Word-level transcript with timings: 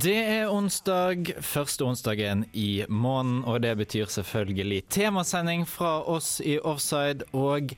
Det 0.00 0.16
er 0.16 0.48
onsdag, 0.48 1.32
første 1.44 1.84
onsdagen 1.84 2.44
i 2.56 2.84
måneden, 2.88 3.42
og 3.44 3.58
det 3.60 3.74
betyr 3.76 4.08
selvfølgelig 4.08 4.78
temasending 4.88 5.66
fra 5.68 5.98
oss 6.08 6.38
i 6.40 6.54
Offside. 6.56 7.26
Og 7.36 7.74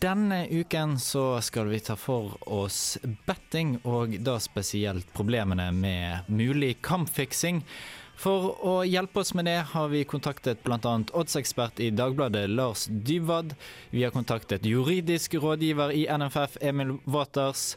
denne 0.00 0.38
uken 0.48 0.94
så 1.02 1.24
skal 1.44 1.68
vi 1.68 1.82
ta 1.84 1.98
for 2.00 2.38
oss 2.48 2.96
betting, 3.26 3.76
og 3.84 4.14
da 4.24 4.38
spesielt 4.40 5.10
problemene 5.12 5.68
med 5.74 6.30
mulig 6.32 6.78
kampfiksing. 6.86 7.64
For 8.20 8.52
å 8.64 8.80
hjelpe 8.86 9.20
oss 9.20 9.34
med 9.36 9.50
det 9.50 9.58
har 9.74 9.92
vi 9.92 10.06
kontaktet 10.08 10.62
bl.a. 10.64 10.96
oddsekspert 11.12 11.82
i 11.82 11.90
Dagbladet 11.92 12.46
Lars 12.52 12.86
Dybwad. 12.88 13.56
Vi 13.90 14.06
har 14.06 14.16
kontaktet 14.16 14.68
juridisk 14.68 15.36
rådgiver 15.40 15.92
i 15.92 16.06
NFF 16.08 16.60
Emil 16.60 16.96
Waters 17.04 17.74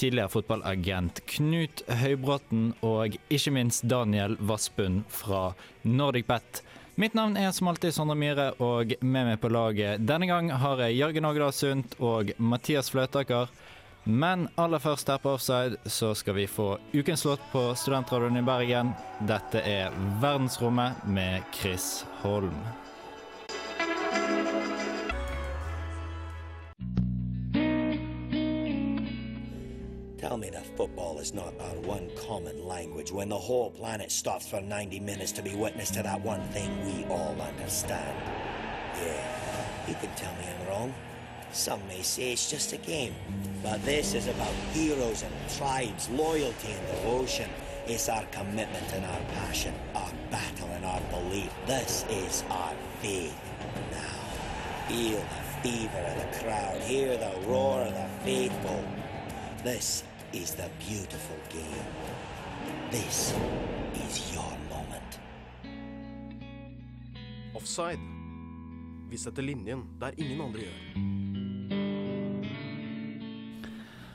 tidligere 0.00 0.32
fotballagent 0.32 1.20
Knut 1.34 1.82
Høybråten 2.02 2.72
og 2.84 3.18
ikke 3.32 3.52
minst 3.54 3.86
Daniel 3.90 4.36
Vassbund 4.40 5.04
fra 5.12 5.52
NordicBet. 5.82 6.62
Mitt 7.00 7.16
navn 7.18 7.34
er 7.36 7.50
som 7.50 7.68
alltid 7.72 7.94
Sondre 7.96 8.14
Myhre, 8.14 8.52
og 8.62 8.92
med 9.02 9.26
meg 9.26 9.40
på 9.42 9.50
laget 9.50 10.04
denne 10.06 10.28
gang 10.30 10.52
har 10.62 10.84
jeg 10.84 11.00
Jørgen 11.00 11.26
Ågedal 11.26 11.56
Sundt 11.56 11.96
og 11.98 12.30
Mathias 12.38 12.92
Fløtaker. 12.94 13.50
Men 14.04 14.46
aller 14.60 14.78
først 14.78 15.08
her 15.08 15.18
på 15.18 15.32
Offside 15.34 15.80
så 15.90 16.12
skal 16.14 16.36
vi 16.36 16.46
få 16.46 16.74
ukens 16.92 17.24
låt 17.24 17.42
på 17.50 17.66
Studentradioen 17.74 18.36
i 18.36 18.46
Bergen. 18.46 18.94
Dette 19.26 19.64
er 19.64 19.96
Verdensrommet 20.20 21.02
med 21.08 21.42
Chris 21.56 22.04
Holm. 22.22 22.83
Me 30.44 30.50
that 30.50 30.66
football 30.76 31.18
is 31.18 31.32
not 31.32 31.54
our 31.58 31.76
one 31.86 32.10
common 32.16 32.66
language 32.66 33.10
when 33.10 33.28
the 33.28 33.38
whole 33.38 33.70
planet 33.70 34.12
stops 34.12 34.46
for 34.46 34.60
90 34.60 35.00
minutes 35.00 35.32
to 35.32 35.42
be 35.42 35.54
witness 35.54 35.90
to 35.90 36.02
that 36.02 36.20
one 36.20 36.42
thing 36.48 36.70
we 36.84 37.04
all 37.06 37.34
understand. 37.40 38.16
Yeah, 39.02 39.88
you 39.88 39.94
can 39.94 40.10
tell 40.16 40.32
me 40.34 40.44
I'm 40.44 40.68
wrong. 40.68 40.94
Some 41.52 41.86
may 41.88 42.02
say 42.02 42.32
it's 42.32 42.50
just 42.50 42.72
a 42.74 42.76
game. 42.76 43.14
But 43.62 43.82
this 43.84 44.12
is 44.12 44.26
about 44.26 44.52
heroes 44.72 45.22
and 45.22 45.32
tribes, 45.56 46.10
loyalty 46.10 46.72
and 46.72 46.86
devotion. 46.88 47.48
It's 47.86 48.08
our 48.08 48.24
commitment 48.26 48.92
and 48.92 49.04
our 49.04 49.20
passion, 49.34 49.72
our 49.94 50.10
battle 50.30 50.68
and 50.68 50.84
our 50.84 51.00
belief. 51.10 51.52
This 51.66 52.04
is 52.10 52.44
our 52.50 52.74
faith. 53.00 53.34
Now, 53.90 54.88
feel 54.88 55.18
the 55.18 55.68
fever 55.68 55.98
of 55.98 56.18
the 56.18 56.38
crowd, 56.44 56.80
hear 56.82 57.16
the 57.16 57.32
roar 57.46 57.80
of 57.80 57.94
the 57.94 58.08
faithful. 58.24 58.84
This 59.62 60.04
is 60.34 60.54
the 60.54 60.68
beautiful 60.88 61.36
game. 61.48 61.86
This 62.90 63.34
is 63.94 64.34
your 64.34 64.50
moment. 64.68 65.20
Offside. 67.54 67.98
Vi 69.10 69.18
setter 69.18 69.42
linjen 69.42 69.84
der 70.00 70.14
ingen 70.16 70.40
andre 70.40 70.64
gjør. 70.64 70.80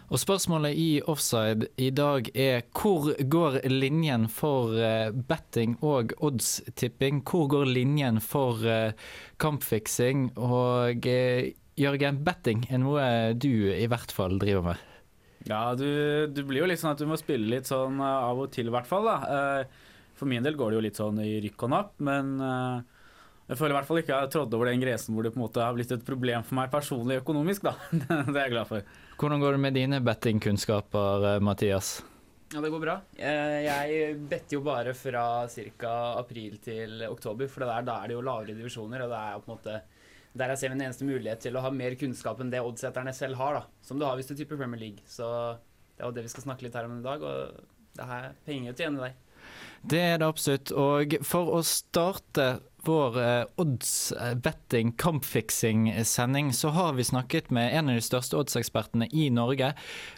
Og 0.10 0.20
spørsmålet 0.20 0.76
i 0.76 0.90
offside 1.06 1.70
i 1.78 1.90
dag 1.94 2.28
er 2.36 2.66
hvor 2.74 3.14
går 3.30 3.62
linjen 3.70 4.28
for 4.28 4.76
eh, 4.76 5.14
betting 5.14 5.78
og 5.86 6.12
oddstipping? 6.20 7.24
Hvor 7.24 7.48
går 7.48 7.70
linjen 7.70 8.20
for 8.20 8.66
eh, 8.66 8.92
kampfiksing? 9.40 10.32
Og 10.36 11.08
eh, 11.08 11.54
Jørgen, 11.80 12.24
betting 12.26 12.66
er 12.68 12.82
noe 12.84 13.10
du 13.40 13.70
i 13.72 13.88
hvert 13.88 14.12
fall 14.12 14.36
driver 14.42 14.74
med. 14.74 14.89
Ja, 15.48 15.74
du, 15.76 16.28
du 16.28 16.42
blir 16.44 16.60
jo 16.66 16.68
litt 16.68 16.82
sånn 16.82 16.92
at 16.92 17.00
du 17.00 17.06
må 17.08 17.16
spille 17.20 17.48
litt 17.48 17.70
sånn 17.70 18.00
eh, 18.04 18.24
av 18.30 18.40
og 18.44 18.52
til, 18.52 18.68
i 18.68 18.74
hvert 18.76 18.88
fall. 18.90 19.06
da. 19.08 19.18
Eh, 19.62 19.66
For 20.20 20.28
min 20.28 20.44
del 20.44 20.58
går 20.60 20.72
det 20.74 20.76
jo 20.80 20.84
litt 20.84 21.00
sånn 21.00 21.22
i 21.24 21.38
rykk 21.46 21.64
og 21.64 21.70
napp, 21.72 21.94
men 22.04 22.34
eh, 22.44 22.82
jeg 23.50 23.58
føler 23.58 23.72
i 23.74 23.78
hvert 23.80 23.88
fall 23.88 24.02
ikke 24.02 24.12
jeg 24.14 24.26
har 24.26 24.34
trådt 24.34 24.54
over 24.54 24.68
den 24.70 24.82
gresen 24.84 25.16
hvor 25.16 25.24
det 25.26 25.32
på 25.34 25.40
en 25.40 25.46
måte 25.48 25.64
har 25.64 25.74
blitt 25.74 25.94
et 25.96 26.04
problem 26.06 26.44
for 26.46 26.60
meg 26.60 26.70
personlig 26.74 27.22
økonomisk, 27.24 27.64
da. 27.66 27.74
Det 27.96 28.36
er 28.36 28.44
jeg 28.44 28.54
glad 28.58 28.68
for. 28.70 28.84
Hvordan 29.18 29.42
går 29.42 29.56
det 29.58 29.62
med 29.64 29.78
dine 29.80 30.02
bettingkunnskaper, 30.06 31.40
Mathias? 31.42 31.94
Ja, 32.50 32.62
det 32.66 32.70
går 32.74 32.82
bra. 32.82 32.96
Eh, 33.16 33.60
Jeg 33.68 34.14
better 34.30 34.56
jo 34.58 34.62
bare 34.66 34.94
fra 34.98 35.24
ca. 35.80 35.96
april 36.20 36.58
til 36.66 37.04
oktober, 37.08 37.48
for 37.48 37.62
det 37.64 37.72
der, 37.72 37.88
da 37.90 37.98
er 38.04 38.10
det 38.12 38.16
jo 38.18 38.24
lavere 38.26 38.56
divisjoner. 38.58 39.04
Og 39.06 39.12
det 39.12 39.20
er 39.24 39.34
jo 39.36 39.42
på 39.46 39.52
en 39.52 39.58
måte 39.58 39.76
der 40.38 40.56
ser 40.56 40.70
min 40.70 40.82
eneste 40.86 41.08
mulighet 41.08 41.42
til 41.42 41.58
å 41.58 41.64
ha 41.64 41.72
mer 41.74 41.96
kunnskap 41.98 42.40
enn 42.42 42.52
det 42.54 42.62
oddsetterne 42.62 43.14
selv 43.16 43.40
har. 43.40 43.54
da, 43.54 43.64
Som 43.82 44.00
du 44.00 44.06
har 44.06 44.16
hvis 44.20 44.30
du 44.30 44.36
tipper 44.36 44.60
Premier 44.60 44.80
League. 44.80 45.02
Så 45.10 45.26
det 45.98 46.04
er 46.04 46.08
jo 46.12 46.16
det 46.16 46.26
vi 46.28 46.34
skal 46.36 46.46
snakke 46.46 46.68
litt 46.68 46.78
her 46.78 46.86
om 46.86 47.00
i 47.00 47.06
dag, 47.06 47.24
og 47.26 47.66
det 47.98 48.06
er 48.06 48.30
penger 48.46 48.78
til 48.78 48.86
igjen 48.86 49.00
i 49.00 49.08
deg. 49.08 49.18
Det 49.82 50.00
er 50.00 50.18
det 50.20 50.28
absolutt. 50.28 50.72
Og 50.76 51.16
for 51.26 51.54
å 51.56 51.62
starte 51.66 52.60
vår 52.88 53.18
eh, 53.22 53.46
odds-betting, 53.60 54.92
kampfiksing-sending, 55.00 56.54
så 56.54 56.70
har 56.70 56.94
vi 56.94 57.04
snakket 57.04 57.50
med 57.52 57.76
en 57.76 57.90
av 57.90 58.00
de 58.00 58.04
største 58.04 58.38
oddsekspertene 58.40 59.10
i 59.12 59.30
Norge, 59.34 59.74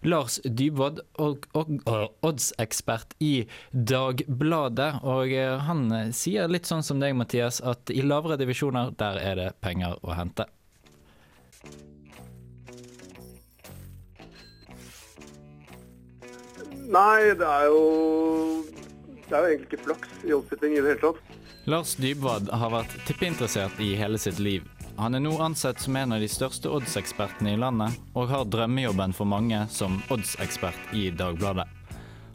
Lars 0.05 0.39
Dybwad, 0.45 1.01
og, 1.21 1.47
og 1.57 2.25
oddsekspert 2.25 3.16
i 3.19 3.33
Dagbladet. 3.71 5.01
Og 5.01 5.33
eh, 5.33 5.57
han 5.67 5.88
eh, 5.95 6.09
sier 6.16 6.51
litt 6.51 6.69
sånn 6.69 6.85
som 6.85 7.01
deg, 7.01 7.17
Mathias, 7.17 7.61
at 7.61 7.94
i 7.94 8.03
lavere 8.05 8.39
divisjoner, 8.41 8.94
der 8.97 9.21
er 9.21 9.39
det 9.39 9.51
penger 9.61 9.97
å 10.01 10.17
hente. 10.17 10.47
Nei, 16.91 17.31
det 17.39 17.47
er 17.47 17.69
jo 17.71 17.83
Det 19.31 19.38
er 19.38 19.46
jo 19.46 19.52
egentlig 19.53 19.68
ikke 19.69 19.86
flaks 19.86 20.24
i 20.28 20.31
oppsetting 20.36 20.74
i 20.75 20.80
det 20.84 20.90
hele 20.90 21.00
tatt. 21.00 21.36
Lars 21.72 21.94
Dybwad 21.96 22.50
har 22.52 22.72
vært 22.74 22.96
tippeinteressert 23.08 23.78
i 23.80 23.94
hele 23.96 24.19
sitt 24.19 24.42
liv. 24.44 24.66
Han 24.97 25.16
er 25.16 25.24
nå 25.24 25.31
ansett 25.40 25.80
som 25.80 25.96
en 25.96 26.12
av 26.12 26.19
de 26.19 26.28
største 26.28 26.68
oddsekspertene 26.68 27.53
i 27.53 27.59
landet, 27.62 27.96
og 28.12 28.28
har 28.28 28.44
drømmejobben 28.52 29.16
for 29.16 29.30
mange 29.31 29.62
som 29.72 30.01
oddsekspert 30.12 30.92
i 31.00 31.06
Dagbladet. 31.16 31.63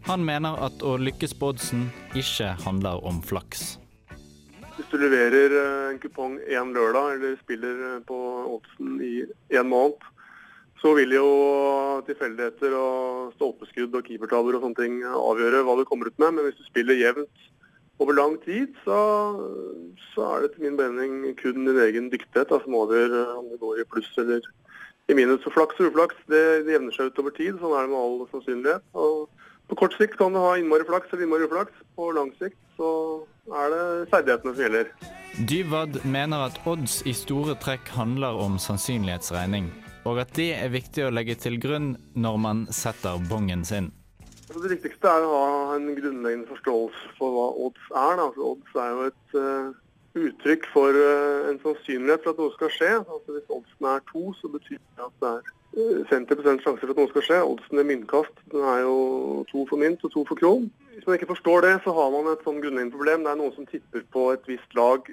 Han 0.08 0.25
mener 0.25 0.56
at 0.64 0.81
å 0.81 0.94
lykkes 0.96 1.37
på 1.37 1.52
oddsen 1.52 1.90
ikke 2.16 2.54
handler 2.64 3.04
om 3.04 3.20
flaks. 3.20 3.76
Hvis 4.78 4.88
du 4.88 4.96
leverer 4.96 5.52
eh, 5.52 5.87
en 5.90 6.00
kupong 6.00 6.40
én 6.49 6.72
lørdag, 6.72 7.19
eller 7.19 7.37
spiller 7.42 7.87
eh, 7.90 8.02
på 8.08 8.22
oddsen 8.56 8.96
i 9.04 9.14
én 9.52 9.69
måned, 9.69 10.00
så 10.81 10.93
vil 10.96 11.14
jo 11.17 11.26
tilfeldigheter 12.06 12.75
og 12.76 13.34
stolpeskudd 13.37 13.96
og 13.96 14.08
keepertabber 14.08 14.58
og 14.58 14.67
sånne 14.67 14.81
ting 14.81 14.99
avgjøre 15.08 15.62
hva 15.64 15.76
du 15.78 15.84
kommer 15.88 16.11
ut 16.11 16.19
med. 16.20 16.37
Men 16.37 16.49
hvis 16.49 16.58
du 16.61 16.67
spiller 16.69 16.99
jevnt 17.00 17.46
over 17.99 18.12
lang 18.12 18.37
tid, 18.44 18.75
så, 18.84 18.99
så 20.12 20.28
er 20.34 20.44
det 20.44 20.52
til 20.55 20.67
min 20.67 20.76
mening 20.76 21.37
kun 21.40 21.64
din 21.64 21.81
egen 21.87 22.11
dyktighet 22.12 22.52
da, 22.52 22.61
som 22.61 22.76
avgjør 22.76 23.17
eh, 23.23 23.34
om 23.38 23.49
det 23.52 23.61
går 23.62 23.81
i 23.81 23.88
pluss 23.88 24.12
eller 24.20 24.44
i 25.08 25.17
minus. 25.17 25.40
Så 25.44 25.52
flaks 25.55 25.81
og 25.81 25.90
uflaks 25.90 26.19
det, 26.28 26.44
det 26.67 26.76
jevner 26.76 26.96
seg 26.96 27.11
ut 27.11 27.25
over 27.25 27.37
tid. 27.37 27.56
Sånn 27.61 27.73
er 27.73 27.87
det 27.87 27.94
med 27.94 28.02
all 28.02 28.28
sannsynlighet. 28.34 28.84
Og 28.93 29.46
på 29.70 29.81
kort 29.81 29.96
sikt 29.99 30.19
kan 30.20 30.37
du 30.37 30.43
ha 30.43 30.55
innmari 30.61 30.87
flaks 30.88 31.12
eller 31.12 31.26
innmari 31.26 31.49
uflaks. 31.49 31.84
På 31.96 32.12
lang 32.14 32.34
sikt 32.37 32.61
så 32.76 32.90
er 33.49 33.73
det 33.73 33.84
ferdighetene 34.12 34.52
som 34.52 34.67
gjelder. 34.67 34.93
Dyvad 35.49 35.99
mener 36.05 36.46
at 36.50 36.61
odds 36.69 37.00
i 37.08 37.12
store 37.17 37.56
trekk 37.61 37.88
handler 37.96 38.38
om 38.40 38.61
sannsynlighetsregning, 38.61 39.69
og 40.06 40.20
at 40.22 40.34
de 40.38 40.50
er 40.54 40.70
viktig 40.70 41.06
å 41.06 41.12
legge 41.14 41.34
til 41.42 41.58
grunn 41.62 41.94
når 42.14 42.36
man 42.42 42.66
setter 42.74 43.18
bongen 43.30 43.64
sin. 43.66 43.90
Altså, 44.46 44.60
det 44.62 44.76
viktigste 44.76 45.10
er 45.10 45.24
å 45.26 45.40
ha 45.42 45.74
en 45.74 45.88
grunnleggende 45.96 46.46
forståelse 46.52 47.16
for 47.18 47.34
hva 47.34 47.48
odds 47.66 47.90
er. 47.90 48.22
Altså, 48.22 48.52
odds 48.52 48.78
er 48.78 48.92
jo 48.92 49.08
et 49.08 49.34
uh, 49.34 49.74
uttrykk 50.22 50.68
for 50.70 50.94
uh, 50.94 51.48
en 51.50 51.58
sannsynlighet 51.64 52.22
for 52.22 52.32
at 52.32 52.42
noe 52.42 52.54
skal 52.54 52.72
skje. 52.76 52.92
Altså, 53.02 53.34
hvis 53.34 53.54
oddsen 53.58 53.90
er 53.90 54.04
to, 54.12 54.22
så 54.38 54.50
betyr 54.54 54.78
det 54.78 55.08
at 55.08 55.16
det 55.24 55.32
er 55.32 55.52
eh, 55.82 56.12
50% 56.12 56.62
sjanse 56.62 56.84
for 56.84 56.94
at 56.94 57.02
noe 57.02 57.10
skal 57.10 57.26
skje. 57.26 57.40
Oddsen 57.50 57.82
ved 57.82 57.90
myntkast 57.90 58.44
den 58.54 58.68
er 58.76 58.84
jo 58.86 58.96
to 59.50 59.66
for 59.66 59.82
mynt 59.82 60.06
og 60.06 60.14
to 60.14 60.22
for 60.30 60.38
kron. 60.38 60.70
Hvis 60.94 61.10
man 61.10 61.18
ikke 61.18 61.32
forstår 61.34 61.66
det, 61.66 61.74
så 61.82 61.96
har 61.98 62.14
man 62.14 62.30
et 62.30 62.46
sånn 62.46 62.62
grunnleggende 62.62 62.94
problem. 62.94 63.26
Det 63.26 63.34
er 63.34 63.42
noen 63.42 63.56
som 63.58 63.66
tipper 63.66 64.06
på 64.14 64.28
et 64.36 64.46
visst 64.46 64.78
lag 64.78 65.10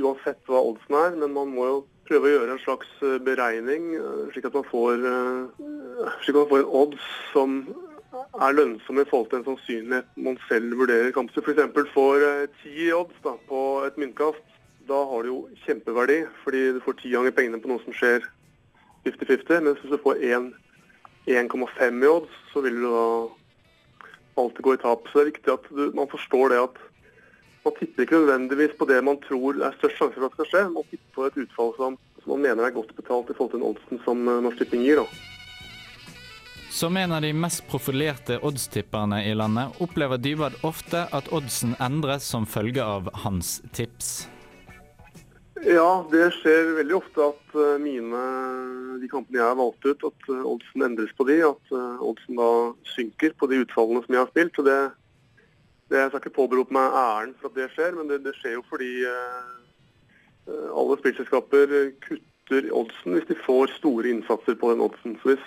uansett 0.00 0.40
hva 0.48 0.62
oddsen 0.70 0.96
er, 0.98 1.18
men 1.18 1.34
man 1.34 1.52
må 1.54 1.66
jo 1.68 1.82
prøve 2.08 2.28
å 2.28 2.34
gjøre 2.34 2.54
en 2.54 2.62
slags 2.64 2.90
eh, 3.04 3.18
beregning, 3.24 3.94
eh, 3.96 4.22
slik 4.34 4.48
at 4.48 4.56
man 4.56 4.66
får, 4.68 5.04
eh, 5.08 5.66
slik 6.24 6.34
at 6.36 6.40
man 6.42 6.50
får 6.52 6.62
en 6.62 6.72
odds 6.82 7.10
som 7.32 7.58
er 8.14 8.54
lønnsom 8.54 9.00
i 9.00 9.06
forhold 9.08 9.30
til 9.30 9.40
en 9.40 9.46
sannsynlighet 9.48 10.18
man 10.26 10.36
selv 10.48 10.76
vurderer 10.78 11.14
kampen. 11.14 11.42
F.eks. 11.42 11.94
får 11.94 12.26
ti 12.62 12.90
odds 12.94 13.16
da, 13.24 13.34
på 13.48 13.60
et 13.88 13.98
myntkast. 14.00 14.44
Da 14.88 15.00
har 15.08 15.24
det 15.24 15.32
jo 15.32 15.40
kjempeverdi, 15.64 16.18
fordi 16.44 16.62
du 16.76 16.80
får 16.84 16.98
ti 17.00 17.14
ganger 17.14 17.34
pengene 17.34 17.62
på 17.62 17.70
noe 17.70 17.82
som 17.82 17.96
skjer 17.96 18.26
50-50. 19.08 19.64
Mens 19.64 19.80
hvis 19.80 19.94
du 19.96 20.02
får 20.04 20.20
1,5 20.20 22.04
i 22.04 22.10
odds, 22.10 22.36
så 22.52 22.62
vil 22.62 22.82
du 22.84 22.86
da 22.92 23.06
alltid 24.44 24.62
gå 24.66 24.76
i 24.76 24.82
tap. 24.82 25.08
Så 25.08 25.18
det 25.18 25.24
er 25.24 25.30
viktig 25.32 25.54
at 25.56 25.70
du, 25.72 25.84
man 25.96 26.10
forstår 26.12 26.52
det 26.52 26.62
at 26.68 26.82
man 27.64 27.76
tipper 27.78 28.04
ikke 28.04 28.18
nødvendigvis 28.20 28.74
på 28.78 28.86
det 28.88 29.04
man 29.04 29.20
tror 29.24 29.60
er 29.64 29.76
størst 29.78 30.00
sjanse 30.00 30.18
for 30.18 30.28
at 30.28 30.34
skal 30.36 30.50
skje. 30.50 30.64
Man 30.74 30.88
tipper 30.90 31.14
på 31.16 31.28
et 31.28 31.38
utfall 31.44 31.70
som, 31.78 31.96
som 32.22 32.34
man 32.34 32.42
mener 32.44 32.66
er 32.66 32.74
godt 32.74 32.92
betalt 32.96 33.30
i 33.30 33.36
forhold 33.36 33.54
til 33.54 33.62
den 33.62 33.70
oddsen 33.70 34.02
som 34.04 34.28
eh, 34.28 34.42
Norsk 34.44 34.60
Tipping 34.60 34.84
gir. 34.84 35.00
da. 35.00 35.06
Som 36.74 36.96
en 36.98 37.14
av 37.14 37.22
de 37.22 37.30
mest 37.32 37.62
profilerte 37.70 38.40
oddstipperne 38.42 39.22
i 39.30 39.32
landet, 39.38 39.76
opplever 39.80 40.18
Dybwad 40.18 40.58
ofte 40.66 41.06
at 41.14 41.30
oddsen 41.32 41.76
endres 41.80 42.26
som 42.26 42.48
følge 42.50 42.84
av 42.84 43.08
hans 43.24 43.60
tips. 43.72 44.26
Ja, 45.64 46.02
det 46.10 46.26
skjer 46.42 46.74
veldig 46.82 46.98
ofte 46.98 47.30
at 47.30 47.56
eh, 47.56 47.78
mine, 47.80 48.24
de 49.00 49.08
kampene 49.08 49.40
jeg 49.40 49.46
har 49.46 49.56
valgt 49.56 49.88
ut, 49.88 50.04
at 50.10 50.28
eh, 50.34 50.44
oddsen 50.52 50.84
endres 50.84 51.16
på 51.16 51.24
de. 51.30 51.40
At 51.48 51.72
oddsen 52.04 52.36
da 52.42 52.50
synker 52.92 53.32
på 53.38 53.48
de 53.48 53.62
utfallene 53.64 54.04
som 54.04 54.18
jeg 54.18 54.24
har 54.26 54.34
spilt. 54.34 54.60
og 54.60 54.68
det 54.68 54.78
Jeg 55.92 56.08
skal 56.08 56.20
ikke 56.22 56.38
påberope 56.38 56.72
meg 56.72 56.96
æren 56.96 57.34
for 57.40 57.50
at 57.50 57.58
det 57.58 57.72
skjer, 57.74 57.96
men 57.98 58.08
det, 58.08 58.22
det 58.24 58.32
skjer 58.38 58.56
jo 58.56 58.62
fordi 58.70 58.92
eh, 59.04 59.50
alle 60.72 60.96
spillselskaper 61.00 61.74
kutter 62.06 62.70
oddsen 62.76 63.16
hvis 63.16 63.28
de 63.28 63.36
får 63.44 63.74
store 63.76 64.08
innsatser 64.10 64.56
på 64.60 64.72
den 64.72 64.82
oddsen. 64.84 65.18
Så 65.20 65.34
hvis 65.34 65.44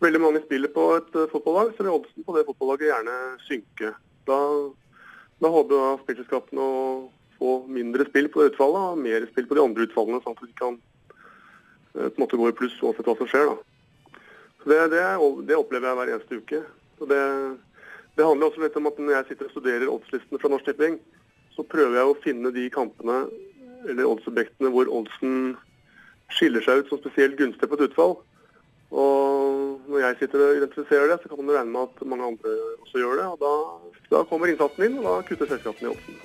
veldig 0.00 0.22
mange 0.22 0.42
spiller 0.46 0.72
på 0.72 0.88
et 0.96 1.20
eh, 1.20 1.28
fotballag, 1.32 1.74
så 1.76 1.84
vil 1.84 1.98
oddsen 1.98 2.24
på 2.24 2.36
det 2.36 2.46
fotballaget 2.48 2.90
gjerne 2.90 3.18
synke. 3.44 3.92
Da, 4.28 4.40
da 5.44 5.52
håper 5.52 6.02
spillselskapene 6.02 6.64
å 6.64 6.80
få 7.36 7.52
mindre 7.68 8.08
spill 8.08 8.30
på 8.32 8.42
det 8.42 8.54
utfallet 8.54 8.96
og 8.96 9.04
mer 9.04 9.28
spill 9.30 9.48
på 9.48 9.58
de 9.58 9.64
andre 9.64 9.86
utfallene, 9.86 10.22
sånn 10.24 10.36
at 10.38 10.44
de 10.48 10.58
kan 10.58 10.80
eh, 10.80 12.08
på 12.08 12.14
en 12.16 12.24
måte 12.24 12.40
gå 12.40 12.48
i 12.48 12.56
pluss 12.56 12.80
uansett 12.80 13.08
hva 13.08 13.16
som 13.20 13.30
skjer. 13.30 13.52
da. 13.52 14.20
Så 14.62 14.72
det, 14.72 14.82
det, 14.96 15.06
det 15.52 15.60
opplever 15.60 15.92
jeg 15.92 16.00
hver 16.00 16.16
eneste 16.16 16.40
uke. 16.40 16.62
Så 16.96 17.08
det, 17.12 17.22
det 18.16 18.24
handler 18.24 18.48
også 18.48 18.62
litt 18.64 18.76
om 18.80 18.88
at 18.88 18.98
når 19.00 19.18
jeg 19.18 19.28
sitter 19.30 19.48
og 19.48 19.54
studerer 19.54 19.92
oddslistene 19.92 20.40
fra 20.40 20.50
Norsk 20.52 20.68
Tipping, 20.70 20.96
så 21.56 21.64
prøver 21.64 21.98
jeg 21.98 22.08
å 22.08 22.20
finne 22.24 22.52
de 22.54 22.68
kampene 22.72 23.24
eller 23.86 24.08
oddsobjektene 24.08 24.72
hvor 24.72 24.88
oddsen 24.92 25.56
skiller 26.32 26.64
seg 26.64 26.82
ut 26.82 26.90
som 26.90 27.00
spesielt 27.02 27.36
gunstig 27.38 27.68
på 27.68 27.78
et 27.78 27.86
utfall. 27.90 28.16
Og 28.96 29.84
når 29.90 30.02
jeg 30.02 30.18
sitter 30.20 30.42
og 30.42 30.58
identifiserer 30.60 31.12
det, 31.12 31.20
så 31.22 31.30
kan 31.30 31.42
man 31.42 31.56
regne 31.58 31.74
med 31.74 31.88
at 31.88 32.08
mange 32.08 32.28
andre 32.32 32.56
også 32.84 33.02
gjør 33.02 33.20
det. 33.20 33.28
Og 33.34 33.38
da, 33.42 33.52
da 34.14 34.24
kommer 34.30 34.50
innsatsen 34.50 34.88
inn, 34.88 34.98
og 35.02 35.08
da 35.08 35.14
kutter 35.26 35.50
selskapene 35.52 35.88
i 35.88 35.94
oddsen. 35.94 36.20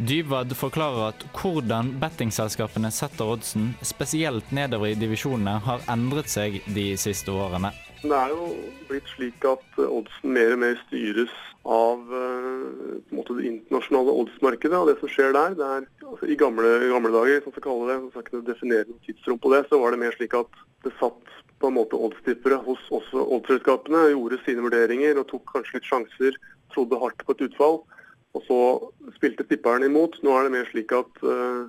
Dybwad 0.00 0.54
forklarer 0.56 1.10
at 1.10 1.24
hvordan 1.36 1.92
bettingselskapene 2.00 2.88
setter 2.94 3.34
oddsen, 3.34 3.74
spesielt 3.84 4.48
nedover 4.56 4.92
i 4.92 4.98
divisjonene, 4.98 5.58
har 5.66 5.84
endret 5.92 6.32
seg 6.32 6.60
de 6.72 6.92
siste 7.00 7.32
årene. 7.32 7.72
Det 8.00 8.16
er 8.16 8.30
jo 8.32 8.46
blitt 8.88 9.08
slik 9.12 9.44
at 9.44 9.80
oddsen 9.84 10.32
mer 10.32 10.54
og 10.54 10.62
mer 10.62 10.78
styres 10.86 11.32
av 11.68 12.14
eh, 12.16 12.94
måte 13.12 13.36
det 13.36 13.44
internasjonale 13.50 14.14
oddsmarkedet 14.22 14.78
og 14.78 14.88
det 14.88 14.96
som 15.02 15.12
skjer 15.12 15.34
der. 15.36 15.56
Det 15.58 15.66
er, 15.66 15.88
altså, 16.06 16.30
I 16.32 16.38
gamle, 16.40 16.70
gamle 16.88 17.12
dager, 17.12 17.42
som 17.44 17.54
vi 17.56 17.64
kaller 17.66 17.92
det, 17.92 17.98
så 18.00 18.12
skal 18.14 18.24
ikke 18.24 18.46
definere 18.48 18.88
noe 18.88 19.04
tidsrom 19.04 19.40
på 19.42 19.52
det, 19.52 19.66
så 19.68 19.80
var 19.82 19.92
det 19.92 20.00
mer 20.00 20.16
slik 20.16 20.36
at 20.38 20.62
det 20.86 20.94
satt 20.96 21.36
på 21.60 21.68
en 21.68 21.76
måte 21.76 21.98
oddstippere 22.00 22.56
hos 22.64 22.80
også 22.88 23.26
oddsselskapene, 23.36 24.06
gjorde 24.14 24.40
sine 24.46 24.64
vurderinger 24.64 25.20
og 25.20 25.28
tok 25.28 25.44
kanskje 25.52 25.76
litt 25.76 25.90
sjanser, 25.90 26.38
trodde 26.72 27.00
hardt 27.02 27.20
på 27.26 27.36
et 27.36 27.44
utfall. 27.50 27.82
Og 28.38 28.46
så 28.46 28.58
spilte 29.18 29.44
tipperen 29.44 29.84
imot. 29.84 30.16
Nå 30.24 30.32
er 30.38 30.46
det 30.46 30.54
mer 30.54 30.68
slik 30.70 30.94
at 30.96 31.20
uh, 31.26 31.66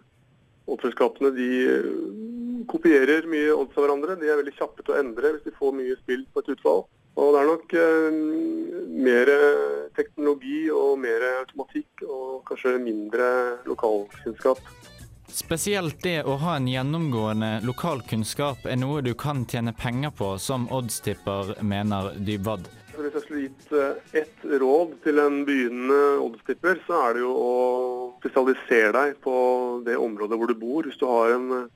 oddsselskapene 0.70 1.34
de 1.36 1.50
eh, 1.66 1.88
kopierer 2.70 3.28
mye 3.30 3.54
odds 3.56 3.78
av 3.78 3.86
hverandre. 3.86 4.18
De 4.20 4.30
er 4.30 4.40
veldig 4.42 4.56
kjappe 4.58 4.84
til 4.84 4.96
å 4.96 5.00
endre 5.02 5.36
hvis 5.36 5.46
de 5.48 5.56
får 5.58 5.78
mye 5.78 5.98
spill 6.02 6.26
på 6.34 6.44
et 6.44 6.52
utvalg. 6.56 6.90
Og 7.22 7.34
det 7.36 7.42
er 7.42 7.50
nok 7.50 7.74
uh, 7.76 8.20
mer 9.04 9.32
teknologi 9.98 10.62
og 10.72 10.94
mer 11.04 11.26
automatikk 11.42 12.06
og 12.08 12.40
kanskje 12.48 12.78
mindre 12.80 13.28
lokalkunnskap. 13.68 14.64
Spesielt 15.32 16.02
det 16.04 16.26
å 16.28 16.36
ha 16.42 16.58
en 16.58 16.68
gjennomgående 16.68 17.62
lokalkunnskap 17.64 18.66
er 18.68 18.80
noe 18.82 19.00
du 19.06 19.14
kan 19.16 19.46
tjene 19.48 19.72
penger 19.72 20.12
på, 20.18 20.34
som 20.44 20.68
oddstipper 20.76 21.54
mener 21.64 22.12
Dybwad. 22.20 22.68
Hvis 22.92 23.16
jeg 23.16 23.24
skulle 23.24 23.44
gitt 23.46 23.72
eh, 23.72 24.18
ett 24.22 24.44
råd 24.44 24.98
til 25.06 25.22
en 25.24 25.38
begynnende 25.48 26.20
oddstipper, 26.26 26.82
så 26.84 27.00
er 27.06 27.16
det 27.16 27.24
jo 27.24 27.32
å 27.32 27.54
spesialisere 28.20 28.92
deg 28.98 29.22
på 29.24 29.36
det 29.88 29.96
området 29.96 30.38
hvor 30.38 30.52
du 30.52 30.60
bor. 30.60 30.90
Hvis 30.90 31.00
du 31.00 31.08
har 31.08 31.38
en 31.38 31.48
eh, 31.62 31.70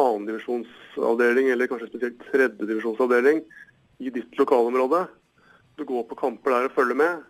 annendivisjonsavdeling, 0.00 1.50
eller 1.52 1.68
kanskje 1.70 1.90
spesielt 1.90 2.22
tredjedivisjonsavdeling 2.30 3.42
i 4.02 4.12
ditt 4.14 4.38
lokalområde, 4.38 5.04
du 5.76 5.84
går 5.88 6.06
på 6.08 6.18
kamper 6.20 6.54
der 6.54 6.68
og 6.68 6.76
følger 6.76 6.98
med, 6.98 7.22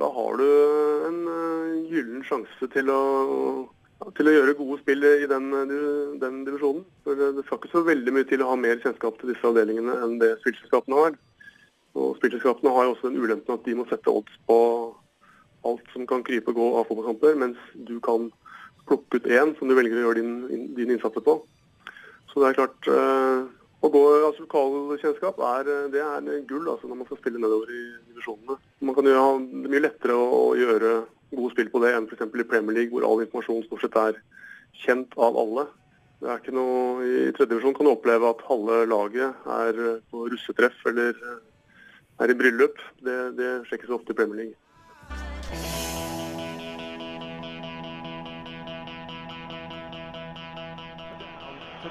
da 0.00 0.08
har 0.10 0.38
du 0.40 0.46
en 1.08 1.18
eh, 1.30 1.74
gyllen 1.92 2.24
sjanse 2.26 2.68
til 2.74 2.90
å, 2.90 3.02
til 4.18 4.30
å 4.30 4.34
gjøre 4.34 4.56
gode 4.58 4.80
spill 4.80 5.06
i 5.06 5.28
den, 5.30 5.52
den 6.18 6.40
divisjonen. 6.46 6.82
For 7.06 7.18
det 7.18 7.44
skal 7.46 7.60
ikke 7.60 7.70
så 7.70 7.84
veldig 7.86 8.14
mye 8.16 8.26
til 8.26 8.42
å 8.42 8.50
ha 8.50 8.58
mer 8.58 8.82
kjennskap 8.82 9.20
til 9.20 9.30
disse 9.30 9.46
avdelingene 9.46 9.94
enn 10.02 10.18
det 10.22 10.34
spillselskapene 10.40 10.98
har. 10.98 11.16
Og 11.94 12.16
Spillselskapene 12.18 12.72
har 12.74 12.88
jo 12.88 12.96
også 12.96 13.10
den 13.10 13.22
ulempen 13.22 13.54
at 13.54 13.66
de 13.68 13.76
må 13.78 13.86
sette 13.86 14.10
odds 14.10 14.34
på 14.48 14.58
alt 15.64 15.92
som 15.94 16.08
kan 16.10 16.24
krype 16.26 16.50
og 16.50 16.58
gå 16.58 16.70
av 16.80 16.88
fotballkamper, 16.88 17.38
mens 17.40 17.60
du 17.88 17.96
kan 18.04 18.28
plukke 18.88 19.20
ut 19.20 19.30
én 19.30 19.54
som 19.58 19.70
du 19.70 19.76
velger 19.78 20.00
å 20.00 20.08
gjøre 20.08 20.24
din, 20.24 20.72
din 20.76 20.90
innsats 20.92 21.22
på. 21.24 21.38
Så 22.34 22.42
det 22.42 22.48
er 22.50 22.56
klart 22.58 22.88
eh, 22.90 23.44
Å 23.84 23.90
gå 23.94 24.00
altså 24.26 24.42
Lokalkjennskap 24.42 25.38
er, 25.54 25.68
det 25.92 26.02
er 26.02 26.46
gull 26.48 26.66
altså, 26.72 26.88
når 26.90 26.98
man 26.98 27.08
skal 27.08 27.20
spille 27.20 27.38
nedover 27.38 27.70
i 27.70 27.82
divisjonene. 28.08 28.56
Man 28.82 28.96
kan 28.96 29.06
jo 29.06 29.20
ha 29.20 29.28
mye 29.38 29.82
lettere 29.84 30.16
å, 30.18 30.54
gjøre 30.58 30.94
gode 31.34 31.52
spill 31.52 31.70
på 31.70 31.82
det 31.84 31.92
enn 31.94 32.08
f.eks. 32.08 32.24
i 32.26 32.46
Premier 32.48 32.78
League, 32.78 32.90
hvor 32.94 33.06
all 33.06 33.22
informasjon 33.22 33.66
stort 33.66 33.84
sett 33.84 33.98
er 34.00 34.18
kjent 34.80 35.14
av 35.20 35.36
alle. 35.38 35.66
Det 36.22 36.30
er 36.32 36.40
ikke 36.40 36.56
noe, 36.56 37.04
I 37.04 37.14
tredjedivisjon 37.36 37.76
kan 37.76 37.86
du 37.86 37.92
oppleve 37.92 38.32
at 38.32 38.44
halve 38.48 38.80
laget 38.88 39.46
er 39.60 39.80
på 40.08 40.24
russetreff 40.32 40.88
eller 40.88 41.20
er 42.24 42.32
i 42.32 42.38
bryllup. 42.40 42.80
Det, 43.04 43.18
det 43.36 43.50
sjekkes 43.68 43.92
ofte 43.98 44.16
i 44.16 44.18
Premier 44.18 44.40
League. 44.40 44.63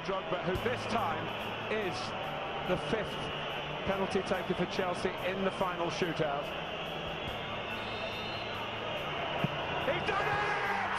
Drogba, 0.06 0.44
who 0.44 0.56
this 0.70 0.84
time 0.92 1.26
is 1.72 1.96
the 2.68 2.76
fifth 2.92 3.16
penalty 3.86 4.22
taken 4.24 4.54
for 4.56 4.66
Chelsea 4.66 5.12
in 5.26 5.46
the 5.46 5.52
final 5.52 5.88
shootout. 5.88 6.44
He's 9.88 10.04
done 10.04 10.28
it! 10.28 10.94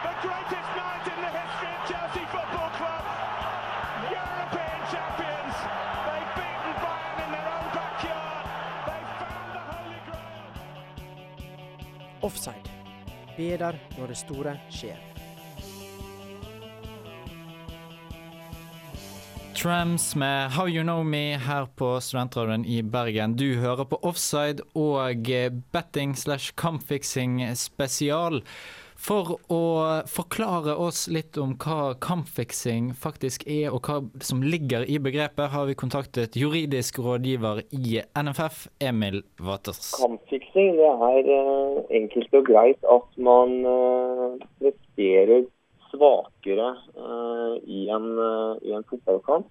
The 0.00 0.14
greatest 0.24 0.70
night 0.80 1.04
in 1.12 1.18
the 1.20 1.32
history 1.40 1.72
of 1.76 1.82
Chelsea 1.90 2.24
Football 2.32 2.70
Club. 2.80 3.04
European 4.08 4.80
champions. 4.92 5.54
They've 6.08 6.32
beaten 6.40 6.74
Bayern 6.84 7.18
in 7.24 7.30
their 7.36 7.48
own 7.56 7.68
backyard. 7.76 8.46
They've 8.88 9.12
found 9.20 9.48
the 9.56 9.64
Holy 9.72 10.00
Grail. 10.08 10.44
Offside. 12.22 12.70
Bedar 13.36 13.72
er 13.72 13.78
når 13.98 14.06
det 14.06 14.16
store 14.16 14.60
skjer. 14.70 15.15
Trams 19.66 20.16
med 20.16 20.50
How 20.50 20.68
You 20.68 20.82
Know 20.82 21.02
Me 21.04 21.34
her 21.42 21.64
på 21.76 22.00
Studentradioen 22.00 22.64
i 22.64 22.82
Bergen. 22.82 23.32
Du 23.36 23.56
hører 23.58 23.82
på 23.90 23.98
Offside 24.06 24.62
og 24.78 25.26
betting 25.74 26.12
slash 26.14 26.54
kampfiksing 26.54 27.40
spesial. 27.58 28.44
For 28.94 29.32
å 29.50 29.64
forklare 30.06 30.76
oss 30.78 31.08
litt 31.10 31.34
om 31.42 31.56
hva 31.58 31.96
kampfiksing 31.98 32.92
faktisk 32.94 33.42
er, 33.50 33.74
og 33.74 33.90
hva 33.90 33.98
som 34.22 34.44
ligger 34.46 34.86
i 34.86 35.00
begrepet, 35.02 35.50
har 35.50 35.66
vi 35.66 35.74
kontaktet 35.74 36.38
juridisk 36.38 37.02
rådgiver 37.02 37.64
i 37.74 37.98
NFF, 38.14 38.68
Emil 38.78 39.24
Waters. 39.42 39.96
Kampfiksing 39.98 40.78
det 40.78 40.94
er 41.10 41.34
eh, 41.40 41.82
enkelt 42.04 42.38
og 42.38 42.46
greit 42.52 42.90
at 42.94 43.18
man 43.18 43.58
eh, 43.66 44.46
presterer 44.62 45.50
svakere 45.90 46.70
eh, 46.94 47.54
i, 47.66 47.88
en, 47.90 48.08
eh, 48.30 48.68
i 48.68 48.78
en 48.78 48.86
fotballkamp. 48.86 49.50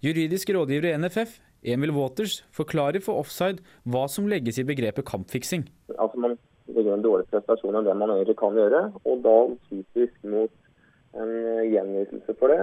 Juridisk 0.00 0.48
rådgiver 0.56 0.86
i 0.88 0.96
NFF, 0.96 1.34
Emil 1.62 1.90
Waters, 1.92 2.38
forklarer 2.56 3.02
for 3.04 3.20
offside 3.20 3.60
hva 3.84 4.06
som 4.08 4.28
legges 4.30 4.56
i 4.56 4.64
begrepet 4.64 5.04
kampfiksing. 5.04 5.66
Altså 5.98 6.16
man 6.24 6.38
gjør 6.72 6.94
en 6.94 7.04
dårlig 7.04 7.26
prestasjon 7.28 7.76
av 7.76 7.84
det 7.84 7.96
man 8.00 8.12
egentlig 8.14 8.38
kan 8.40 8.56
gjøre, 8.56 8.80
og 9.04 9.20
da 9.26 9.34
typisk 9.68 10.14
mot 10.24 10.54
en 11.20 11.34
gjenytelse 11.68 12.36
for 12.40 12.54
det. 12.54 12.62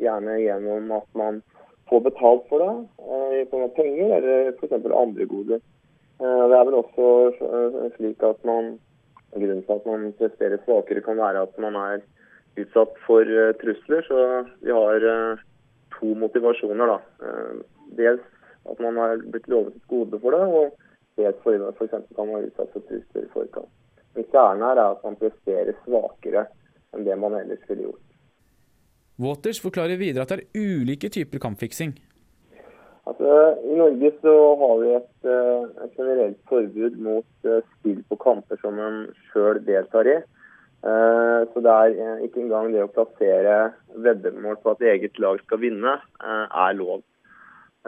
Gjerne 0.00 0.38
gjennom 0.40 0.88
at 0.96 1.08
man 1.18 1.42
får 1.90 2.06
betalt 2.06 2.48
for 2.48 2.64
det, 2.64 2.72
eh, 3.04 3.34
i 3.42 3.46
form 3.50 3.66
av 3.66 3.74
penger 3.76 4.14
eller 4.18 4.50
f.eks. 4.54 4.72
andre 4.88 5.26
goder. 5.28 5.60
Eh, 6.20 6.44
Det 6.48 6.56
er 6.56 6.64
vel 6.70 6.78
også 6.80 7.08
eh, 7.36 7.96
slik 7.98 8.22
at 8.24 8.44
man 8.48 8.78
Grunnen 9.28 9.60
til 9.60 9.74
at 9.76 9.84
man 9.84 10.06
presterer 10.16 10.56
svakere, 10.64 11.02
kan 11.04 11.18
være 11.20 11.42
at 11.44 11.58
man 11.60 11.74
er 11.76 11.98
utsatt 12.56 12.94
for 13.04 13.28
trusler. 13.60 14.00
Så 14.08 14.20
vi 14.64 14.72
har 14.72 15.04
to 16.00 16.14
motivasjoner. 16.18 16.94
da. 16.94 16.98
Eh, 17.26 17.62
Dels 17.98 18.24
at 18.68 18.80
man 18.84 18.96
har 19.00 19.16
blitt 19.32 19.48
lovet 19.48 19.76
et 19.76 19.88
gode 19.88 20.20
for 20.20 20.34
det, 20.34 20.44
og 20.44 21.22
helt 21.22 21.38
for, 21.44 21.70
for 21.78 21.86
eksempel 21.86 22.16
kan 22.16 22.32
være 22.32 22.50
utsatt 22.50 22.74
for 22.74 22.84
trusler 22.88 23.24
i 23.24 23.32
forkant. 23.32 23.70
Men 24.14 24.26
kjernen 24.32 24.66
her 24.66 24.80
er 24.80 24.92
at 24.92 25.06
man 25.06 25.16
presterer 25.20 25.78
svakere 25.84 26.44
enn 26.94 27.06
det 27.06 27.16
man 27.20 27.36
ellers 27.38 27.64
ville 27.68 27.88
gjort. 27.88 28.04
Waters 29.18 29.60
forklarer 29.60 29.98
videre 29.98 30.24
at 30.24 30.32
det 30.32 30.44
er 30.44 30.62
ulike 30.62 31.10
typer 31.10 31.42
kampfiksing. 31.42 31.96
Altså, 33.08 33.34
I 33.64 33.76
Norge 33.78 34.10
så 34.20 34.34
har 34.60 34.74
vi 34.82 34.88
et, 34.98 35.28
eh, 35.32 35.84
et 35.84 35.94
generelt 35.96 36.38
forbud 36.50 36.98
mot 37.02 37.48
eh, 37.48 37.62
spill 37.78 38.02
på 38.10 38.18
kamper 38.20 38.60
som 38.60 38.78
en 38.78 38.98
sjøl 39.30 39.62
deltar 39.64 40.10
i. 40.12 40.18
Eh, 40.84 41.40
Så 41.52 41.60
det 41.64 41.72
er 41.74 41.94
eh, 41.98 42.24
ikke 42.26 42.42
engang 42.44 42.72
det 42.72 42.84
å 42.84 42.92
plassere 42.92 43.72
veddemål 43.98 44.60
på 44.62 44.74
at 44.76 44.84
eget 44.92 45.18
lag 45.18 45.40
skal 45.42 45.62
vinne, 45.62 45.98
eh, 46.22 46.46
er 46.66 46.76
lov. 46.78 47.02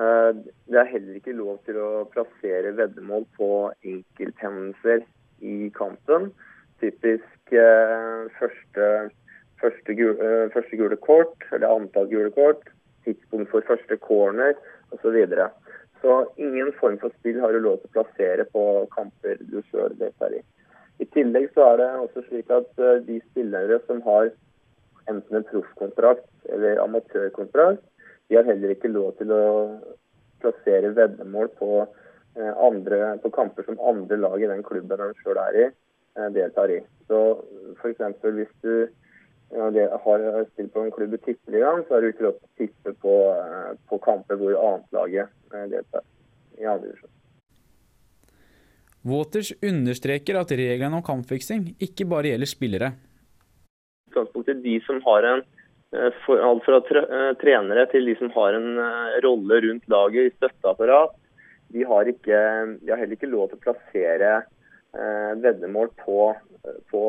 Det 0.00 0.78
er 0.80 0.86
heller 0.88 1.16
ikke 1.18 1.34
lov 1.36 1.58
til 1.66 1.76
å 1.76 2.06
plassere 2.08 2.70
veddemål 2.72 3.26
på 3.36 3.48
enkelthendelser 3.84 5.02
i 5.44 5.68
kampen. 5.76 6.30
Typisk 6.80 7.52
første, 8.38 8.86
første, 9.60 9.94
gul, 9.98 10.14
eh, 10.24 10.48
første 10.54 10.78
gule 10.78 10.96
kort, 10.96 11.44
eller 11.52 11.68
antall 11.68 12.08
gule 12.08 12.30
kort, 12.32 12.62
tidspunkt 13.04 13.50
for 13.50 13.66
første 13.66 13.98
corner 14.00 14.54
osv. 14.94 15.18
Så, 15.34 15.50
så 16.00 16.16
ingen 16.38 16.72
form 16.80 16.96
for 17.02 17.12
spill 17.18 17.40
har 17.42 17.52
du 17.52 17.60
lov 17.60 17.82
til 17.82 17.90
å 17.90 17.96
plassere 17.98 18.46
på 18.54 18.64
kamper 18.94 19.36
du 19.50 19.60
sjøl 19.68 19.98
deltar 20.00 20.38
i. 20.38 20.40
I 21.00 21.06
tillegg 21.14 21.48
så 21.54 21.64
er 21.72 21.80
det 21.80 21.88
også 22.02 22.22
slik 22.26 22.50
at 22.52 22.82
eh, 22.82 23.00
de 23.06 23.20
spillere 23.30 23.80
som 23.86 24.02
har 24.04 24.30
enten 25.08 25.38
en 25.38 25.46
proffkontrakt 25.48 26.52
eller 26.52 26.82
amatørkontrakt, 26.84 27.82
de 28.28 28.36
har 28.36 28.46
heller 28.46 28.74
ikke 28.74 28.92
lov 28.92 29.14
til 29.18 29.32
å 29.34 29.42
plassere 30.42 30.92
veddemål 30.96 31.48
på, 31.58 31.70
eh, 32.36 32.52
andre, 32.68 33.14
på 33.24 33.32
kamper 33.34 33.66
som 33.66 33.80
andre 33.92 34.20
lag 34.20 34.42
i 34.42 34.50
den 34.50 34.64
klubben 34.66 35.00
de 35.00 35.08
sjøl 35.22 35.40
er 35.40 35.60
i, 35.62 35.68
eh, 36.16 36.28
deltar 36.36 36.74
i. 36.74 36.80
Så 37.08 37.20
f.eks. 37.80 38.20
hvis 38.36 38.52
du 38.62 38.74
har 39.50 40.44
spilt 40.52 40.72
på 40.72 40.84
en 40.84 40.92
klubb 40.94 41.16
i 41.16 41.22
tippeligaen, 41.24 41.82
så 41.86 41.96
har 41.96 42.04
du 42.04 42.12
ikke 42.12 42.28
lov 42.28 42.36
til 42.36 42.50
å 42.50 42.58
tippe 42.60 42.92
på, 43.02 43.14
på 43.88 43.98
kamper 44.04 44.38
hvor 44.38 44.60
annetlaget 44.68 45.32
laget 45.50 45.72
deltar 45.72 46.04
i 46.60 46.68
andre 46.68 46.92
divisjon. 46.92 47.19
Waters 49.00 49.54
understreker 49.64 50.36
at 50.36 50.50
reglene 50.52 50.98
om 50.98 51.04
kampfiksing 51.04 51.70
ikke 51.80 52.04
bare 52.08 52.34
gjelder 52.34 52.48
spillere. 52.50 52.90
de 54.60 54.80
som 54.84 55.00
har 55.06 55.22
en 55.24 55.42
eh, 55.96 56.12
Alt 56.28 56.64
fra 56.64 56.80
eh, 57.00 57.32
trenere 57.40 57.86
til 57.90 58.04
de 58.04 58.16
som 58.18 58.30
har 58.34 58.54
en 58.54 58.76
eh, 58.78 59.20
rolle 59.24 59.60
rundt 59.64 59.88
laget 59.88 60.28
i 60.28 60.34
støtteapparat, 60.36 61.16
de 61.72 61.84
har, 61.84 62.04
ikke, 62.04 62.36
de 62.82 62.90
har 62.90 62.98
heller 62.98 63.16
ikke 63.16 63.30
lov 63.30 63.48
til 63.48 63.60
å 63.60 63.64
plassere 63.68 64.42
veddemål 64.90 65.86
på, 66.02 66.32
på 66.90 67.00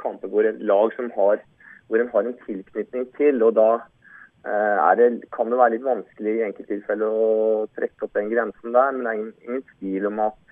kamper 0.00 0.30
hvor 0.32 0.46
lag 0.64 0.94
som 0.96 1.10
har, 1.12 1.42
hvor 1.92 2.00
en 2.00 2.08
har 2.08 2.24
en 2.24 2.38
tilknytning 2.46 3.04
til. 3.18 3.42
og 3.44 3.52
da 3.58 3.82
det, 4.96 5.10
kan 5.28 5.52
det 5.52 5.58
være 5.60 5.74
litt 5.74 5.84
vanskelig 5.84 6.38
i 6.38 6.46
enkelttilfeller 6.46 7.04
å 7.20 7.66
trekke 7.76 8.06
opp 8.06 8.16
den 8.16 8.32
grensen 8.32 8.72
der, 8.72 8.96
men 8.96 9.04
det 9.04 9.10
er 9.10 9.18
ingen, 9.18 9.34
ingen 9.44 9.66
tvil 9.74 10.08
om 10.08 10.24
at 10.24 10.47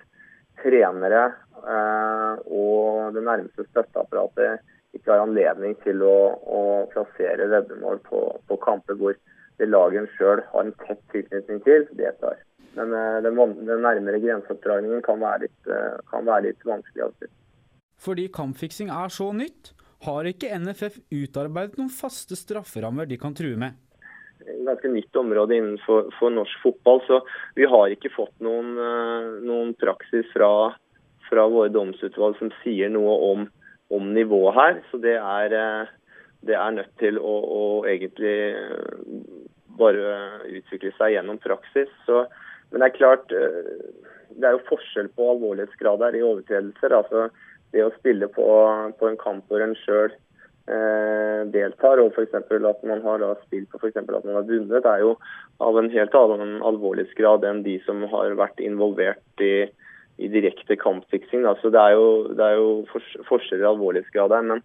trenere 0.61 1.23
eh, 1.61 2.33
og 2.47 3.13
det 3.15 3.23
nærmeste 3.25 3.65
støtteapparatet 3.69 4.63
ikke 4.97 5.13
har 5.13 5.23
anledning 5.23 5.75
til 5.83 6.01
å, 6.05 6.17
å 6.41 6.61
plassere 6.93 7.49
veddemål 7.51 8.01
på, 8.07 8.21
på 8.49 8.59
kamper 8.63 8.97
hvor 8.99 9.17
det 9.57 9.69
laget 9.69 10.03
en 10.03 10.11
sjøl 10.15 10.43
har 10.51 10.67
en 10.67 10.75
tett 10.83 11.01
tilknytning 11.13 11.63
til, 11.65 11.87
deltar. 11.97 12.37
Men 12.77 12.93
eh, 12.93 13.17
den, 13.25 13.39
den 13.65 13.83
nærmere 13.85 14.21
grenseoppdragningen 14.21 15.01
kan 15.05 15.21
være 15.21 15.47
litt, 15.47 15.71
eh, 15.71 15.97
kan 16.11 16.27
være 16.27 16.49
litt 16.49 16.67
vanskelig 16.67 17.07
av. 17.07 17.27
Fordi 17.97 18.27
kampfiksing 18.33 18.93
er 18.93 19.13
så 19.13 19.31
nytt, 19.33 19.73
har 20.05 20.29
ikke 20.29 20.53
NFF 20.61 20.99
utarbeidet 21.09 21.79
noen 21.79 21.89
faste 21.89 22.37
strafferammer 22.37 23.09
de 23.09 23.17
kan 23.17 23.33
true 23.37 23.57
med. 23.57 23.73
Ganske 24.45 24.87
nytt 24.87 25.15
område 25.15 25.55
innenfor 25.55 26.09
for 26.19 26.33
norsk 26.33 26.61
fotball. 26.63 27.01
Så 27.07 27.21
vi 27.55 27.65
har 27.65 27.93
ikke 27.93 28.13
fått 28.13 28.33
noen, 28.43 28.75
eh, 28.77 29.29
noen 29.47 29.73
praksis 29.79 30.27
fra, 30.33 30.73
fra 31.29 31.47
våre 31.47 31.71
domsutvalg 31.73 32.37
som 32.39 32.51
sier 32.63 32.89
noe 32.93 33.15
om, 33.31 33.47
om 33.89 34.13
nivået 34.13 34.55
her. 34.55 34.81
Så 34.91 35.01
det 35.03 35.17
er, 35.17 35.53
eh, 35.53 35.87
det 36.47 36.55
er 36.55 36.77
nødt 36.79 36.93
til 37.01 37.19
å, 37.19 37.35
å 37.61 37.63
egentlig 37.89 38.37
eh, 38.53 39.17
bare 39.77 40.43
utvikle 40.49 40.93
seg 40.97 41.15
gjennom 41.15 41.41
praksis. 41.43 41.91
Så, 42.05 42.25
men 42.71 42.81
det 42.81 42.91
er 42.91 42.97
klart, 42.97 43.27
det 43.29 44.45
er 44.45 44.55
jo 44.55 44.67
forskjell 44.67 45.11
på 45.15 45.29
alvorlighetsgrad 45.35 46.01
her 46.03 46.17
i 46.17 46.25
overtredelser. 46.25 46.95
altså 46.97 47.29
det 47.71 47.83
å 47.83 47.93
spille 47.97 48.29
på, 48.31 48.45
på 48.99 49.09
en 49.09 49.19
kamp 49.19 49.49
hvor 49.51 49.63
en 49.63 49.75
sjøl 49.83 50.13
deltar, 50.67 52.01
og 52.01 52.11
f.eks. 52.11 52.33
at 52.35 52.81
man 52.83 53.01
har 53.05 53.21
da 53.21 53.29
spilt 53.45 53.71
for 53.71 53.87
at 53.87 54.09
man 54.11 54.35
har 54.35 54.47
vunnet, 54.47 54.85
er 54.85 55.03
jo 55.03 55.13
av 55.63 55.77
en 55.79 55.89
helt 55.93 56.15
annen 56.17 56.57
alvorlighetsgrad 56.67 57.45
enn 57.47 57.63
de 57.65 57.77
som 57.85 58.03
har 58.11 58.35
vært 58.39 58.59
involvert 58.63 59.43
i, 59.43 59.69
i 60.17 60.29
direkte 60.33 60.77
kampfiksing. 60.79 61.45
Da. 61.47 61.55
Så 61.61 61.71
det 61.73 61.81
er 61.81 61.95
jo, 61.97 62.09
det 62.35 62.43
er 62.43 62.59
jo 62.59 62.69
fors 62.91 63.09
forskjell 63.29 63.63
i 63.63 63.69
alvorlighetsgrad 63.71 64.35
her. 64.35 64.45
Men, 64.51 64.63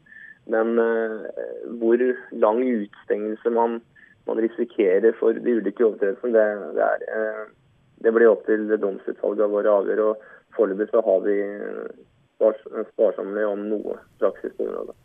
men 0.53 0.75
eh, 0.83 1.49
hvor 1.81 2.03
lang 2.45 2.63
utstengelse 2.67 3.55
man, 3.55 3.81
man 4.29 4.43
risikerer 4.43 5.17
for 5.21 5.39
de 5.39 5.59
ulike 5.61 5.87
overtredelsene, 5.87 6.35
det, 6.35 6.73
det, 6.79 6.89
er, 6.89 7.07
eh, 7.15 7.45
det 8.05 8.15
blir 8.17 8.33
opp 8.33 8.45
til 8.49 8.67
domsutvalget 8.75 9.55
våre 9.55 9.71
å 9.71 9.83
avgjøre. 9.85 10.11
og 10.13 10.57
Foreløpig 10.57 10.91
så 10.91 11.01
har 11.07 11.23
vi 11.25 11.39
spars 12.37 12.61
sparsommelig 12.93 13.47
om 13.49 13.69
noe 13.71 13.97
praksis 14.21 14.53
på 14.59 14.67
området. 14.67 14.97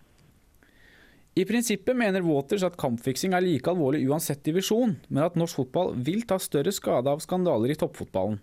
I 1.38 1.44
prinsippet 1.46 1.94
mener 1.94 2.24
Waters 2.26 2.64
at 2.66 2.78
kampfiksing 2.82 3.36
er 3.38 3.44
like 3.46 3.70
alvorlig 3.70 4.08
uansett 4.10 4.40
divisjon, 4.46 4.96
men 5.12 5.26
at 5.26 5.36
norsk 5.38 5.60
fotball 5.60 5.92
vil 6.08 6.24
ta 6.26 6.40
større 6.42 6.74
skade 6.74 7.12
av 7.12 7.22
skandaler 7.22 7.74
i 7.74 7.78
toppfotballen. 7.78 8.40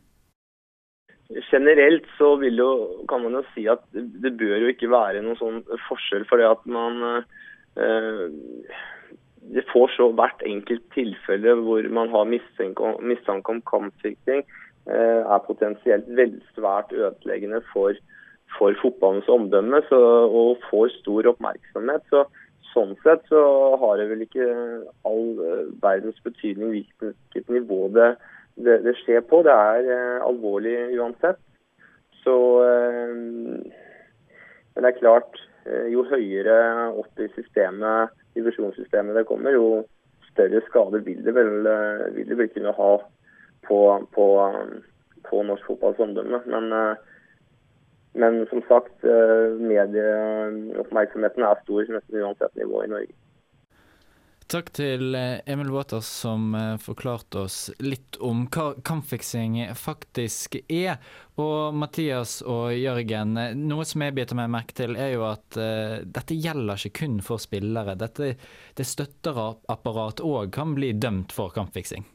Generelt 1.48 2.06
så 2.18 2.36
jo, 2.44 2.68
kan 3.10 3.24
man 3.24 3.40
jo 3.40 3.42
si 3.54 3.64
at 3.72 3.82
det 3.94 4.34
bør 4.38 4.60
jo 4.62 4.70
ikke 4.70 4.92
være 4.92 5.24
noen 5.24 5.40
sånn 5.40 5.62
forskjell 5.88 6.26
for 6.28 6.38
det 6.38 6.46
at 6.46 6.66
man 6.68 7.00
eh, 7.80 8.20
Det 9.56 9.64
får 9.72 9.90
så 9.96 10.10
hvert 10.14 10.44
enkelt 10.46 10.84
tilfelle 10.94 11.56
hvor 11.64 11.88
man 11.90 12.12
har 12.12 12.30
mistanke 12.30 13.56
om 13.56 13.64
kampfiksing, 13.72 14.44
eh, 14.86 15.20
er 15.24 15.46
potensielt 15.48 16.06
veldig 16.06 16.44
svært 16.54 16.94
ødeleggende 16.94 17.64
for, 17.72 17.98
for 18.54 18.76
fotballens 18.84 19.28
omdømme 19.28 19.82
så, 19.90 20.00
og 20.28 20.62
får 20.70 20.94
stor 21.00 21.32
oppmerksomhet. 21.34 22.06
Så, 22.12 22.24
sånn 22.74 22.94
sett 23.04 23.24
så 23.30 23.40
har 23.80 23.98
det 23.98 24.08
vel 24.10 24.24
ikke 24.26 24.48
all 25.08 25.40
eh, 25.40 25.64
verdens 25.82 26.20
betydning 26.26 26.74
hvilket 26.74 27.50
nivå 27.52 27.88
det, 27.94 28.14
det, 28.56 28.80
det 28.86 28.96
skjer 29.00 29.24
på. 29.30 29.42
Det 29.46 29.54
er 29.54 29.90
eh, 29.94 30.26
alvorlig 30.26 30.76
uansett. 30.98 31.40
Så 32.24 32.36
eh, 32.64 33.16
Men 34.74 34.82
det 34.82 34.90
er 34.90 35.00
klart, 35.00 35.38
eh, 35.68 35.88
jo 35.94 36.06
høyere 36.10 36.90
opp 36.98 37.20
i 37.22 37.30
systemet, 37.36 38.14
divisjonssystemet 38.34 39.14
det 39.14 39.28
kommer, 39.28 39.54
jo 39.54 39.84
større 40.32 40.62
skader 40.66 41.04
vil 41.06 41.20
det 41.24 41.34
vel, 41.36 41.66
eh, 41.70 42.08
vil 42.16 42.28
det 42.32 42.38
vel 42.40 42.50
kunne 42.50 42.74
ha 42.74 42.92
på, 43.68 43.80
på, 44.16 44.26
på 45.28 45.42
norsk 45.46 45.68
fotballs 45.70 46.02
omdømme. 46.02 46.42
Men 46.50 46.72
eh, 46.74 47.13
men 48.14 48.46
som 48.50 48.62
sagt, 48.68 49.04
eh, 49.04 49.58
medieoppmerksomheten 49.58 51.46
er 51.46 51.62
stor 51.62 51.94
nesten 51.96 52.22
uansett 52.22 52.54
nivå 52.58 52.84
i 52.84 52.90
Norge. 52.92 53.14
Takk 54.44 54.68
til 54.76 55.16
eh, 55.16 55.40
Emil 55.50 55.70
Waters 55.72 56.06
som 56.20 56.52
eh, 56.54 56.76
forklarte 56.82 57.46
oss 57.46 57.58
litt 57.80 58.18
om 58.20 58.44
hva 58.52 58.74
kampfiksing 58.84 59.56
faktisk 59.78 60.58
er. 60.68 61.00
Og 61.40 61.74
Mathias 61.74 62.36
og 62.42 62.74
Jørgen, 62.76 63.34
noe 63.64 63.88
som 63.88 64.04
jeg 64.04 64.14
biter 64.14 64.38
meg 64.38 64.52
merke 64.52 64.76
til, 64.76 64.94
er 65.00 65.16
jo 65.16 65.24
at 65.26 65.58
uh, 65.58 65.96
dette 66.06 66.36
gjelder 66.38 66.78
ikke 66.78 67.00
kun 67.00 67.16
for 67.26 67.42
spillere. 67.42 67.96
Dette, 67.98 68.36
det 68.78 68.86
støtterapparat 68.86 70.22
òg 70.22 70.52
kan 70.54 70.76
bli 70.76 70.92
dømt 70.94 71.34
for 71.34 71.50
kampfiksing. 71.56 72.06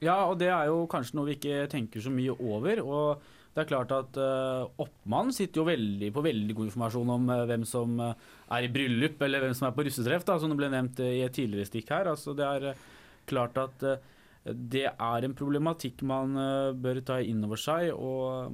Ja, 0.00 0.22
og 0.30 0.38
det 0.40 0.48
er 0.48 0.70
jo 0.70 0.86
kanskje 0.88 1.18
noe 1.18 1.28
vi 1.28 1.36
ikke 1.36 1.66
tenker 1.74 2.00
så 2.00 2.14
mye 2.14 2.32
over. 2.38 2.80
og 2.80 3.33
det 3.54 3.62
er 3.62 3.68
klart 3.70 3.92
at 3.94 4.16
uh, 4.18 4.66
Oppmann 4.82 5.28
sitter 5.34 5.60
jo 5.60 5.68
veldig, 5.68 6.08
på 6.14 6.22
veldig 6.26 6.56
god 6.58 6.70
informasjon 6.72 7.12
om 7.14 7.28
uh, 7.30 7.44
hvem 7.46 7.66
som 7.68 7.92
uh, 8.02 8.10
er 8.56 8.66
i 8.66 8.70
bryllup 8.74 9.22
eller 9.22 9.44
hvem 9.44 9.54
som 9.54 9.68
er 9.68 9.76
på 9.76 9.84
russetreff, 9.86 10.24
da, 10.26 10.40
som 10.42 10.50
det 10.50 10.58
ble 10.58 10.70
nevnt 10.72 11.02
i 11.04 11.22
et 11.22 11.36
tidligere 11.36 11.70
stikk 11.70 11.92
her. 11.94 12.10
Altså, 12.10 12.34
det 12.34 12.48
er 12.48 12.82
klart 13.30 13.60
at 13.62 13.86
det 14.44 14.88
er 14.90 15.24
en 15.24 15.36
problematikk 15.38 16.02
man 16.04 16.34
bør 16.76 16.98
ta 17.06 17.16
inn 17.24 17.46
over 17.46 17.56
seg. 17.56 17.94
Og 17.96 18.52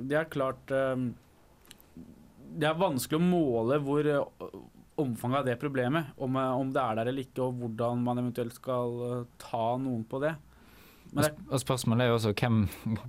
det 0.00 0.16
er 0.16 0.30
klart 0.32 0.72
Det 0.72 2.64
er 2.70 2.78
vanskelig 2.80 3.18
å 3.18 3.26
måle 3.26 3.76
hvor 3.84 4.08
omfanget 5.04 5.42
av 5.42 5.50
det 5.50 5.58
problemet, 5.60 6.14
om, 6.16 6.38
om 6.38 6.72
det 6.72 6.80
er 6.80 6.96
der 6.96 7.10
eller 7.12 7.26
ikke, 7.26 7.44
og 7.44 7.60
hvordan 7.60 8.00
man 8.06 8.22
eventuelt 8.22 8.56
skal 8.56 9.26
ta 9.42 9.66
noen 9.76 10.06
på 10.08 10.22
det. 10.24 10.32
Og, 11.14 11.60
spørsmålet 11.62 12.04
er 12.04 12.10
jo 12.10 12.16
også 12.18 12.32
hvem, 12.34 12.58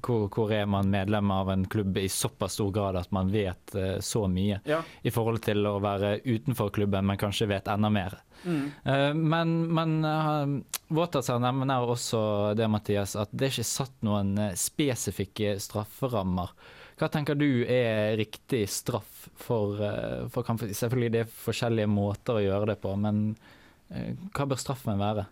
hvor, 0.05 0.27
hvor 0.33 0.53
er 0.53 0.67
man 0.69 0.91
medlem 0.93 1.31
av 1.33 1.49
en 1.53 1.65
klubb 1.65 1.97
i 1.97 2.05
såpass 2.11 2.59
stor 2.59 2.71
grad 2.75 2.99
at 2.99 3.11
man 3.15 3.31
vet 3.33 3.75
uh, 3.75 3.97
så 3.99 4.27
mye, 4.31 4.59
Ja. 4.69 4.83
i 5.01 5.13
forhold 5.13 5.41
til 5.45 5.65
å 5.65 5.79
være 5.83 6.19
utenfor 6.25 6.69
klubben, 6.75 7.05
men 7.09 7.17
kanskje 7.21 7.49
vet 7.49 7.67
enda 7.71 7.89
mer. 7.89 8.19
Mm. 8.45 8.65
Uh, 8.85 9.11
men 9.17 9.55
men 9.73 9.97
uh, 10.05 10.75
Watersen 10.93 11.41
nevner 11.41 11.89
også 11.89 12.53
det, 12.57 12.67
Mathias, 12.69 13.15
at 13.17 13.31
det 13.33 13.47
er 13.47 13.53
ikke 13.55 13.65
satt 13.65 13.95
noen 14.05 14.35
eh, 14.37 14.57
spesifikke 14.59 15.55
strafferammer. 15.61 16.51
Hva 16.99 17.09
tenker 17.11 17.35
du 17.35 17.65
er 17.65 18.13
riktig 18.19 18.67
straff 18.69 19.25
for, 19.35 19.81
eh, 19.81 20.27
for? 20.31 20.45
Selvfølgelig 20.45 21.11
det 21.15 21.23
er 21.23 21.33
forskjellige 21.41 21.89
måter 21.89 22.37
å 22.37 22.43
gjøre 22.45 22.69
det 22.69 22.77
på, 22.83 22.93
men 23.01 23.23
eh, 23.89 24.13
hva 24.29 24.45
bør 24.51 24.61
straffen 24.61 25.01
være? 25.01 25.25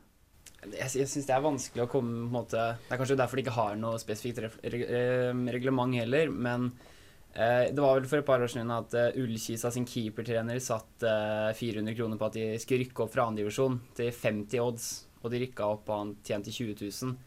Jeg, 0.71 0.89
jeg 1.01 1.09
syns 1.11 1.27
det 1.27 1.35
er 1.35 1.43
vanskelig 1.43 1.83
å 1.85 1.91
komme 1.91 2.15
på 2.15 2.27
en 2.27 2.33
måte, 2.33 2.65
Det 2.87 2.95
er 2.95 3.01
kanskje 3.01 3.19
derfor 3.19 3.39
de 3.39 3.45
ikke 3.45 3.55
har 3.57 3.77
noe 3.79 4.01
spesifikt 4.01 4.41
eh, 4.43 5.31
reglement 5.55 5.95
heller, 5.99 6.31
men 6.31 6.69
eh, 7.35 7.69
det 7.73 7.83
var 7.83 7.99
vel 7.99 8.09
for 8.09 8.21
et 8.21 8.27
par 8.27 8.43
år 8.43 8.51
siden 8.51 8.71
at 8.73 8.95
uh, 8.95 9.19
Ullkisa 9.19 9.71
sin 9.73 9.87
keepertrener 9.89 10.61
satt 10.63 11.05
eh, 11.07 11.51
400 11.59 11.97
kroner 11.99 12.21
på 12.21 12.29
at 12.29 12.39
de 12.39 12.47
skulle 12.63 12.85
rykke 12.85 13.05
opp 13.05 13.13
fra 13.15 13.27
andredivisjon 13.29 13.79
til 13.97 14.11
50 14.11 14.63
odds, 14.63 14.89
og 15.23 15.31
de 15.31 15.43
rykka 15.43 15.69
opp, 15.75 15.87
og 15.89 15.99
han 15.99 16.15
tjente 16.25 16.51
20 16.51 16.75
000. 16.83 17.17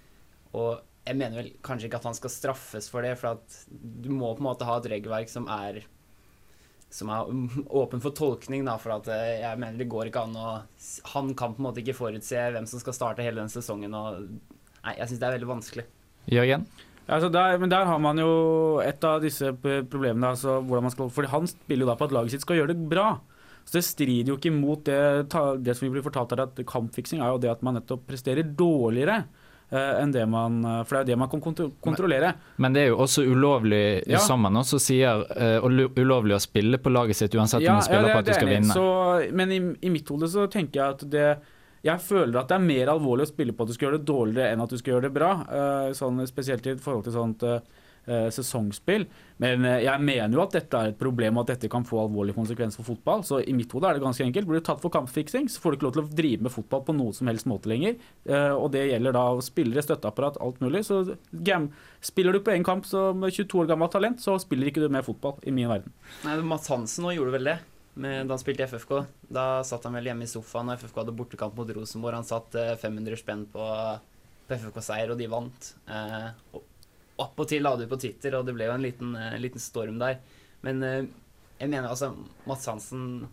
Og 0.57 0.71
jeg 1.07 1.19
mener 1.19 1.39
vel 1.39 1.53
kanskje 1.65 1.89
ikke 1.89 2.01
at 2.01 2.09
han 2.09 2.17
skal 2.19 2.33
straffes 2.33 2.89
for 2.91 3.07
det, 3.07 3.15
for 3.21 3.37
at 3.37 3.61
du 3.71 4.11
må 4.13 4.33
på 4.35 4.43
en 4.43 4.49
måte 4.51 4.67
ha 4.69 4.81
et 4.81 4.89
regelverk 4.97 5.31
som 5.33 5.47
er 5.53 5.85
som 6.93 7.11
er 7.13 7.31
åpen 7.83 8.03
for 8.05 8.17
tolkning, 8.17 8.65
da, 8.67 8.77
for 8.83 8.97
at 8.99 9.11
eh, 9.13 9.43
jeg 9.43 9.63
mener 9.63 9.81
det 9.81 9.91
går 9.93 10.11
ikke 10.11 10.27
an 10.27 10.37
å 10.39 10.51
Han 11.15 11.33
kan 11.39 11.55
på 11.57 11.63
en 11.63 11.69
måte 11.69 11.83
ikke 11.83 11.97
forutse 11.99 12.49
hvem 12.55 12.69
som 12.69 12.83
skal 12.83 12.97
starte 12.97 13.27
hele 13.27 13.43
den 13.43 13.53
sesongen, 13.53 13.95
og 13.97 14.27
Nei, 14.87 14.93
jeg 15.01 15.11
syns 15.11 15.19
det 15.19 15.27
er 15.27 15.35
veldig 15.35 15.49
vanskelig. 15.51 15.83
Jørgen? 16.31 16.67
Altså 17.07 17.27
der, 17.31 17.57
men 17.59 17.71
der 17.71 17.87
har 17.87 17.99
man 18.03 18.19
jo 18.19 18.31
et 18.83 19.03
av 19.07 19.23
disse 19.23 19.53
problemene. 19.55 20.33
Altså 20.35 20.61
hvordan 20.61 20.87
man 20.87 20.95
skal, 20.95 21.11
fordi 21.11 21.31
Han 21.33 21.49
spiller 21.51 21.87
jo 21.87 21.89
da 21.91 21.97
på 21.99 22.07
at 22.07 22.15
laget 22.15 22.35
sitt 22.35 22.45
skal 22.47 22.61
gjøre 22.61 22.75
det 22.75 22.89
bra. 22.91 23.09
Så 23.67 23.79
Det 23.79 23.85
strider 23.87 24.31
jo 24.31 24.37
ikke 24.39 24.55
mot 24.55 24.83
det, 24.87 25.27
det 25.67 25.75
som 25.75 25.87
vi 25.87 25.93
blir 25.97 26.07
fortalt 26.07 26.35
her, 26.35 26.45
at 26.47 26.63
kampfiksing 26.71 27.19
er 27.19 27.35
jo 27.35 27.43
det 27.43 27.51
at 27.51 27.65
man 27.67 27.81
nettopp 27.81 28.07
presterer 28.07 28.47
dårligere 28.47 29.25
enn 29.71 30.13
det 30.15 30.23
man 30.31 30.61
For 30.87 30.95
det 30.95 30.99
er 30.99 31.03
jo 31.03 31.09
det 31.09 31.19
man 31.19 31.31
kan 31.33 31.41
kontro 31.43 31.71
kontrollere. 31.83 32.35
Men 32.63 32.73
det 32.77 32.85
er 32.85 32.93
jo 32.93 33.01
også 33.03 33.25
ulovlig, 33.27 34.03
Ja. 34.07 34.21
som 34.23 34.41
man 34.41 34.55
også 34.55 34.79
sier, 34.79 35.25
uh, 35.37 35.91
ulovlig 35.99 36.37
å 36.37 36.41
spille 36.41 36.79
på 36.79 36.93
laget 36.95 37.17
sitt 37.19 37.35
uansett 37.35 37.67
om 37.67 37.81
du 37.81 37.83
spiller 37.83 38.13
på 38.13 38.19
at 38.23 38.29
du 38.29 38.33
skal 38.37 38.49
vinne. 38.49 38.73
Så, 38.73 38.87
men 39.35 39.53
i, 39.53 39.59
i 39.83 39.91
mitt 39.91 40.09
hode 40.09 40.29
så 40.31 40.47
tenker 40.47 40.81
jeg 40.81 40.97
at 40.97 41.11
det 41.11 41.29
Jeg 41.87 42.01
føler 42.03 42.41
at 42.41 42.49
det 42.51 42.57
er 42.57 42.65
mer 42.67 42.89
alvorlig 42.91 43.27
å 43.27 43.31
spille 43.31 43.53
på 43.55 43.63
at 43.63 43.69
du 43.69 43.75
skal 43.77 43.89
gjøre 43.89 43.99
det 44.01 44.09
dårligere 44.09 44.53
enn 44.55 44.63
at 44.65 44.71
du 44.71 44.79
skal 44.79 44.95
gjøre 44.95 45.07
det 45.07 45.15
bra. 45.15 45.33
Uh, 45.51 45.91
sånn, 45.95 46.23
spesielt 46.27 46.67
i 46.67 46.75
forhold 46.83 47.05
til 47.07 47.15
sånt 47.15 47.43
eh, 47.47 47.61
eh, 47.61 47.85
sesongspill. 48.35 49.07
Men 49.43 49.65
eh, 49.69 49.83
jeg 49.85 50.03
mener 50.05 50.37
jo 50.37 50.43
at 50.45 50.55
dette 50.57 50.79
er 50.79 50.93
et 50.93 50.99
problem, 51.01 51.37
og 51.37 51.45
at 51.45 51.55
dette 51.55 51.71
kan 51.73 51.85
få 51.87 52.01
alvorlige 52.05 52.37
konsekvenser 52.39 52.81
for 52.81 52.95
fotball. 52.95 53.25
Så 53.27 53.43
i 53.43 53.55
mitt 53.57 53.73
hode 53.75 53.89
er 53.91 53.99
det 53.99 54.05
ganske 54.05 54.25
enkelt. 54.25 54.49
Blir 54.49 54.63
du 54.63 54.67
tatt 54.69 54.83
for 54.85 54.95
kampfiksing, 54.95 55.51
så 55.53 55.63
får 55.63 55.75
du 55.75 55.79
ikke 55.79 55.89
lov 55.89 55.97
til 55.97 56.05
å 56.05 56.19
drive 56.23 56.47
med 56.47 56.55
fotball 56.55 56.85
på 56.87 56.97
noe 56.97 57.17
som 57.17 57.31
helst 57.31 57.49
måte 57.51 57.71
lenger. 57.73 57.99
Eh, 58.29 58.53
og 58.55 58.71
det 58.75 58.87
gjelder 58.89 59.17
da 59.17 59.27
spillere, 59.45 59.85
støtteapparat, 59.85 60.41
alt 60.45 60.61
mulig. 60.65 60.85
Så 60.89 61.03
gam 61.47 61.71
spiller 62.05 62.37
du 62.37 62.43
på 62.45 62.55
én 62.55 62.67
kamp 62.67 62.89
som 62.89 63.27
22 63.27 63.63
år 63.65 63.73
gammelt 63.73 63.95
talent, 63.97 64.23
så 64.23 64.39
spiller 64.43 64.71
ikke 64.71 64.85
du 64.85 64.93
med 64.93 65.05
fotball, 65.07 65.41
i 65.45 65.55
min 65.55 65.69
verden. 65.71 65.93
Nei, 66.25 66.39
Mats 66.47 66.71
Hansen 66.73 67.05
nå 67.05 67.13
gjorde 67.17 67.35
vel 67.35 67.51
det 67.51 67.57
Men 67.97 68.29
da 68.29 68.35
han 68.35 68.41
spilte 68.41 68.65
i 68.65 68.69
FFK. 68.69 68.93
Da 69.33 69.47
satt 69.65 69.87
han 69.89 69.97
vel 69.97 70.11
hjemme 70.11 70.27
i 70.27 70.31
sofaen 70.31 70.69
og 70.69 70.81
FFK 70.83 71.03
hadde 71.03 71.17
bortekamp 71.17 71.57
mot 71.57 71.71
Rosenborg. 71.77 72.19
Han 72.21 72.29
satt 72.29 72.57
eh, 72.61 72.75
500 72.81 73.21
spenn 73.21 73.47
på, 73.53 73.69
på 74.47 74.59
FFK-seier, 74.59 75.13
og 75.13 75.21
de 75.21 75.29
vant. 75.33 75.71
Eh, 75.89 76.29
og 76.57 76.65
Appåtil 77.23 77.65
la 77.65 77.77
du 77.77 77.87
på 77.89 77.99
Twitter, 78.01 78.35
og 78.37 78.47
det 78.47 78.55
ble 78.57 78.69
jo 78.69 78.75
en 78.75 78.85
liten, 78.85 79.15
en 79.17 79.43
liten 79.43 79.63
storm 79.63 80.01
der. 80.03 80.19
Men 80.67 80.83
eh, 80.85 81.05
jeg 81.61 81.73
mener 81.73 81.89
altså 81.89 82.13
Mats 82.49 82.67
Hansen 82.69 83.27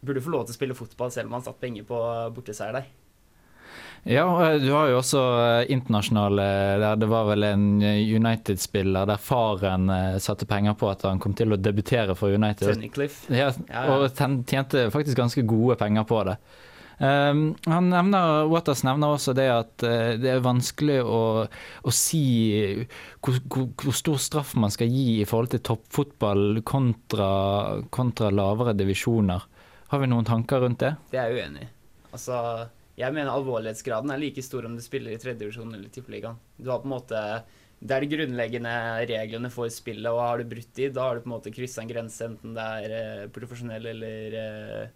burde 0.00 0.22
få 0.22 0.32
lov 0.32 0.46
til 0.46 0.54
å 0.54 0.58
spille 0.60 0.78
fotball 0.78 1.12
selv 1.12 1.28
om 1.28 1.38
han 1.38 1.44
satt 1.44 1.60
penger 1.60 1.86
på 1.88 1.98
borteseier 2.36 2.78
der. 2.78 2.88
Ja, 4.08 4.24
og 4.24 4.42
eh, 4.46 4.60
du 4.62 4.70
har 4.72 4.88
jo 4.92 5.00
også 5.00 5.22
eh, 5.42 5.72
internasjonale 5.74 6.46
der 6.80 7.00
det 7.00 7.08
var 7.10 7.26
vel 7.28 7.44
en 7.48 7.66
eh, 7.82 7.98
United-spiller 8.14 9.08
der 9.10 9.20
faren 9.20 9.90
eh, 9.92 10.20
satte 10.22 10.46
penger 10.48 10.78
på 10.78 10.90
at 10.92 11.04
han 11.08 11.20
kom 11.22 11.34
til 11.36 11.52
å 11.52 11.60
debutere 11.60 12.16
for 12.18 12.32
United. 12.32 12.70
Ja. 13.28 13.50
og 13.92 14.08
tjente 14.48 14.88
faktisk 14.94 15.18
ganske 15.18 15.44
gode 15.48 15.76
penger 15.80 16.06
på 16.08 16.22
det. 16.30 16.38
Um, 16.98 17.52
han 17.70 17.90
nevner, 17.92 18.48
Waters 18.50 18.80
nevner 18.82 19.14
også 19.14 19.30
det 19.38 19.46
at 19.54 19.84
uh, 19.86 20.16
det 20.18 20.32
er 20.32 20.40
vanskelig 20.42 20.96
å, 21.06 21.20
å 21.46 21.92
si 21.94 22.22
hvor, 23.22 23.38
hvor, 23.46 23.94
stor 23.94 24.18
straff 24.18 24.56
man 24.58 24.74
skal 24.74 24.90
gi 24.90 25.20
i 25.20 25.28
forhold 25.28 25.52
til 25.52 25.62
toppfotball 25.68 26.64
kontra, 26.66 27.28
kontra 27.94 28.32
lavere 28.34 28.74
divisjoner. 28.74 29.46
Har 29.92 30.02
vi 30.02 30.10
noen 30.10 30.26
tanker 30.26 30.64
rundt 30.64 30.82
det? 30.82 30.96
Det 31.12 31.22
er 31.22 31.30
jeg 31.30 31.46
uenig 31.46 31.68
i. 31.68 31.70
Altså, 32.10 32.42
jeg 32.98 33.14
mener 33.14 33.30
alvorlighetsgraden 33.30 34.10
er 34.10 34.20
like 34.20 34.42
stor 34.42 34.66
om 34.66 34.74
du 34.74 34.82
spiller 34.82 35.14
i 35.14 35.22
tredjedivisjon 35.22 35.70
eller 35.70 35.94
tippeligaen. 35.94 36.38
Du 36.58 36.72
har 36.72 36.82
på 36.82 36.90
en 36.90 36.96
måte 36.96 37.24
Det 37.78 37.94
er 37.94 38.02
de 38.02 38.10
grunnleggende 38.10 38.74
reglene 39.06 39.52
for 39.54 39.70
spillet, 39.70 40.10
og 40.10 40.18
har 40.18 40.40
du 40.40 40.50
brutt 40.50 40.72
de, 40.74 40.88
da 40.90 41.04
har 41.06 41.14
du 41.14 41.22
på 41.22 41.30
en 41.30 41.36
måte 41.36 41.52
kryssa 41.54 41.84
en 41.84 41.90
grense, 41.92 42.26
enten 42.26 42.56
det 42.56 42.64
er 42.82 42.94
eh, 42.96 43.28
profesjonell 43.30 43.86
eller 43.92 44.34
eh, 44.34 44.88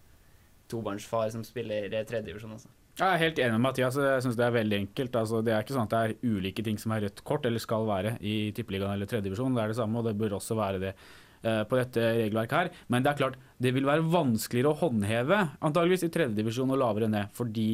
tobarnsfar 0.73 1.29
som 1.33 1.45
spiller 1.47 1.93
tredjedivisjon. 2.09 2.57
Altså. 2.57 2.73
Jeg 2.93 3.09
er 3.09 3.21
helt 3.23 3.39
enig 3.41 3.55
med 3.55 3.63
Mathias. 3.65 3.95
Jeg 3.97 4.21
synes 4.21 4.35
det 4.37 4.45
er 4.45 4.53
veldig 4.53 4.77
enkelt. 4.83 5.15
Altså, 5.17 5.39
det 5.41 5.53
er 5.55 5.63
ikke 5.63 5.73
sånn 5.73 5.87
at 5.87 5.93
det 5.95 6.01
er 6.05 6.35
ulike 6.35 6.65
ting 6.65 6.77
som 6.77 6.93
er 6.93 7.07
rødt 7.07 7.23
kort, 7.25 7.47
eller 7.49 7.61
skal 7.61 7.87
være, 7.89 8.11
i 8.21 8.51
tippeligaen 8.53 8.93
eller 8.93 9.09
tredjedivisjon. 9.09 9.55
Det 9.57 9.63
er 9.63 9.73
det 9.73 9.79
samme, 9.79 9.97
og 9.97 10.05
det 10.05 10.13
bør 10.19 10.35
også 10.37 10.57
være 10.59 10.81
det 10.83 10.91
eh, 10.93 11.63
på 11.65 11.79
dette 11.79 12.03
regelverket 12.19 12.59
her. 12.59 12.69
Men 12.93 13.01
det 13.01 13.09
er 13.09 13.19
klart, 13.23 13.39
det 13.57 13.73
vil 13.73 13.89
være 13.89 14.05
vanskeligere 14.13 14.75
å 14.75 14.79
håndheve, 14.83 15.39
antageligvis 15.65 16.05
i 16.05 16.11
tredjedivisjon 16.13 16.75
og 16.75 16.81
lavere 16.83 17.09
ned, 17.09 17.33
fordi 17.33 17.67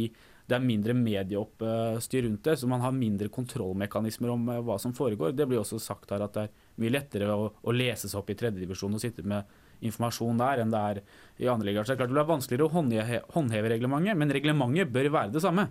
det 0.50 0.56
er 0.56 0.66
mindre 0.66 0.96
medieoppstyr 0.98 2.24
rundt 2.26 2.48
det, 2.48 2.56
så 2.58 2.72
man 2.72 2.82
har 2.82 2.96
mindre 2.96 3.28
kontrollmekanismer 3.34 4.32
om 4.34 4.48
eh, 4.56 4.64
hva 4.64 4.80
som 4.80 4.96
foregår. 4.96 5.36
Det 5.36 5.50
blir 5.52 5.60
også 5.60 5.82
sagt 5.84 6.16
her 6.16 6.24
at 6.24 6.40
det 6.40 6.48
er 6.48 6.56
mye 6.80 6.94
lettere 6.94 7.30
å, 7.34 7.50
å 7.50 7.76
lese 7.76 8.10
seg 8.10 8.22
opp 8.22 8.32
i 8.32 8.38
tredjedivisjon 8.40 8.96
og 8.96 9.04
sitte 9.04 9.26
med 9.28 9.60
informasjon 9.86 10.40
der 10.40 10.64
enn 10.64 10.74
det 10.74 10.80
er 10.94 11.04
i 11.40 11.52
andre 11.52 11.70
ligaer. 11.70 11.88
Det 11.88 11.96
er 11.96 12.02
klart 12.02 12.12
det 12.12 12.18
blir 12.18 12.32
vanskeligere 12.32 12.68
å 12.68 13.28
håndheve 13.36 13.76
reglementet, 13.76 14.20
men 14.20 14.34
reglementet 14.36 14.92
bør 14.92 15.14
være 15.20 15.36
det 15.36 15.44
samme. 15.46 15.70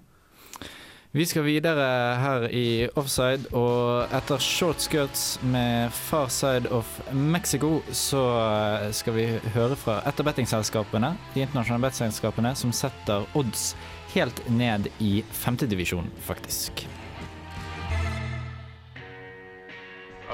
Vi 1.16 1.24
skal 1.24 1.46
videre 1.46 1.84
her 2.20 2.42
i 2.52 2.84
Offside, 3.00 3.48
og 3.56 4.12
etter 4.12 4.42
Short 4.44 4.82
Skirts 4.84 5.38
med 5.40 5.88
Far 5.96 6.28
Side 6.28 6.68
of 6.68 6.98
Mexico, 7.16 7.78
så 7.96 8.26
eh, 8.42 8.90
skal 8.92 9.16
vi 9.16 9.24
høre 9.54 9.78
fra 9.80 10.02
et 10.04 10.20
av 10.20 10.28
bettingselskapene, 10.28 11.14
de 11.32 11.46
internasjonale 11.46 11.88
bettingselskapene, 11.88 12.52
som 12.60 12.76
setter 12.76 13.24
odds 13.40 13.72
helt 14.12 14.44
ned 14.52 14.92
i 15.00 15.22
femtedivisjon, 15.40 16.12
faktisk. 16.28 16.84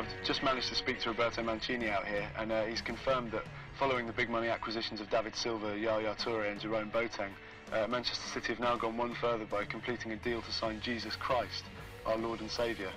I've 0.05 0.27
just 0.27 0.43
managed 0.43 0.69
to 0.69 0.75
speak 0.75 1.01
to 1.01 1.11
Roberto 1.11 1.43
Mancini 1.43 1.88
out 1.88 2.07
here, 2.07 2.29
and 2.38 2.53
uh, 2.53 2.64
he's 2.64 2.83
confirmed 2.83 3.33
that 3.33 3.45
following 3.79 4.07
the 4.07 4.12
big 4.12 4.29
money 4.29 4.49
acquisitions 4.49 5.01
of 5.01 5.09
David 5.09 5.35
Silva, 5.35 5.79
Yaya 5.79 6.14
Toure, 6.14 6.51
and 6.51 6.61
Jerome 6.61 6.90
Boateng, 6.90 7.31
uh, 7.73 7.87
Manchester 7.88 8.29
City 8.29 8.49
have 8.49 8.61
now 8.61 8.77
gone 8.77 8.99
one 8.99 9.14
further 9.14 9.47
by 9.47 9.64
completing 9.64 10.12
a 10.12 10.17
deal 10.17 10.43
to 10.43 10.53
sign 10.53 10.81
Jesus 10.83 11.17
Christ, 11.17 11.64
our 12.05 12.19
Lord 12.19 12.40
and 12.40 12.51
Saviour. 12.51 12.90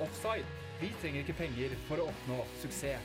Offside. 0.00 0.44
Vi 0.80 0.92
trenger 1.00 1.20
ikke 1.20 1.32
penger 1.32 1.72
for 1.88 2.00
å 2.00 2.08
oppnå 2.08 2.44
suksess. 2.60 3.00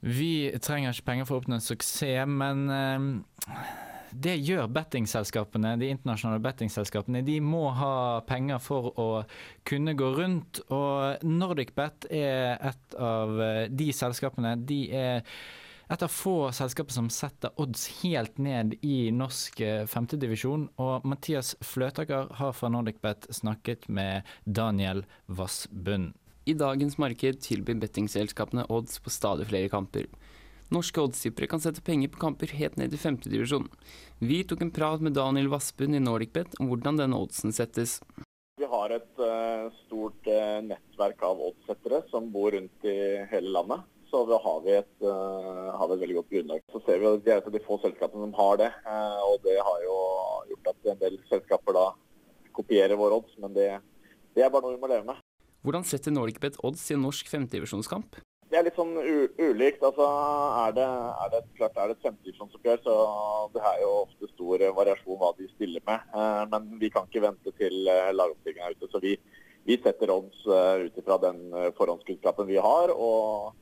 Vi 0.00 0.50
trenger 0.60 0.92
ikke 0.92 1.06
penger 1.12 1.28
for 1.28 1.36
å 1.36 1.44
oppnå 1.44 1.60
suksess, 1.64 2.28
men 2.28 2.66
eh, 2.72 3.60
det 4.12 4.36
gjør 4.42 4.68
bettingselskapene, 4.74 5.76
de 5.80 5.90
internasjonale 5.94 6.42
bettingselskapene. 6.44 7.22
De 7.26 7.38
må 7.44 7.68
ha 7.76 8.20
penger 8.28 8.60
for 8.62 8.90
å 8.98 9.08
kunne 9.68 9.94
gå 9.98 10.12
rundt, 10.18 10.62
og 10.72 11.24
NordicBet 11.26 12.10
er 12.10 12.60
et 12.72 13.00
av 13.00 13.40
eh, 13.44 13.64
de 13.70 13.90
selskapene. 13.94 14.56
De 14.66 14.82
er 14.90 15.26
et 15.90 16.04
av 16.06 16.12
få 16.12 16.52
selskaper 16.54 16.94
som 16.94 17.08
setter 17.10 17.54
odds 17.58 17.88
helt 18.00 18.38
ned 18.38 18.76
i 18.86 19.10
norsk 19.14 19.60
eh, 19.66 19.84
femtedivisjon. 19.90 20.68
Og 20.82 21.06
Mathias 21.08 21.56
Fløtaker 21.66 22.30
har 22.38 22.54
fra 22.54 22.70
NordicBet 22.70 23.30
snakket 23.34 23.88
med 23.90 24.28
Daniel 24.46 25.02
Vassbund. 25.26 26.12
I 26.48 26.54
dagens 26.58 26.96
marked 26.98 27.42
tilbyr 27.44 27.78
bettingselskapene 27.82 28.68
odds 28.72 28.98
på 29.02 29.12
stadig 29.12 29.50
flere 29.50 29.70
kamper. 29.70 30.06
Norske 30.70 31.02
oddstippere 31.02 31.48
kan 31.50 31.58
sette 31.62 31.82
penger 31.82 32.12
på 32.12 32.20
kamper 32.22 32.52
helt 32.54 32.76
ned 32.78 32.92
i 32.94 32.98
femtedivisjon. 33.00 33.64
Vi 34.22 34.44
tok 34.46 34.60
en 34.62 34.70
prat 34.70 35.02
med 35.02 35.16
Daniel 35.18 35.48
Vassbund 35.50 35.98
i 35.98 36.02
NordicBet 36.02 36.54
om 36.62 36.68
hvordan 36.70 37.00
denne 37.00 37.18
oddsen 37.18 37.50
settes. 37.50 37.96
Vi 38.60 38.68
har 38.70 38.94
et 38.94 39.18
uh, 39.18 39.66
stort 39.86 40.28
uh, 40.30 40.60
nettverk 40.62 41.24
av 41.26 41.42
oddsettere 41.48 42.04
som 42.12 42.30
bor 42.30 42.54
rundt 42.54 42.86
i 42.86 42.94
hele 43.32 43.50
landet. 43.56 43.82
Så 44.10 44.22
da 44.30 44.38
har 44.42 44.62
vi, 44.62 44.76
et, 44.78 44.94
uh, 45.02 45.74
har 45.74 45.90
vi 45.90 45.96
et 45.96 46.04
veldig 46.04 46.18
godt 46.20 46.32
grunnlag. 46.36 46.64
Så 46.70 46.84
ser 46.86 47.02
vi 47.02 47.10
at 47.10 47.26
det 47.26 47.34
er 47.34 47.42
et 47.42 47.50
av 47.50 47.58
de 47.58 47.64
få 47.66 47.82
selskapene 47.82 48.28
som 48.28 48.38
har 48.38 48.62
det. 48.62 48.70
og 49.26 49.36
det 49.42 49.58
har 49.58 49.84
jo 49.88 49.98
gjort 50.54 50.72
at 50.74 50.90
en 50.94 51.02
del 51.02 51.20
selskaper 51.32 51.80
da 51.80 51.86
kopierer 52.54 52.98
våre 53.00 53.18
odds, 53.18 53.34
men 53.42 53.58
det, 53.58 53.70
det 54.38 54.46
er 54.46 54.54
bare 54.54 54.68
noe 54.68 54.78
vi 54.78 54.82
må 54.82 54.90
leve 54.90 55.08
med. 55.10 55.18
Hvordan 55.66 55.82
setter 55.86 56.14
NordicBet 56.14 56.62
odds 56.62 56.86
i 56.90 56.94
en 56.94 57.08
norsk 57.08 57.26
femtedivisjonskamp? 57.30 58.22
Er 58.60 58.66
litt 58.66 58.76
sånn 58.76 58.92
ulikt. 59.40 59.80
altså 59.86 60.04
Er 60.60 60.74
det, 60.76 60.84
er 61.24 61.30
det 61.32 61.38
klart 61.56 61.78
er 61.80 61.88
det 61.88 61.94
et 61.96 62.02
femtedivisjonsoppgjør, 62.04 62.80
så 62.84 62.96
det 63.54 63.62
er 63.70 63.78
jo 63.80 63.92
ofte 64.02 64.28
stor 64.34 64.64
variasjon 64.76 65.16
hva 65.22 65.30
de 65.38 65.46
stiller 65.54 65.84
med. 65.88 66.10
Eh, 66.12 66.42
Men 66.52 66.66
vi 66.82 66.90
kan 66.92 67.08
ikke 67.08 67.22
vente 67.24 67.54
til 67.56 67.88
eh, 67.88 68.10
lagoppstillingen 68.12 68.66
er 68.66 68.76
ute. 68.76 68.90
Så 68.92 69.00
vi, 69.00 69.14
vi 69.64 69.78
setter 69.80 70.12
odds 70.12 70.44
eh, 70.44 70.84
ut 70.84 71.00
ifra 71.00 71.16
den 71.22 71.40
eh, 71.56 71.70
forhåndskunnskapen 71.78 72.50
vi 72.52 72.60
har. 72.60 72.92
Og, 72.92 73.56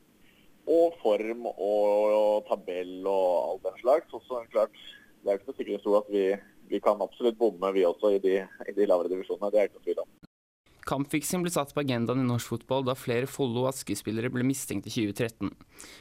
og 0.67 0.99
form 0.99 1.47
og, 1.53 1.87
og 2.19 2.49
tabell 2.51 2.97
og 3.07 3.29
all 3.53 3.63
den 3.69 3.79
slags. 3.85 4.11
Og 4.11 4.25
så 4.27 4.41
er 4.41 4.51
klart, 4.57 4.83
det 5.23 5.31
er 5.31 5.37
jo 5.37 5.39
ikke 5.39 5.53
så 5.53 5.59
sikkert 5.61 5.91
at 6.01 6.11
vi, 6.17 6.25
vi 6.75 6.83
kan 6.83 7.07
absolutt 7.07 7.39
bomme, 7.39 7.71
vi 7.71 7.87
også, 7.87 8.17
i 8.17 8.19
de, 8.27 8.41
i 8.67 8.75
de 8.75 8.91
lavere 8.91 9.15
divisjonene. 9.15 9.53
Det 9.55 9.63
er 9.63 9.71
ikke 9.71 9.79
noe 9.79 9.87
tvil 9.87 10.03
om. 10.03 10.11
Kampfiksing 10.89 11.43
ble 11.45 11.53
satt 11.53 11.75
på 11.75 11.83
agendaen 11.83 12.23
i 12.23 12.27
norsk 12.27 12.55
fotball 12.55 12.87
da 12.87 12.95
flere 12.97 13.29
Follo 13.29 13.67
og 13.67 13.71
Aske-spillere 13.73 14.31
ble 14.33 14.45
mistenkt 14.47 14.89
i 14.89 14.93
2013. 14.95 15.53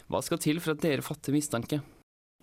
Hva 0.09 0.25
skal 0.25 0.41
til 0.41 0.63
for 0.65 0.73
at 0.73 0.83
dere 0.85 1.05
fatter 1.05 1.37
mistanke? 1.37 1.83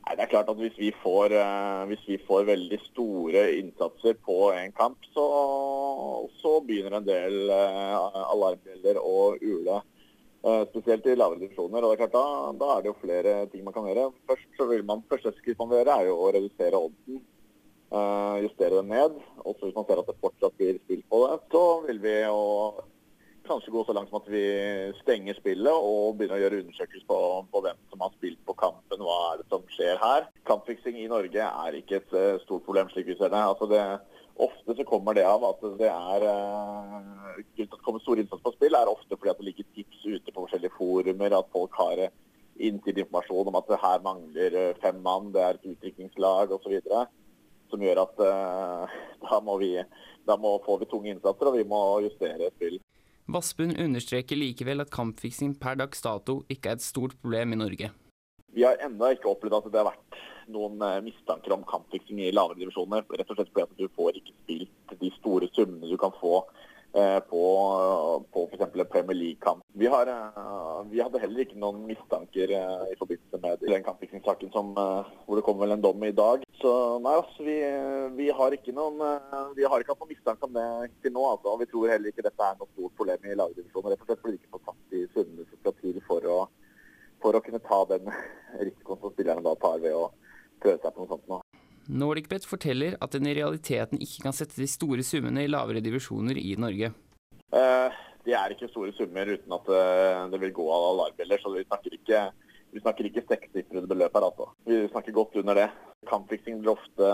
Nei, 0.05 0.13
det 0.13 0.27
er 0.27 0.29
klart 0.29 0.51
at 0.51 0.59
Hvis 0.61 0.77
vi 0.77 0.91
får, 1.01 1.33
eh, 1.33 1.81
hvis 1.89 2.03
vi 2.05 2.19
får 2.27 2.45
veldig 2.51 2.77
store 2.91 3.47
innsatser 3.57 4.13
på 4.21 4.51
en 4.53 4.71
kamp, 4.77 5.01
så, 5.15 5.25
så 6.37 6.59
begynner 6.61 6.99
en 6.99 7.07
del 7.07 7.49
eh, 7.49 8.21
alarmbjeller 8.35 9.01
å 9.01 9.33
ule. 9.41 9.81
Eh, 10.45 10.63
spesielt 10.69 11.07
i 11.09 11.15
lavere 11.17 11.41
divisjoner. 11.41 11.81
og 11.81 11.89
det 11.89 11.95
er 11.95 12.03
klart 12.03 12.13
da, 12.19 12.51
da 12.61 12.67
er 12.75 12.83
det 12.83 12.91
jo 12.91 12.99
flere 13.01 13.33
ting 13.49 13.63
man 13.65 13.73
kan 13.73 13.89
gjøre. 13.89 14.11
Først 14.29 14.59
så 14.59 14.69
vil 14.69 14.85
man, 14.85 15.01
første 15.09 15.33
skritt 15.39 15.57
man 15.57 15.71
vil 15.71 15.81
gjøre, 15.81 15.95
er 15.97 16.11
jo 16.11 16.19
å 16.21 16.33
redusere 16.35 16.81
oddsen. 16.85 17.23
Eh, 17.91 18.43
justere 18.45 18.79
den 18.79 18.91
ned. 18.93 19.21
Også 19.43 19.67
hvis 19.67 19.77
man 19.77 19.87
ser 19.87 20.01
at 20.01 20.09
det 20.09 20.19
fortsatt 20.23 20.57
blir 20.59 20.81
spill 20.83 21.03
på 21.11 21.21
det, 21.25 21.39
så 21.53 21.63
vil 21.87 22.01
vi 22.03 22.17
jo 22.23 22.41
kanskje 23.45 23.71
gå 23.71 23.83
så 23.85 23.93
langt 23.93 24.09
som 24.09 24.19
at 24.21 24.29
vi 24.31 24.43
stenger 25.03 25.37
spillet 25.37 25.69
og 25.87 26.17
begynner 26.17 26.39
å 26.39 26.43
gjøre 26.43 26.63
undersøkelser 26.63 27.07
på, 27.09 27.19
på 27.53 27.61
hvem 27.65 27.77
som 27.91 28.01
har 28.01 28.13
spilt 28.15 28.41
på 28.47 28.57
kampen, 28.57 29.05
hva 29.05 29.17
er 29.29 29.41
det 29.41 29.47
som 29.51 29.65
skjer 29.75 30.01
her. 30.01 30.27
Kampfiksing 30.49 30.97
i 31.01 31.09
Norge 31.11 31.47
er 31.47 31.79
ikke 31.79 32.01
et 32.01 32.17
eh, 32.17 32.41
stort 32.45 32.65
problem 32.65 32.89
slik 32.93 33.09
vi 33.11 33.17
ser 33.19 33.33
det. 33.33 33.41
Altså 33.41 33.69
det 33.69 33.83
ofte 34.35 34.75
så 34.75 34.87
kommer 34.87 35.15
det 35.15 35.27
av 35.29 35.45
at 35.47 35.61
det 35.79 35.91
er 35.91 36.27
eh, 36.31 37.13
Grunnen 37.35 37.51
til 37.55 37.67
at 37.67 37.73
det 37.73 37.83
kommer 37.83 37.99
stor 38.03 38.19
innsats 38.19 38.43
på 38.43 38.53
spill, 38.55 38.77
er 38.77 38.87
ofte 38.87 39.17
fordi 39.17 39.31
at 39.31 39.39
det 39.41 39.49
ligger 39.49 39.65
tips 39.75 40.05
ute 40.05 40.31
på 40.31 40.45
forskjellige 40.45 40.77
forumer, 40.77 41.35
at 41.35 41.51
folk 41.51 41.75
har 41.79 42.05
inntil 42.55 43.01
informasjon 43.01 43.49
om 43.51 43.57
at 43.59 43.67
det 43.67 43.79
her 43.81 44.03
mangler 44.05 44.55
fem 44.79 45.01
mann, 45.03 45.33
det 45.35 45.41
er 45.43 45.57
et 45.57 45.67
utdrikningslag 45.73 46.53
osv. 46.55 46.77
Som 47.71 47.83
gjør 47.83 48.03
at 48.05 48.21
eh, 48.25 48.97
da, 49.25 49.39
må 49.43 49.57
vi, 49.61 49.71
da 50.27 50.37
må, 50.37 50.57
får 50.65 50.83
vi 50.83 50.89
tunge 50.91 51.13
innsatser, 51.13 51.49
og 51.49 51.57
vi 51.57 51.67
må 51.67 51.81
justere 52.05 52.51
spill. 52.55 52.79
Vassbund 53.25 53.79
understreker 53.81 54.37
likevel 54.37 54.83
at 54.83 54.93
kampfiksing 54.93 55.55
per 55.57 55.79
dags 55.79 56.03
dato 56.05 56.43
ikke 56.51 56.71
er 56.73 56.77
et 56.77 56.85
stort 56.85 57.15
problem 57.23 57.55
i 57.55 57.61
Norge. 57.63 57.89
Vi 58.55 58.63
har 58.63 58.77
ennå 58.85 59.15
ikke 59.15 59.31
opplevd 59.33 59.57
at 59.57 59.71
det 59.73 59.81
har 59.81 59.89
vært 59.89 60.19
noen 60.53 60.81
eh, 60.85 61.01
mistanker 61.05 61.55
om 61.55 61.65
kampfiksing 61.67 62.21
i 62.23 62.31
lavere 62.31 62.61
divisjoner. 62.61 63.05
Rett 63.09 63.33
og 63.33 63.39
slett 63.39 63.51
fordi 63.51 63.65
at 63.65 63.81
du 63.81 63.89
får 63.97 64.19
ikke 64.19 64.35
spilt 64.35 64.95
de 65.01 65.11
store 65.17 65.49
summene 65.57 65.89
du 65.89 65.97
kan 65.99 66.13
få 66.19 66.37
eh, 66.95 67.19
på, 67.29 67.43
på 68.31 68.45
f.eks. 68.51 68.65
en 68.67 68.93
Premier 68.93 69.19
League-kamp. 69.19 69.65
Vi, 69.73 69.89
eh, 69.89 70.79
vi 70.93 71.01
hadde 71.03 71.23
heller 71.23 71.45
ikke 71.45 71.59
noen 71.59 71.83
mistanker 71.89 72.55
i 72.55 72.99
forbindelse 73.01 73.41
med 73.43 73.65
den 73.65 73.85
kampfiksingssaken 73.89 74.53
hvor 74.53 75.35
det 75.35 75.45
kom 75.47 75.59
vel 75.59 75.75
en 75.75 75.83
dom 75.83 76.05
i 76.05 76.15
dag. 76.15 76.44
Så 76.61 76.71
nei, 77.03 77.13
altså, 77.19 77.43
vi, 77.43 77.55
vi 78.15 78.27
har 78.33 78.53
ikke 78.55 78.73
noen 78.75 79.01
eh, 79.03 79.49
vi 79.57 79.65
har 79.67 79.81
ikke 79.81 79.93
hatt 79.93 80.03
noen 80.03 80.13
mistanke 80.13 80.47
om 80.47 80.53
det 80.55 80.67
til 81.03 81.13
nå. 81.15 81.23
Altså. 81.33 81.51
Og 81.53 81.63
vi 81.63 81.69
tror 81.71 81.91
heller 81.91 82.13
ikke 82.13 82.25
dette 82.25 82.47
er 82.47 82.59
noe 82.59 82.69
stort 82.71 82.95
problem 82.99 83.25
i 83.27 83.35
lavere 83.35 83.59
divisjoner. 83.59 83.93
Rett 83.93 84.05
og 84.05 84.11
slett 84.11 84.21
fordi 84.23 84.37
vi 84.37 84.41
ikke 84.41 84.53
får 84.55 84.63
tatt 84.69 84.93
de 84.95 85.01
summene 85.15 85.49
som 85.49 85.61
skal 85.61 85.75
til 85.81 85.99
for 86.07 86.29
å, 86.31 86.37
for 87.23 87.37
å 87.37 87.43
kunne 87.45 87.63
ta 87.65 87.81
den 87.91 88.07
risikoen 88.67 89.01
som 89.03 89.13
spillerne 89.15 89.45
da 89.45 89.55
tar 89.61 89.83
ved 89.83 89.97
å 89.97 90.07
prøve 90.63 90.79
seg 90.79 90.95
på 90.95 91.03
noe 91.03 91.11
sånt 91.11 91.29
nå. 91.33 91.41
NordicBet 91.85 92.47
forteller 92.49 92.95
at 93.03 93.13
den 93.13 93.27
i 93.29 93.35
realiteten 93.37 93.99
ikke 94.01 94.23
kan 94.25 94.33
sette 94.33 94.57
de 94.57 94.65
store 94.69 95.03
summene 95.05 95.43
i 95.45 95.51
lavere 95.51 95.83
divisjoner 95.85 96.39
i 96.41 96.55
Norge. 96.57 96.89
Eh, 97.53 98.01
Det 98.25 98.33
er 98.33 98.55
ikke 98.55 98.71
store 98.71 98.89
summer 98.97 99.29
uten 99.29 99.53
at 99.53 99.67
eh, 99.69 100.23
det 100.31 100.39
vil 100.41 100.53
gå 100.55 100.63
av 100.73 100.87
alarmbjeller, 100.87 101.37
så 101.43 101.51
vi 101.53 101.61
snakker 101.67 101.93
ikke, 101.99 102.21
vi 102.75 102.81
snakker 102.83 103.07
ikke 103.07 103.23
sekssifrede 103.23 103.87
beløp 103.87 104.17
her. 104.17 104.25
altså. 104.27 104.49
Vi 104.67 104.81
snakker 104.91 105.15
godt 105.15 105.35
under 105.39 105.55
det. 105.55 105.69
Kampfiksing 106.09 106.59
blir 106.59 106.75
ofte 106.75 107.11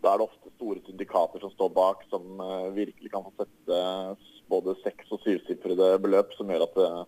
Da 0.00 0.14
er 0.14 0.18
det 0.18 0.26
ofte 0.26 0.50
store 0.56 0.80
syndikater 0.86 1.42
som 1.42 1.50
står 1.52 1.70
bak, 1.76 2.06
som 2.08 2.40
eh, 2.40 2.70
virkelig 2.72 3.10
kan 3.12 3.24
få 3.26 3.34
sette 3.36 3.80
både 4.48 4.72
seks- 4.80 5.10
og 5.12 5.20
syvsifrede 5.20 5.90
beløp, 6.00 6.32
som 6.38 6.48
gjør 6.48 6.64
at 6.64 6.78
eh, 6.80 7.02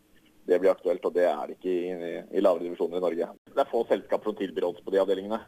det 0.50 0.58
blir 0.60 0.74
aktuelt, 0.74 1.06
og 1.08 1.14
det 1.16 1.24
er 1.24 1.40
det 1.48 1.56
ikke 1.56 1.72
i, 1.72 2.10
i 2.36 2.42
lavere 2.44 2.66
divisjoner 2.66 3.00
i 3.00 3.04
Norge. 3.06 3.30
Det 3.48 3.62
er 3.64 3.70
få 3.70 3.80
selskaper 3.88 4.28
som 4.28 4.36
tilbyr 4.36 4.68
odds 4.68 4.84
på 4.84 4.92
de 4.92 5.00
avdelingene. 5.00 5.40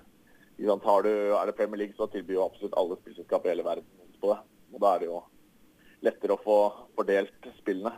Har 0.89 1.05
du, 1.05 1.13
er 1.37 1.45
det 1.47 1.57
Premier 1.59 1.83
League, 1.83 1.99
så 1.99 2.09
tilbyr 2.09 2.39
jo 2.39 2.47
absolutt 2.47 2.79
alle 2.81 2.97
spillselskaper 3.03 3.51
i 3.51 3.55
hele 3.55 3.69
verden 3.69 4.07
odds 4.07 4.25
på 4.25 4.33
det. 4.33 4.41
Og 4.73 4.81
da 4.81 4.95
er 4.95 5.05
det 5.05 5.13
jo 5.13 5.21
lettere 6.09 6.39
å 6.39 6.45
få 6.49 6.59
fordelt 6.97 7.53
spillene. 7.61 7.93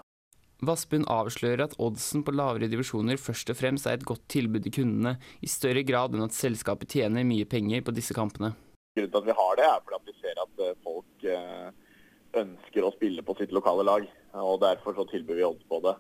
Vassbund 0.67 1.07
avslører 1.13 1.65
at 1.67 1.75
oddsen 1.83 2.25
på 2.27 2.35
lavere 2.35 2.69
divisjoner 2.71 3.21
først 3.21 3.51
og 3.53 3.59
fremst 3.59 3.87
er 3.87 3.99
et 3.99 4.07
godt 4.07 4.25
tilbud 4.33 4.65
til 4.67 4.75
kundene, 4.81 5.17
i 5.43 5.51
større 5.51 5.85
grad 5.87 6.15
enn 6.17 6.27
at 6.27 6.37
selskapet 6.37 6.91
tjener 6.97 7.27
mye 7.27 7.47
penger 7.49 7.85
på 7.87 7.95
disse 7.95 8.17
kampene. 8.17 8.53
Grunnen 8.97 9.13
til 9.13 9.21
at 9.21 9.29
vi 9.29 9.37
har 9.41 9.59
det, 9.61 9.69
er 9.69 9.85
fordi 9.85 10.11
vi 10.11 10.17
ser 10.23 10.41
at 10.43 10.65
eh, 10.65 10.79
folk 10.87 11.27
eh, 11.37 11.69
ønsker 12.43 12.87
å 12.87 12.93
spille 12.97 13.25
på 13.27 13.37
sitt 13.39 13.55
lokale 13.55 13.87
lag. 13.87 14.09
og 14.41 14.61
Derfor 14.65 14.97
så 14.97 15.07
tilbyr 15.11 15.41
vi 15.41 15.47
odds 15.47 15.69
på 15.71 15.81
det. 15.85 15.95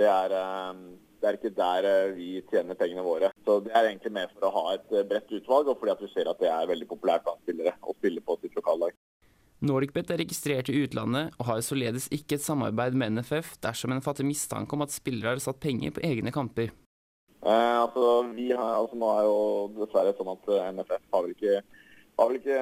Det 0.00 0.08
er, 0.10 0.34
eh, 0.40 0.82
det 1.22 1.30
er 1.30 1.38
ikke 1.38 1.54
der 1.56 1.88
vi 2.18 2.28
tjener 2.50 2.78
pengene 2.78 3.06
våre. 3.06 3.30
Så 3.46 3.60
Det 3.64 3.72
er 3.72 3.88
egentlig 3.88 4.12
mer 4.18 4.32
for 4.34 4.48
å 4.48 4.54
ha 4.58 4.66
et 4.74 4.94
bredt 5.08 5.32
utvalg, 5.38 5.70
og 5.70 5.78
fordi 5.80 5.94
at 5.94 6.04
vi 6.04 6.12
ser 6.12 6.30
at 6.30 6.42
det 6.42 6.50
er 6.50 6.70
veldig 6.72 6.90
populært 6.90 7.24
blant 7.24 7.42
spillere 7.46 7.76
å 7.82 7.96
spille 7.96 8.20
på 8.20 8.38
sitt 8.42 8.58
lokale 8.58 8.88
lag. 8.88 9.03
NordicBet 9.64 10.10
er 10.12 10.20
registrert 10.20 10.68
i 10.68 10.76
utlandet 10.84 11.34
og 11.38 11.48
har 11.48 11.62
således 11.64 12.10
ikke 12.14 12.36
et 12.36 12.44
samarbeid 12.44 12.96
med 12.98 13.16
NFF 13.16 13.54
dersom 13.64 13.94
en 13.94 14.02
fatter 14.04 14.26
mistanke 14.28 14.76
om 14.76 14.84
at 14.84 14.92
spillere 14.92 15.34
har 15.34 15.42
satt 15.42 15.60
penger 15.62 15.94
på 15.96 16.02
egne 16.04 16.32
kamper. 16.34 16.72
Eh, 17.44 17.76
altså, 17.78 18.02
har, 18.24 18.74
altså, 18.78 18.98
nå 19.00 19.08
er 19.12 19.24
jo 19.28 19.38
dessverre 19.80 20.12
sånn 20.18 20.32
at 20.32 20.52
eh, 20.52 20.68
NFF 20.76 21.08
har 21.16 21.24
vel 21.24 21.32
ikke, 21.34 21.56
har 22.20 22.30
vel 22.30 22.38
ikke 22.40 22.60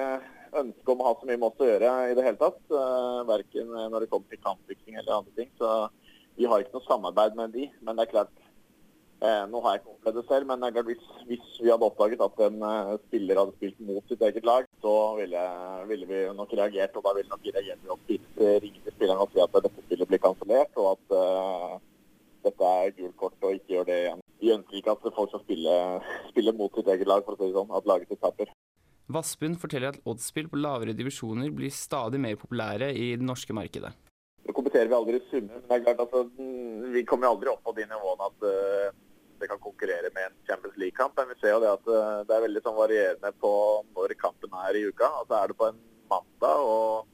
ønske 0.63 0.95
om 0.95 1.03
å 1.03 1.09
ha 1.09 1.17
så 1.19 1.29
mye 1.29 1.41
med 1.41 1.49
oss 1.49 1.63
å 1.63 1.69
gjøre 1.69 1.93
i 2.11 2.17
det 2.19 2.27
hele 2.27 2.41
tatt. 2.41 2.63
Eh, 2.71 3.19
verken 3.31 3.75
når 3.75 4.05
det 4.05 4.11
kommer 4.13 4.31
til 4.31 4.43
kampfiksing 4.47 4.99
eller 4.99 5.19
andre 5.19 5.37
ting. 5.39 5.51
Så 5.59 5.73
vi 6.39 6.49
har 6.49 6.63
ikke 6.63 6.79
noe 6.79 6.89
samarbeid 6.89 7.39
med 7.39 7.55
de. 7.57 7.69
Men 7.83 7.99
det 7.99 8.07
er 8.07 8.13
klart, 8.15 8.35
eh, 9.23 9.45
nå 9.51 9.63
har 9.65 9.77
jeg 9.77 9.83
ikke 9.83 9.95
opplevd 9.97 10.21
det 10.21 10.27
selv, 10.31 10.51
men 10.51 10.63
det 10.63 10.71
er 10.71 10.77
klart 10.79 10.91
hvis, 10.93 11.11
hvis 11.31 11.51
vi 11.61 11.71
hadde 11.73 11.89
oppdaget 11.89 12.27
at 12.27 12.47
en 12.49 12.63
eh, 12.69 12.95
spiller 13.09 13.43
hadde 13.43 13.57
spilt 13.59 13.83
mot 13.91 14.11
sitt 14.11 14.27
eget 14.29 14.49
lag, 14.49 14.69
så 14.83 14.93
ville, 15.19 15.43
ville 15.91 16.09
vi 16.11 16.21
nok 16.37 16.53
reagert. 16.59 16.97
Og 16.99 17.07
da 17.07 17.15
ville 17.17 17.31
nok 17.31 17.47
reagert 17.49 17.87
ved 17.87 17.95
å 17.95 18.59
ringe 18.65 18.83
til 18.83 18.97
spilleren 18.97 19.23
og 19.25 19.33
si 19.33 19.43
at 19.45 19.57
dette 19.59 19.87
spillet 19.87 20.11
blir 20.11 20.23
kansellert, 20.27 20.83
og 20.83 20.91
at 20.97 21.17
uh, 21.17 21.77
dette 22.47 22.73
er 22.83 22.97
gult 22.99 23.17
kort 23.21 23.47
og 23.47 23.57
ikke 23.57 23.77
gjør 23.77 23.89
det 23.89 24.01
igjen. 24.03 24.25
Vi 24.43 24.51
ønsker 24.57 24.81
ikke 24.81 24.97
at 24.97 25.15
folk 25.15 25.31
skal 25.31 25.45
spille, 25.45 25.77
spille 26.33 26.55
mot 26.59 26.75
sitt 26.75 26.91
eget 26.91 27.11
lag, 27.11 27.23
for 27.25 27.37
å 27.37 27.41
si 27.41 27.49
det 27.49 27.59
sånn. 27.59 27.75
At 27.79 27.89
laget 27.89 28.11
sitt 28.11 28.23
taper. 28.23 28.51
Vassbund 29.13 29.59
forteller 29.63 29.93
at 29.93 30.09
oddsspill 30.09 30.49
på 30.51 30.59
lavere 30.59 30.95
divisjoner 30.97 31.53
blir 31.55 31.73
stadig 31.75 32.21
mer 32.23 32.39
populære 32.41 32.93
i 32.97 33.13
det 33.19 33.27
norske 33.27 33.55
markedet. 33.55 33.93
Nå 34.47 34.55
kommenterer 34.57 34.91
vi 34.91 34.99
aldri 34.99 35.21
summer, 35.29 35.61
men 35.61 35.69
det 35.69 35.77
er 35.77 35.85
klart 35.87 36.03
altså, 36.03 36.23
vi 36.95 37.05
kommer 37.07 37.31
aldri 37.31 37.51
opp 37.53 37.63
på 37.67 37.75
de 37.77 37.87
nivåene 37.87 38.29
at 38.31 38.47
uh, 38.47 39.01
det 39.43 39.51
kan 39.51 39.61
konkurrere 39.63 40.11
med 40.15 40.29
en 40.29 40.39
Champions 40.49 40.79
League-kamp. 40.79 41.15
Men 41.19 41.31
vi 41.31 41.39
ser 41.41 41.55
jo 41.55 41.61
det 41.63 41.71
at 41.71 41.91
uh, 41.91 42.23
det 42.27 42.37
er 42.37 42.45
veldig 42.47 42.63
sånn 42.65 42.79
varierende 42.79 43.33
på 43.43 43.53
når 43.95 44.17
kampen 44.23 44.52
er 44.73 44.81
i 44.81 44.85
uka. 44.89 45.09
Altså 45.23 45.39
Er 45.39 45.53
det 45.53 45.59
på 45.61 45.71
en 45.71 45.81
mandag 46.13 46.67
og 46.67 47.09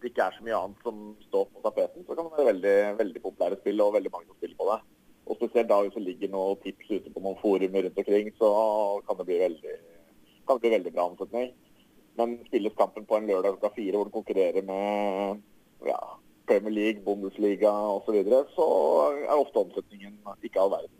det 0.00 0.10
ikke 0.10 0.26
er 0.26 0.36
så 0.36 0.44
mye 0.46 0.56
annet 0.56 0.86
som 0.86 1.00
står 1.26 1.48
på 1.52 1.62
tapeten, 1.64 2.04
så 2.06 2.14
kan 2.16 2.24
det 2.24 2.38
være 2.38 2.52
veldig, 2.52 2.76
veldig 3.00 3.22
populære 3.24 3.58
spill 3.60 3.82
og 3.84 3.96
veldig 3.98 4.12
mange 4.14 4.30
som 4.30 4.38
spiller 4.38 4.56
på 4.56 4.68
det. 4.70 4.78
Og 5.28 5.36
spesielt 5.36 5.68
da 5.68 5.80
hvis 5.84 5.96
det 5.96 6.04
ligger 6.06 6.32
noen 6.32 6.62
tips 6.62 6.88
ute 6.94 7.12
på 7.12 7.22
noen 7.24 7.36
forumer 7.42 7.84
rundt 7.84 8.00
omkring, 8.02 8.30
så 8.38 8.48
kan 9.06 9.18
det 9.18 9.26
bli 9.28 9.36
veldig, 9.42 9.74
kan 10.48 10.56
det 10.56 10.64
bli 10.64 10.72
veldig 10.76 10.94
bra 10.96 11.04
omsetning. 11.10 11.52
Men 12.18 12.38
spilles 12.48 12.78
kampen 12.78 13.06
på 13.06 13.18
en 13.18 13.28
lørdag 13.28 13.58
klokka 13.58 13.74
fire 13.76 14.00
hvor 14.00 14.08
du 14.08 14.16
konkurrerer 14.16 14.64
med 14.66 15.44
ja, 15.86 16.00
Premier 16.48 16.74
League, 16.74 17.04
Bundesliga 17.04 17.70
osv., 17.70 18.08
så, 18.08 18.16
videre, 18.16 18.40
så 18.56 18.66
er 19.20 19.36
ofte 19.36 19.62
omsetningen 19.62 20.16
ikke 20.42 20.64
all 20.64 20.72
verden. 20.72 20.96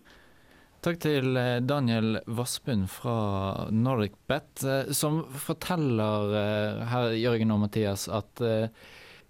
Takk 0.81 0.97
til 1.03 1.37
eh, 1.37 1.59
Daniel 1.61 2.23
Vassbund 2.25 2.87
fra 2.88 3.66
NordicBet, 3.69 4.62
eh, 4.64 4.93
som 4.97 5.19
forteller 5.37 6.33
eh, 6.38 6.85
her, 6.88 7.16
Jørgen 7.21 7.53
og 7.53 7.61
Mathias, 7.66 8.07
at 8.09 8.40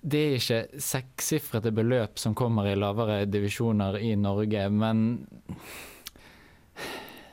det 0.01 0.21
er 0.21 0.37
ikke 0.37 0.81
sekssifrete 0.81 1.73
beløp 1.75 2.23
som 2.23 2.37
kommer 2.39 2.71
i 2.71 2.77
lavere 2.79 3.25
divisjoner 3.27 3.99
i 3.99 4.15
Norge, 4.17 4.63
men 4.71 5.03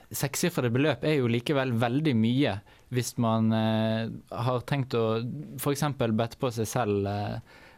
sekssifrede 0.10 0.73
beløp 0.73 1.06
er 1.06 1.19
jo 1.19 1.30
likevel 1.30 1.75
veldig 1.77 2.15
mye 2.17 2.58
hvis 2.95 3.13
man 3.21 3.51
har 3.51 4.62
tenkt 4.67 4.95
å 4.95 5.19
f.eks. 5.60 5.84
bette 5.99 6.39
på 6.39 6.51
seg 6.56 6.67
selv 6.71 7.08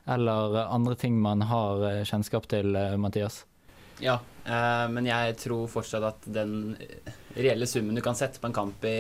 eller 0.10 0.60
andre 0.64 0.98
ting 0.98 1.18
man 1.22 1.42
har 1.50 2.06
kjennskap 2.10 2.46
til, 2.50 2.78
Mathias. 3.02 3.44
Ja, 4.04 4.20
eh, 4.46 4.86
men 4.92 5.08
jeg 5.10 5.38
tror 5.42 5.68
fortsatt 5.72 6.06
at 6.08 6.30
den 6.32 6.76
reelle 7.36 7.68
summen 7.68 7.96
du 7.98 8.02
kan 8.06 8.16
sette 8.18 8.40
på 8.40 8.48
en 8.52 8.56
kamp 8.56 8.86
i 8.88 9.00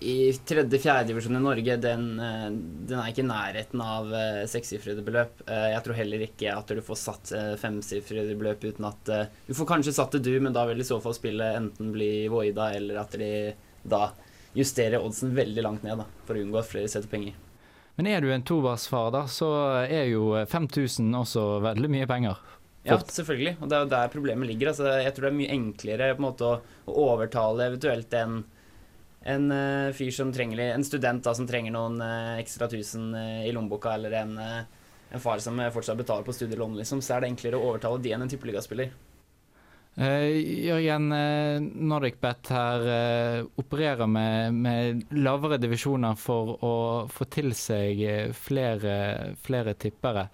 i 0.00 0.32
tredje-fjerde 0.32 1.10
divisjon 1.10 1.36
i 1.36 1.40
Norge, 1.44 1.74
den, 1.76 2.04
eh, 2.24 2.46
den 2.88 2.96
er 3.02 3.10
ikke 3.10 3.20
i 3.20 3.28
nærheten 3.28 3.82
av 3.84 4.08
eh, 4.16 4.46
sekssifrede 4.48 5.02
beløp. 5.04 5.42
Eh, 5.44 5.66
Jeg 5.74 5.82
tror 5.84 5.98
heller 5.98 6.24
ikke 6.24 6.54
at 6.56 6.72
du 6.72 6.80
får 6.80 6.96
satt 6.96 7.32
femsifrede 7.60 8.32
beløp 8.40 8.64
uten 8.64 8.88
at 8.88 9.10
Du 9.46 9.52
får 9.54 9.68
kanskje 9.68 9.92
satt 9.92 10.16
det 10.16 10.22
du, 10.24 10.32
men 10.40 10.56
da 10.56 10.64
vil 10.70 10.80
i 10.80 10.88
så 10.88 10.96
fall 11.04 11.12
spillet 11.12 11.58
enten 11.58 11.92
bli 11.92 12.28
voida, 12.32 12.70
eller 12.78 13.02
at 13.02 13.12
de 13.20 13.52
da 13.84 14.10
justerer 14.56 15.04
oddsen 15.04 15.34
veldig 15.36 15.62
langt 15.62 15.84
ned, 15.84 16.00
da, 16.00 16.06
for 16.24 16.34
å 16.34 16.42
unngå 16.42 16.58
at 16.58 16.70
flere 16.72 16.88
setter 16.88 17.12
penger. 17.12 17.36
Men 18.00 18.08
er 18.08 18.24
du 18.24 18.30
en 18.32 18.42
tobarnsfar, 18.42 19.10
da, 19.12 19.26
så 19.28 19.50
er 19.84 20.08
jo 20.08 20.32
5000 20.48 21.12
også 21.20 21.44
veldig 21.60 21.90
mye 21.92 22.08
penger. 22.08 22.40
Ja, 22.82 22.96
selvfølgelig. 22.96 23.58
Og 23.60 23.68
det 23.68 23.76
er 23.76 23.84
jo 23.84 23.90
der 23.92 24.12
problemet 24.12 24.48
ligger. 24.48 24.70
Altså, 24.70 24.88
jeg 25.02 25.12
tror 25.12 25.26
det 25.26 25.30
er 25.34 25.36
mye 25.36 25.52
enklere 25.56 26.14
på 26.14 26.22
en 26.22 26.26
måte 26.30 26.48
å, 26.48 26.54
å 26.88 27.04
overtale 27.12 27.66
eventuelt 27.68 28.14
en, 28.16 28.38
en 29.28 29.52
uh, 29.52 29.92
fyr 29.96 30.12
som 30.16 30.30
trenger 30.32 30.62
En 30.70 30.86
student 30.86 31.20
da, 31.24 31.34
som 31.36 31.48
trenger 31.48 31.74
noen 31.76 32.00
uh, 32.00 32.38
ekstra 32.40 32.70
tusen 32.72 33.10
uh, 33.12 33.42
i 33.44 33.52
lommeboka, 33.52 33.92
eller 33.98 34.16
en, 34.22 34.32
en 34.40 35.20
far 35.22 35.42
som 35.44 35.60
fortsatt 35.74 36.00
betaler 36.00 36.24
på 36.24 36.32
studielån, 36.32 36.78
liksom, 36.80 37.02
så 37.04 37.18
er 37.18 37.24
det 37.24 37.34
enklere 37.34 37.60
å 37.60 37.72
overtale 37.72 38.00
de 38.00 38.14
enn 38.16 38.24
en 38.24 38.32
tippeligaspiller. 38.32 38.94
Uh, 40.00 40.30
Jørgen, 40.64 41.10
NordicBet 41.90 42.52
her 42.54 42.86
uh, 42.86 43.50
opererer 43.60 44.08
med, 44.08 44.56
med 44.56 45.04
lavere 45.20 45.60
divisjoner 45.60 46.16
for 46.16 46.54
å 46.64 46.72
få 47.12 47.28
til 47.28 47.52
seg 47.58 48.32
flere, 48.40 48.96
flere 49.44 49.76
tippere. 49.76 50.30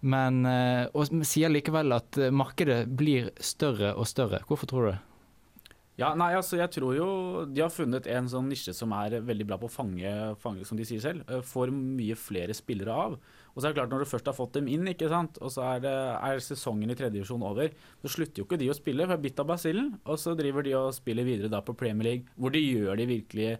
Men, 0.00 0.44
eh, 0.46 0.86
og 0.94 1.10
sier 1.26 1.50
likevel 1.50 1.96
at 1.96 2.18
eh, 2.20 2.34
markedet 2.34 2.84
blir 2.98 3.32
større 3.42 3.94
og 3.98 4.06
større. 4.06 4.44
Hvorfor 4.46 4.70
tror 4.70 4.84
du 4.84 4.90
det? 4.92 4.98
Ja, 5.98 6.12
nei, 6.14 6.28
altså 6.38 6.60
jeg 6.60 6.70
tror 6.70 6.94
jo 6.94 7.06
de 7.50 7.58
har 7.64 7.72
funnet 7.74 8.04
en 8.06 8.28
sånn 8.30 8.46
nisje 8.46 8.70
som 8.76 8.92
er 8.94 9.16
veldig 9.18 9.48
bra 9.48 9.56
på 9.58 9.66
å 9.66 9.72
fange, 9.72 10.12
fange 10.38 10.62
som 10.68 10.78
de 10.78 10.84
sier 10.86 11.02
selv, 11.02 11.24
eh, 11.26 11.42
får 11.42 11.72
mye 11.74 12.14
flere 12.14 12.54
spillere 12.54 12.94
av. 12.94 13.16
Og 13.50 13.58
så 13.58 13.66
er 13.66 13.72
det 13.72 13.80
klart 13.80 13.90
når 13.90 14.04
du 14.04 14.10
først 14.12 14.30
har 14.30 14.36
fått 14.36 14.54
dem 14.60 14.68
inn, 14.70 14.86
ikke 14.86 15.08
sant, 15.10 15.40
og 15.42 15.50
så 15.50 15.64
er, 15.72 15.82
det, 15.82 15.96
er 16.30 16.44
sesongen 16.44 16.94
i 16.94 16.94
tredje 16.94 17.16
divisjon 17.16 17.42
over, 17.42 17.74
så 18.04 18.12
slutter 18.14 18.38
jo 18.38 18.46
ikke 18.46 18.60
de 18.62 18.70
å 18.70 18.78
spille, 18.78 19.02
for 19.02 19.16
jeg 19.16 19.18
er 19.18 19.26
bitt 19.26 19.42
av 19.42 19.50
basillen, 19.50 19.90
og 20.06 20.22
så 20.22 20.36
driver 20.38 20.68
de 20.68 20.76
og 20.78 20.94
spiller 20.94 21.26
videre 21.26 21.50
da 21.50 21.64
på 21.66 21.74
Premier 21.74 22.12
League, 22.12 22.30
hvor 22.38 22.54
de 22.54 22.62
gjør 22.62 22.94
de 23.02 23.10
virkelig 23.16 23.50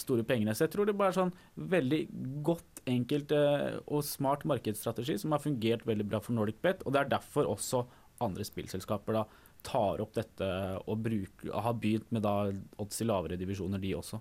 store 0.00 0.24
pengene. 0.26 0.54
Så 0.54 0.66
jeg 0.66 0.74
tror 0.74 0.88
det 0.88 0.96
bare 0.98 1.14
er 1.14 1.18
sånn 1.20 1.34
veldig 1.72 2.02
godt, 2.46 2.82
enkelt 2.86 3.32
eh, 3.34 3.78
og 3.86 4.04
smart 4.06 4.44
markedsstrategi 4.48 5.18
som 5.18 5.34
har 5.34 5.42
fungert 5.42 5.86
veldig 5.88 6.06
bra 6.06 6.20
for 6.22 6.36
Nordic 6.36 6.60
Bet, 6.62 6.84
og 6.86 6.94
det 6.94 7.02
er 7.02 7.14
derfor 7.16 7.48
også 7.50 7.84
andre 8.24 8.46
spillselskaper 8.46 9.18
da 9.18 9.26
tar 9.66 10.00
opp 10.04 10.14
dette 10.14 10.48
og 10.86 11.00
bruker, 11.04 11.50
har 11.52 11.78
begynt 11.80 12.12
med 12.14 12.22
da 12.26 12.52
odds 12.80 13.02
i 13.02 13.06
lavere 13.08 13.38
divisjoner, 13.40 13.82
de 13.82 13.94
også. 13.98 14.20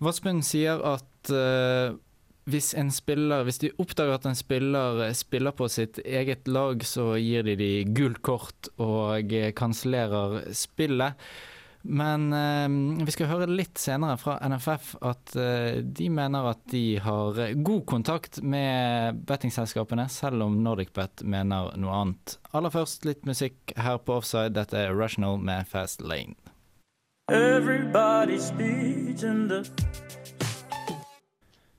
Vassbund 0.00 0.40
sier 0.46 0.80
at 0.88 1.32
uh, 1.34 1.92
hvis 2.50 2.72
en 2.80 2.88
spiller, 2.94 3.44
hvis 3.44 3.60
de 3.60 3.72
oppdager 3.82 4.16
at 4.16 4.26
en 4.26 4.38
spiller 4.38 5.02
eh, 5.04 5.14
spiller 5.16 5.52
på 5.54 5.68
sitt 5.68 6.00
eget 6.06 6.48
lag, 6.48 6.80
så 6.86 7.12
gir 7.20 7.44
de 7.46 7.58
de 7.60 7.70
gult 7.92 8.22
kort 8.24 8.70
og 8.80 9.34
kansellerer 9.58 10.40
spillet. 10.56 11.20
Men 11.82 12.32
eh, 12.36 13.04
vi 13.04 13.14
skal 13.14 13.30
høre 13.30 13.48
litt 13.48 13.80
senere 13.80 14.18
fra 14.20 14.36
NFF 14.44 14.92
at 15.06 15.34
eh, 15.40 15.80
de 15.80 16.10
mener 16.12 16.50
at 16.52 16.60
de 16.72 16.84
har 17.00 17.40
god 17.64 17.86
kontakt 17.88 18.42
med 18.42 19.22
bettingselskapene, 19.28 20.08
selv 20.12 20.44
om 20.44 20.60
NordicBet 20.64 21.24
mener 21.24 21.72
noe 21.80 21.96
annet. 22.02 22.36
Aller 22.52 22.74
først 22.74 23.08
litt 23.08 23.24
musikk 23.28 23.72
her 23.80 24.00
på 24.04 24.20
Offside. 24.20 24.54
Dette 24.58 24.76
er 24.76 24.96
Rational 24.96 25.40
med 25.40 25.68
Fast 25.70 26.04
Lane. 26.04 26.36
Everybody's 27.30 28.50
speeching 28.50 29.48
the 29.48 29.64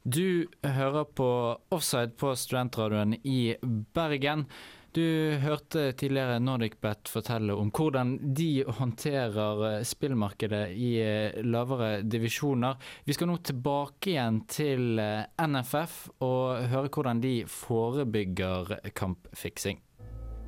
Du 0.03 0.47
hører 0.63 1.03
på 1.03 1.57
Offside 1.69 2.15
på 2.17 2.31
studentradioen 2.35 3.13
i 3.21 3.55
Bergen. 3.93 4.47
Du 4.91 5.38
hørte 5.39 5.93
tidligere 5.95 6.41
NordicBet 6.43 7.08
fortelle 7.08 7.54
om 7.56 7.69
hvordan 7.71 8.10
de 8.36 8.65
håndterer 8.67 9.62
eh, 9.67 9.84
spillmarkedet 9.88 10.65
i 10.75 10.89
eh, 10.99 11.38
lavere 11.47 12.01
divisjoner. 12.04 12.75
Vi 13.08 13.15
skal 13.15 13.30
nå 13.30 13.38
tilbake 13.39 14.10
igjen 14.12 14.41
til 14.51 14.99
eh, 14.99 15.30
NFF 15.47 15.93
og 16.27 16.67
høre 16.73 16.91
hvordan 16.91 17.21
de 17.23 17.32
forebygger 17.47 18.73
kampfiksing. 18.91 19.80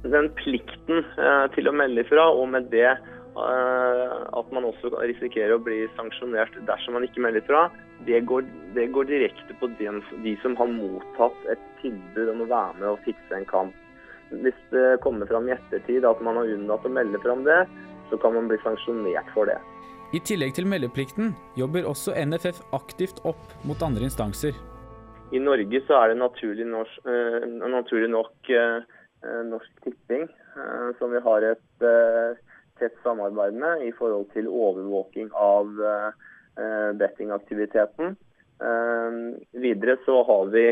Den 0.03 0.27
plikten 0.35 1.05
til 1.55 1.69
å 1.69 1.73
melde 1.79 2.03
ifra, 2.03 2.25
og 2.35 2.49
med 2.51 2.67
det 2.73 2.89
at 3.33 4.49
man 4.53 4.67
også 4.67 4.91
risikerer 4.99 5.55
å 5.55 5.61
bli 5.63 5.87
sanksjonert 5.95 6.53
dersom 6.67 6.99
man 6.99 7.05
ikke 7.07 7.23
melder 7.23 7.41
ifra, 7.41 7.61
det 8.05 8.19
går, 8.29 8.43
det 8.75 8.89
går 8.93 9.07
direkte 9.09 9.55
på 9.57 9.71
de 9.79 10.35
som 10.43 10.59
har 10.59 10.69
mottatt 10.69 11.47
et 11.55 11.63
tilbud 11.79 12.29
om 12.35 12.43
å 12.43 12.49
være 12.51 12.75
med 12.81 12.89
og 12.91 13.01
fikse 13.07 13.39
en 13.39 13.47
kamp. 13.49 13.79
Hvis 14.41 14.57
det 14.73 14.97
kommer 15.03 15.29
fram 15.29 15.47
i 15.49 15.53
ettertid 15.53 16.05
at 16.07 16.21
man 16.25 16.39
har 16.39 16.49
unnlatt 16.49 16.85
å 16.87 16.91
melde 16.91 17.21
fram 17.21 17.43
det, 17.45 17.63
så 18.09 18.17
kan 18.17 18.33
man 18.33 18.49
bli 18.49 18.57
sanksjonert 18.63 19.29
for 19.35 19.49
det. 19.49 19.59
I 20.13 20.21
tillegg 20.21 20.53
til 20.53 20.67
meldeplikten 20.69 21.31
jobber 21.57 21.87
også 21.89 22.13
NFF 22.13 22.59
aktivt 22.77 23.21
opp 23.25 23.53
mot 23.65 23.81
andre 23.81 24.05
instanser. 24.05 24.53
I 25.33 25.39
Norge 25.41 25.79
så 25.87 25.97
er 25.97 26.11
det 26.11 26.19
naturlig, 26.19 26.67
norsk, 26.69 26.99
eh, 27.09 27.45
naturlig 27.73 28.09
nok 28.13 28.51
eh, 28.53 28.83
eh, 29.25 29.39
Norsk 29.49 29.71
Tipping 29.81 30.27
eh, 30.27 30.89
som 30.99 31.09
vi 31.09 31.21
har 31.25 31.47
et 31.47 31.87
eh, 31.89 32.37
tett 32.77 32.99
samarbeid 33.01 33.57
med 33.57 33.87
i 33.87 33.89
forhold 33.97 34.27
til 34.35 34.51
overvåking 34.51 35.31
av 35.33 35.81
eh, 35.81 36.11
bettingaktiviteten. 37.01 38.13
Videre 39.57 39.95
så 40.05 40.19
har 40.23 40.51
vi 40.53 40.67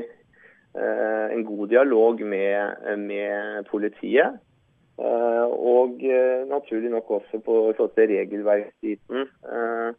en 0.76 1.44
god 1.44 1.68
dialog 1.68 2.22
med, 2.22 2.98
med 2.98 3.64
politiet. 3.72 4.40
Eh, 5.02 5.48
og 5.50 6.04
eh, 6.04 6.48
naturlig 6.50 6.90
nok 6.90 7.12
også 7.12 7.40
på 7.40 7.74
forhold 7.76 7.94
til 7.96 8.08
regelverksbiten. 8.18 9.28
eh, 9.56 9.94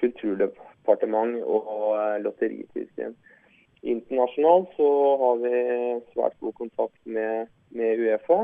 Kulturdepartement 0.00 1.42
og 1.42 1.96
eh, 1.98 2.22
Lotteritilsyn. 2.22 3.14
Internasjonalt 3.82 4.72
så 4.76 4.88
har 5.22 5.36
vi 5.44 5.52
svært 6.12 6.34
god 6.40 6.52
kontakt 6.52 6.98
med, 7.04 7.46
med 7.70 8.02
Uefa. 8.02 8.40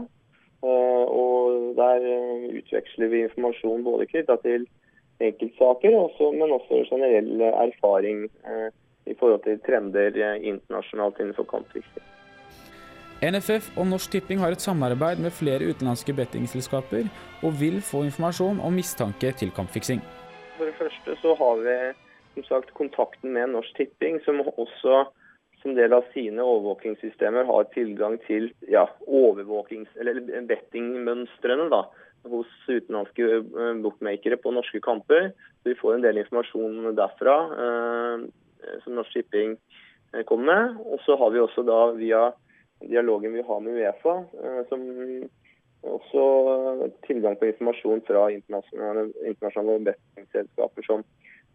Eh, 0.65 1.05
og 1.23 1.75
der 1.81 2.07
eh, 2.15 2.47
utveksler 2.61 3.11
vi 3.11 3.25
informasjon 3.27 3.85
både 3.85 4.07
knytta 4.07 4.37
til 4.47 4.69
enkeltsaker, 5.21 5.99
men 6.39 6.55
også 6.59 6.85
generell 6.91 7.41
erfaring 7.41 8.25
eh, 8.47 8.71
i 9.07 9.15
forhold 9.19 9.45
til 9.47 9.61
trender 9.67 10.17
eh, 10.17 10.41
internasjonalt 10.53 11.21
innenfor 11.21 11.49
kampfiksing. 11.51 12.11
NFF 13.25 13.71
og 13.79 13.87
Norsk 13.89 14.11
Tipping 14.13 14.41
har 14.43 14.53
et 14.53 14.61
samarbeid 14.61 15.21
med 15.23 15.33
flere 15.33 15.71
utenlandske 15.71 16.13
bettingselskaper, 16.13 17.07
og 17.43 17.61
vil 17.61 17.81
få 17.81 18.05
informasjon 18.09 18.61
om 18.61 18.75
mistanke 18.77 19.33
til 19.39 19.53
kampfiksing. 19.57 20.03
For 20.59 20.69
det 20.69 20.75
første 20.79 21.17
så 21.23 21.35
har 21.39 21.63
vi 21.65 21.77
som 22.35 22.49
sagt 22.49 22.75
kontakten 22.75 23.33
med 23.33 23.55
Norsk 23.55 23.77
Tipping, 23.79 24.21
som 24.27 24.43
også 24.45 25.05
som 25.65 25.73
del 25.79 25.95
av 25.97 26.05
sine 26.13 26.45
overvåkingssystemer 26.45 27.47
har 27.49 27.69
tilgang 27.73 28.19
til 28.27 28.51
ja, 28.69 28.85
overvåkings- 29.09 29.95
eller 30.01 30.21
bettingmønstrene 30.51 31.71
da, 31.73 31.87
hos 32.29 32.51
utenlandske 32.69 33.29
eh, 33.41 33.71
bookmakere 33.85 34.37
på 34.41 34.53
norske 34.53 34.83
kamper. 34.85 35.31
Så 35.63 35.73
vi 35.73 35.79
får 35.81 35.97
en 35.97 36.05
del 36.05 36.21
informasjon 36.21 36.93
derfra 36.99 37.37
eh, 37.65 38.27
som 38.85 38.97
Norsk 38.99 39.13
Tipping 39.17 39.57
kom 40.29 40.45
med. 40.47 40.77
Og 40.85 41.01
så 41.07 41.17
har 41.17 41.31
vi 41.35 41.43
også 41.43 41.65
da 41.67 41.81
via 41.99 42.29
dialogen 42.81 43.33
vi 43.33 43.43
har 43.43 43.61
med 43.61 43.75
Uefa, 43.75 44.17
eh, 44.45 44.61
som 44.69 44.83
også 45.85 46.25
tilgang 47.07 47.37
på 47.37 47.47
informasjon 47.47 48.01
fra 48.07 48.29
internasjonale, 48.33 49.09
internasjonale 49.27 49.85
bettingselskaper 49.91 50.87
som, 50.87 51.05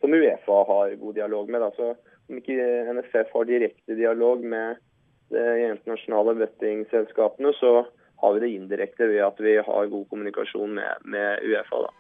som 0.02 0.14
Uefa 0.14 0.60
har 0.72 0.96
god 1.02 1.16
dialog 1.16 1.50
med. 1.50 1.62
Da. 1.62 1.72
Så 1.76 1.94
om 2.30 2.42
ikke 2.42 2.94
NFF 2.94 3.34
har 3.34 3.50
direkte 3.50 3.98
dialog 3.98 4.44
med 4.46 4.82
de 5.30 5.46
internasjonale 5.70 6.36
bettingselskapene, 6.44 7.54
så 7.58 7.74
har 8.22 8.34
vi 8.36 8.44
det 8.44 8.54
indirekte 8.54 9.08
ved 9.10 9.24
at 9.24 9.42
vi 9.42 9.58
har 9.66 9.92
god 9.94 10.06
kommunikasjon 10.10 10.74
med, 10.78 11.06
med 11.06 11.46
Uefa. 11.46 11.86
Da. 11.88 11.99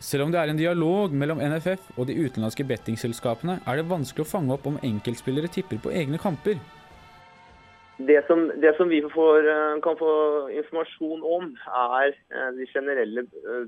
Selv 0.00 0.26
om 0.26 0.32
det 0.32 0.40
er 0.40 0.50
en 0.50 0.58
dialog 0.60 1.12
mellom 1.14 1.40
NFF 1.40 1.98
og 1.98 2.08
de 2.08 2.16
utenlandske 2.18 2.66
bettingselskapene, 2.68 3.60
er 3.66 3.78
det 3.78 3.90
vanskelig 3.90 4.26
å 4.26 4.32
fange 4.32 4.54
opp 4.56 4.66
om 4.68 4.80
enkeltspillere 4.82 5.50
tipper 5.52 5.80
på 5.82 5.92
egne 5.94 6.20
kamper. 6.20 6.58
Det 7.98 8.18
som, 8.26 8.48
det 8.58 8.74
som 8.76 8.90
vi 8.90 8.98
får, 9.06 9.46
eh, 9.46 9.76
kan 9.84 9.96
få 9.96 10.12
informasjon 10.50 11.22
om, 11.22 11.52
er 11.94 12.10
eh, 12.10 12.50
de 12.58 12.66
generelle 12.72 13.22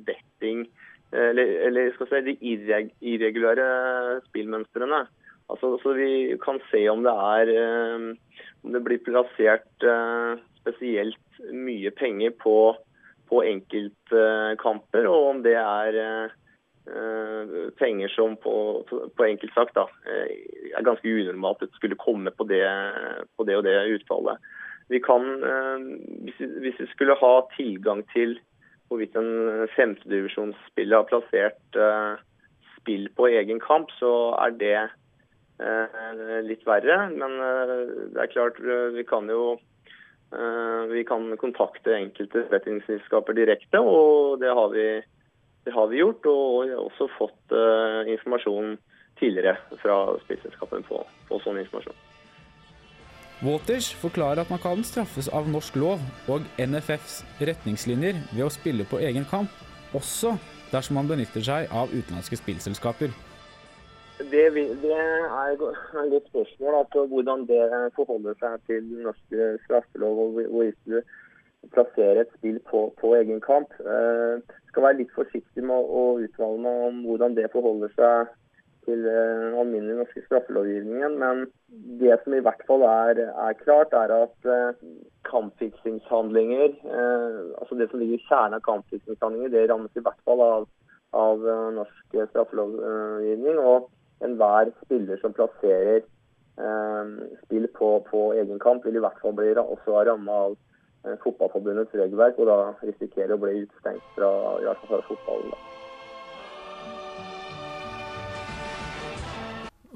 betting 0.05 0.67
eller, 1.12 1.53
eller 1.69 1.93
skal 1.95 2.09
si, 2.11 2.23
de 2.27 2.35
irreg 2.43 2.91
irregulære 3.01 3.67
spillmønstrene. 4.27 5.05
Altså, 5.47 5.77
så 5.83 5.93
vi 5.95 6.35
kan 6.43 6.59
se 6.73 6.83
om 6.91 7.05
det 7.07 7.12
er 7.15 7.53
eh, 7.55 8.09
om 8.67 8.75
det 8.75 8.83
blir 8.83 9.03
plassert 9.07 9.87
eh, 9.87 10.43
spesielt 10.59 11.41
mye 11.55 11.93
penger 11.95 12.35
på, 12.43 12.75
på 13.31 13.43
enkeltkamper, 13.47 15.09
og 15.11 15.31
om 15.31 15.43
det 15.45 15.55
er 15.59 15.99
eh, 16.01 17.62
penger 17.81 18.12
som 18.15 18.37
på, 18.43 18.55
på 18.89 19.27
enkelt 19.27 19.55
sagt 19.57 19.75
da, 19.79 19.87
er 20.07 20.87
ganske 20.87 21.11
unormalt 21.11 21.62
at 21.65 21.73
det 21.73 21.81
skulle 21.81 21.99
komme 21.99 22.31
på 22.31 22.47
det, 22.51 22.65
på 23.37 23.47
det 23.49 23.59
og 23.59 23.65
det 23.67 23.77
utfallet. 23.97 24.53
Vi 24.87 25.01
kan, 25.03 25.25
hvis 26.23 26.37
vi, 26.39 26.47
hvis 26.62 26.79
vi 26.79 26.87
skulle 26.93 27.17
ha 27.19 27.33
tilgang 27.57 28.05
til 28.12 28.37
hvorvidt 28.87 29.17
en 29.19 29.67
femtedivisjonsspiller 29.75 31.01
har 31.01 31.09
plassert 31.11 31.79
spill 32.77 33.09
på 33.19 33.27
egen 33.35 33.59
kamp, 33.59 33.91
så 33.99 34.12
er 34.45 34.55
det 34.61 34.77
litt 36.47 36.62
verre. 36.69 37.01
Men 37.11 37.35
det 38.15 38.23
er 38.23 38.31
klart, 38.31 38.62
vi 38.95 39.03
kan 39.11 39.27
jo 39.27 39.57
vi 40.91 41.05
kan 41.07 41.29
kontakte 41.39 41.95
enkelte 41.95 42.43
bettingselskaper 42.51 43.37
direkte, 43.37 43.79
og 43.79 44.41
det 44.43 44.51
har 44.51 44.73
vi, 44.73 44.87
det 45.65 45.75
har 45.75 45.87
vi 45.93 46.01
gjort. 46.03 46.27
Og 46.27 46.73
også 46.87 47.07
fått 47.15 47.55
informasjon 48.11 48.75
tidligere 49.21 49.57
fra 49.83 50.01
spillselskapene 50.25 50.85
på, 50.89 51.01
på 51.31 51.41
sånn 51.45 51.62
informasjon. 51.62 51.97
Waters 53.45 53.91
forklarer 54.01 54.41
at 54.47 54.51
man 54.51 54.61
kan 54.62 54.85
straffes 54.85 55.29
av 55.29 55.49
norsk 55.53 55.75
lov 55.77 56.01
og 56.33 56.45
NFFs 56.57 57.19
retningslinjer 57.45 58.17
ved 58.31 58.47
å 58.47 58.53
spille 58.53 58.87
på 58.89 59.01
egen 59.05 59.27
kamp, 59.29 59.53
også 59.93 60.39
dersom 60.71 60.97
man 60.97 61.11
benytter 61.11 61.45
seg 61.45 61.69
av 61.69 61.93
utenlandske 61.93 62.39
spillselskaper. 62.41 63.12
Det, 64.19 64.43
det 64.83 64.93
er 64.97 65.53
et 65.53 65.59
godt 65.59 66.29
spørsmål 66.29 66.75
altså, 66.79 67.07
hvordan 67.07 67.45
det 67.49 67.63
forholder 67.97 68.35
seg 68.41 68.63
til 68.67 68.89
norsk 69.05 69.37
straffelov 69.67 70.23
og 70.25 70.33
hvorvidt 70.39 70.79
du 70.87 71.01
plasserer 71.75 72.23
et 72.23 72.33
spill 72.39 72.57
på, 72.71 72.81
på 73.01 73.13
egen 73.19 73.41
kamp. 73.45 73.75
Jeg 73.85 74.41
skal 74.71 74.87
være 74.87 74.99
litt 75.03 75.13
forsiktig 75.15 75.65
med 75.65 75.93
å 76.01 76.05
uttale 76.25 76.63
meg 76.65 76.83
om 76.89 77.05
hvordan 77.05 77.37
det 77.37 77.53
forholder 77.53 77.93
seg 77.99 78.35
til 78.87 79.03
den 79.05 79.55
alminnelige 79.61 79.99
norske 80.01 80.23
straffelovgivningen. 80.27 81.19
Men 81.23 81.47
det 82.01 82.19
som 82.23 82.35
i 82.35 82.43
hvert 82.47 82.63
fall 82.69 82.85
er, 82.89 83.21
er 83.49 83.59
klart, 83.65 83.93
er 84.03 84.15
at 84.15 84.49
uh, 84.49 84.79
kampfiksingshandlinger, 85.31 86.77
uh, 86.87 87.41
altså 87.61 87.79
det 87.79 87.91
som 87.91 88.01
ligger 88.01 88.21
i 88.21 88.27
kjernen 88.29 88.59
av 88.59 88.65
kampfiksingshandlinger, 88.69 89.53
det 89.55 89.67
rammes 89.71 89.99
i 89.99 90.05
hvert 90.07 90.23
fall 90.29 90.45
av, 90.47 90.69
av 91.27 91.47
uh, 91.47 91.69
norsk 91.81 92.19
straffelovgivning. 92.31 93.59
Og 93.59 93.91
enhver 94.25 94.73
spiller 94.85 95.21
som 95.23 95.35
plasserer 95.37 96.05
spill 97.45 97.67
på, 97.75 97.89
på, 98.11 98.21
egen 98.35 98.59
kamp, 98.59 98.87
vil 98.87 98.97
i 98.97 99.05
hvert 99.05 99.21
fall 99.21 99.37
bli 99.37 99.53
også 99.61 100.07
ramma 100.09 100.39
av 100.47 100.57
Fotballforbundets 101.23 101.95
regelverk, 101.95 102.39
og 102.43 102.49
da 102.49 102.59
risikere 102.83 103.37
å 103.37 103.43
bli 103.43 103.61
utestengt 103.63 104.07
fra, 104.17 104.31
i 104.59 104.67
hvert 104.67 104.81
fall 104.83 104.97
fra 104.97 105.05
fotballen. 105.07 105.53
da. 105.53 105.77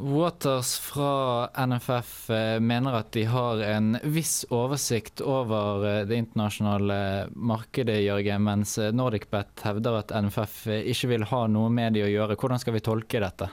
Waters 0.00 0.78
fra 0.80 1.48
NFF 1.66 2.30
mener 2.64 2.94
at 3.02 3.10
de 3.12 3.26
har 3.28 3.60
en 3.66 3.98
viss 4.08 4.46
oversikt 4.48 5.20
over 5.20 6.06
det 6.08 6.16
internasjonale 6.22 7.28
markedet, 7.36 7.98
Jørgen, 8.06 8.46
mens 8.46 8.78
NordicBet 8.78 9.60
hevder 9.66 9.98
at 9.98 10.14
NFF 10.16 10.62
ikke 10.78 11.10
vil 11.10 11.26
ha 11.34 11.42
noe 11.52 11.68
med 11.74 11.98
de 11.98 12.06
å 12.06 12.08
gjøre. 12.08 12.38
Hvordan 12.40 12.62
skal 12.62 12.78
vi 12.78 12.84
tolke 12.86 13.20
dette? 13.20 13.50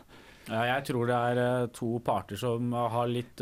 Ja, 0.47 0.63
jeg 0.75 0.87
tror 0.87 1.09
det 1.09 1.15
er 1.15 1.69
to 1.75 1.97
parter 2.03 2.39
som 2.39 2.71
har 2.71 3.09
litt 3.11 3.41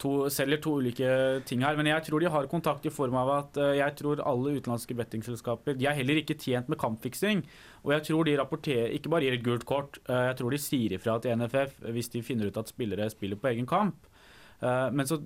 to, 0.00 0.12
selger 0.32 0.60
to 0.64 0.78
ulike 0.80 1.10
ting 1.44 1.60
her. 1.66 1.76
Men 1.76 1.90
jeg 1.90 2.06
tror 2.06 2.24
de 2.24 2.30
har 2.32 2.48
kontakt 2.48 2.86
i 2.88 2.92
form 2.94 3.18
av 3.20 3.32
at 3.34 3.60
jeg 3.76 3.96
tror 4.00 4.22
alle 4.24 4.54
utenlandske 4.56 4.96
bettingselskaper 4.96 5.76
de 5.76 5.88
er 5.90 5.98
heller 5.98 6.22
ikke 6.22 6.38
tjent 6.40 6.70
med 6.72 6.80
kampfiksing. 6.80 7.44
Og 7.84 7.92
jeg 7.98 8.06
tror 8.08 8.24
de 8.24 8.38
rapporterer, 8.40 8.94
ikke 8.96 9.12
bare 9.12 9.28
gir 9.28 9.36
et 9.36 9.44
gult 9.44 9.68
kort, 9.68 10.00
jeg 10.08 10.40
tror 10.40 10.56
de 10.56 10.62
sier 10.64 10.96
ifra 10.96 11.18
til 11.20 11.36
NFF 11.36 11.76
hvis 11.92 12.12
de 12.16 12.24
finner 12.24 12.48
ut 12.48 12.60
at 12.62 12.72
spillere 12.72 13.12
spiller 13.12 13.40
på 13.40 13.52
egen 13.52 13.68
kamp. 13.68 14.08
Men 14.62 15.04
så 15.04 15.18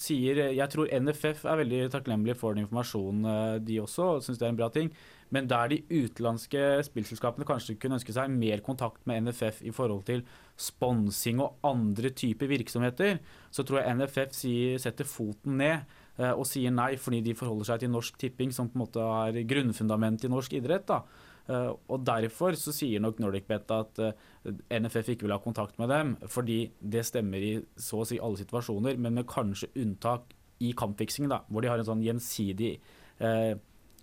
sier 0.00 0.38
Jeg 0.50 0.66
tror 0.72 0.88
NFF 0.90 1.44
er 1.46 1.60
veldig 1.60 1.80
takknemlig 1.92 2.34
for 2.40 2.56
den 2.56 2.64
informasjonen, 2.64 3.62
de 3.62 3.76
også, 3.82 4.06
og 4.16 4.24
syns 4.24 4.40
det 4.40 4.48
er 4.48 4.54
en 4.54 4.58
bra 4.58 4.70
ting. 4.74 4.88
Men 5.30 5.46
der 5.46 5.70
de 5.70 5.78
utenlandske 5.86 6.80
spillselskapene 6.88 7.46
kanskje 7.46 7.76
kunne 7.78 8.00
ønske 8.00 8.14
seg 8.16 8.32
mer 8.34 8.62
kontakt 8.66 9.04
med 9.06 9.28
NFF 9.28 9.60
i 9.62 9.74
forhold 9.74 10.02
til 10.08 10.24
sponsing 10.58 11.38
og 11.44 11.60
andre 11.66 12.10
typer 12.10 12.50
virksomheter, 12.50 13.20
så 13.54 13.62
tror 13.62 13.84
jeg 13.84 14.00
NFF 14.00 14.34
sier, 14.34 14.82
setter 14.82 15.06
foten 15.06 15.60
ned 15.62 15.86
og 16.34 16.44
sier 16.48 16.74
nei 16.74 16.92
fordi 17.00 17.22
de 17.24 17.36
forholder 17.38 17.70
seg 17.70 17.84
til 17.84 17.92
Norsk 17.94 18.18
Tipping, 18.20 18.50
som 18.52 18.68
på 18.68 18.76
en 18.76 18.84
måte 18.84 19.04
er 19.04 19.38
grunnfundamentet 19.48 20.26
i 20.26 20.32
norsk 20.32 20.58
idrett. 20.58 20.88
da. 20.90 21.04
Uh, 21.50 21.72
og 21.90 22.04
Derfor 22.06 22.54
så 22.58 22.72
sier 22.74 23.02
nok 23.02 23.18
NordicBet 23.18 23.72
at 23.74 24.00
uh, 24.04 24.50
NFF 24.70 25.14
ikke 25.14 25.26
vil 25.26 25.34
ha 25.34 25.40
kontakt 25.42 25.80
med 25.82 25.90
dem, 25.90 26.12
fordi 26.30 26.60
det 26.78 27.02
stemmer 27.08 27.42
i 27.42 27.54
så 27.74 28.04
å 28.04 28.06
si 28.06 28.20
alle 28.22 28.38
situasjoner, 28.38 29.00
men 29.00 29.16
med 29.18 29.26
kanskje 29.30 29.72
unntak 29.82 30.30
i 30.62 30.70
kampfiksing, 30.76 31.26
da, 31.32 31.40
hvor 31.48 31.64
de 31.64 31.72
har 31.72 31.80
en 31.80 31.88
sånn 31.88 32.04
gjensidig 32.04 32.76
uh, 33.24 33.56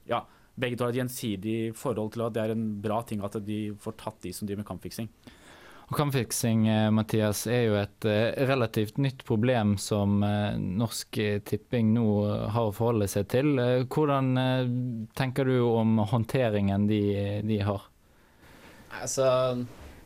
ja, 0.10 0.26
Begge 0.58 0.74
to 0.74 0.88
har 0.88 0.96
et 0.96 1.04
gjensidig 1.04 1.58
forhold 1.78 2.16
til 2.16 2.24
at 2.26 2.34
det 2.34 2.44
er 2.44 2.56
en 2.56 2.70
bra 2.82 3.04
ting 3.06 3.22
at 3.22 3.36
de 3.46 3.60
får 3.78 3.94
tatt 4.02 4.24
de 4.24 4.32
som 4.34 4.48
driver 4.50 4.64
med 4.64 4.70
kampfiksing. 4.72 5.10
Og 5.88 5.96
Kampfiksing 5.96 6.66
Mathias, 6.92 7.46
er 7.48 7.62
jo 7.70 7.78
et 7.80 8.06
relativt 8.50 8.98
nytt 9.00 9.22
problem 9.28 9.78
som 9.80 10.18
Norsk 10.20 11.20
Tipping 11.48 11.94
nå 11.96 12.08
har 12.52 12.68
å 12.68 12.74
forholde 12.76 13.08
seg 13.08 13.30
til. 13.32 13.54
Hvordan 13.88 14.34
tenker 15.16 15.48
du 15.48 15.62
om 15.64 16.02
håndteringen 16.12 16.90
de, 16.92 17.00
de 17.48 17.62
har? 17.64 17.88
Altså, 19.00 19.30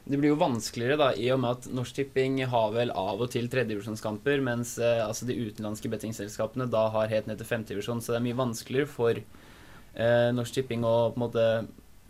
det 0.05 0.17
blir 0.17 0.33
jo 0.33 0.39
vanskeligere 0.41 0.97
da, 0.97 1.09
i 1.13 1.29
og 1.33 1.41
med 1.43 1.57
at 1.57 1.67
Norsk 1.73 1.97
Tipping 1.97 2.39
har 2.49 2.71
vel 2.73 2.93
av 2.97 3.21
og 3.21 3.29
til 3.33 3.45
tredjedivisjonskamper, 3.51 4.41
mens 4.43 4.73
altså, 4.81 5.27
de 5.29 5.37
utenlandske 5.37 5.91
bettingselskapene 5.93 6.69
da 6.71 6.87
har 6.95 7.11
helt 7.11 7.29
ned 7.29 7.41
til 7.41 7.47
femtedivisjon, 7.47 8.01
så 8.01 8.15
det 8.15 8.21
er 8.21 8.25
mye 8.25 8.39
vanskeligere 8.41 8.89
for 8.89 9.17
eh, 9.17 10.29
Norsk 10.33 10.57
Tipping 10.57 10.85
å 10.85 10.95
på 11.13 11.19
en 11.19 11.25
måte 11.27 11.45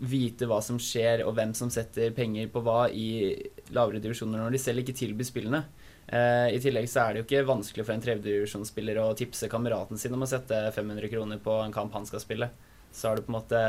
vite 0.02 0.48
hva 0.50 0.58
som 0.66 0.80
skjer 0.82 1.22
og 1.28 1.36
hvem 1.38 1.54
som 1.58 1.70
setter 1.74 2.14
penger 2.16 2.49
på 2.49 2.64
hva 2.66 2.88
i 2.89 3.36
lavere 3.76 4.02
divisjoner 4.02 4.41
når 4.41 4.56
de 4.56 4.62
selv 4.62 4.82
ikke 4.82 4.97
tilbyr 4.97 5.28
spillene. 5.28 5.62
Eh, 6.08 6.47
I 6.56 6.62
tillegg 6.64 6.89
så 6.89 7.04
er 7.04 7.14
det 7.14 7.22
jo 7.22 7.28
ikke 7.28 7.45
vanskelig 7.47 7.86
for 7.86 7.95
en 7.95 8.04
tredjedivisjonsspiller 8.04 8.97
å 9.04 9.12
tipse 9.18 9.49
kameraten 9.52 10.02
sin 10.02 10.18
om 10.18 10.26
å 10.26 10.30
sette 10.30 10.64
500 10.76 11.12
kroner 11.14 11.41
på 11.43 11.60
en 11.62 11.76
kamp 11.76 11.93
han 11.95 12.08
skal 12.10 12.24
spille. 12.24 12.49
Så 12.91 13.12
er 13.12 13.20
det 13.20 13.28
på 13.28 13.32
en 13.32 13.38
måte 13.38 13.64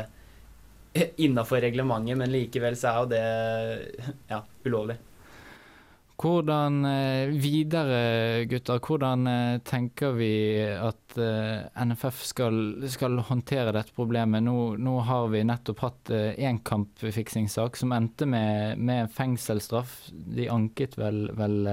innafor 1.25 1.61
reglementet, 1.63 2.17
men 2.19 2.33
likevel 2.33 2.77
så 2.79 2.89
er 2.89 2.99
jo 2.99 3.11
det 3.13 3.23
ja, 4.33 4.41
ulovlig. 4.65 4.97
Hvordan 6.19 6.85
videre, 7.41 8.45
gutter? 8.47 8.79
Hvordan 8.79 9.25
tenker 9.65 10.13
vi 10.15 10.29
at 10.77 11.17
NFF 11.17 12.21
skal, 12.29 12.59
skal 12.87 13.17
håndtere 13.27 13.73
dette 13.75 13.95
problemet? 13.97 14.45
Nå, 14.45 14.75
nå, 14.77 14.93
har 15.09 15.27
vi 15.33 15.41
nettopp 15.49 15.83
hatt 15.83 16.13
én 16.13 16.61
kampfiksingssak 16.63 17.79
som 17.81 17.95
endte 17.97 18.29
med, 18.29 18.77
med 18.77 19.11
fengselsstraff. 19.11 19.97
De 20.13 20.47
anket 20.53 20.95
vel, 21.01 21.25
vel 21.35 21.67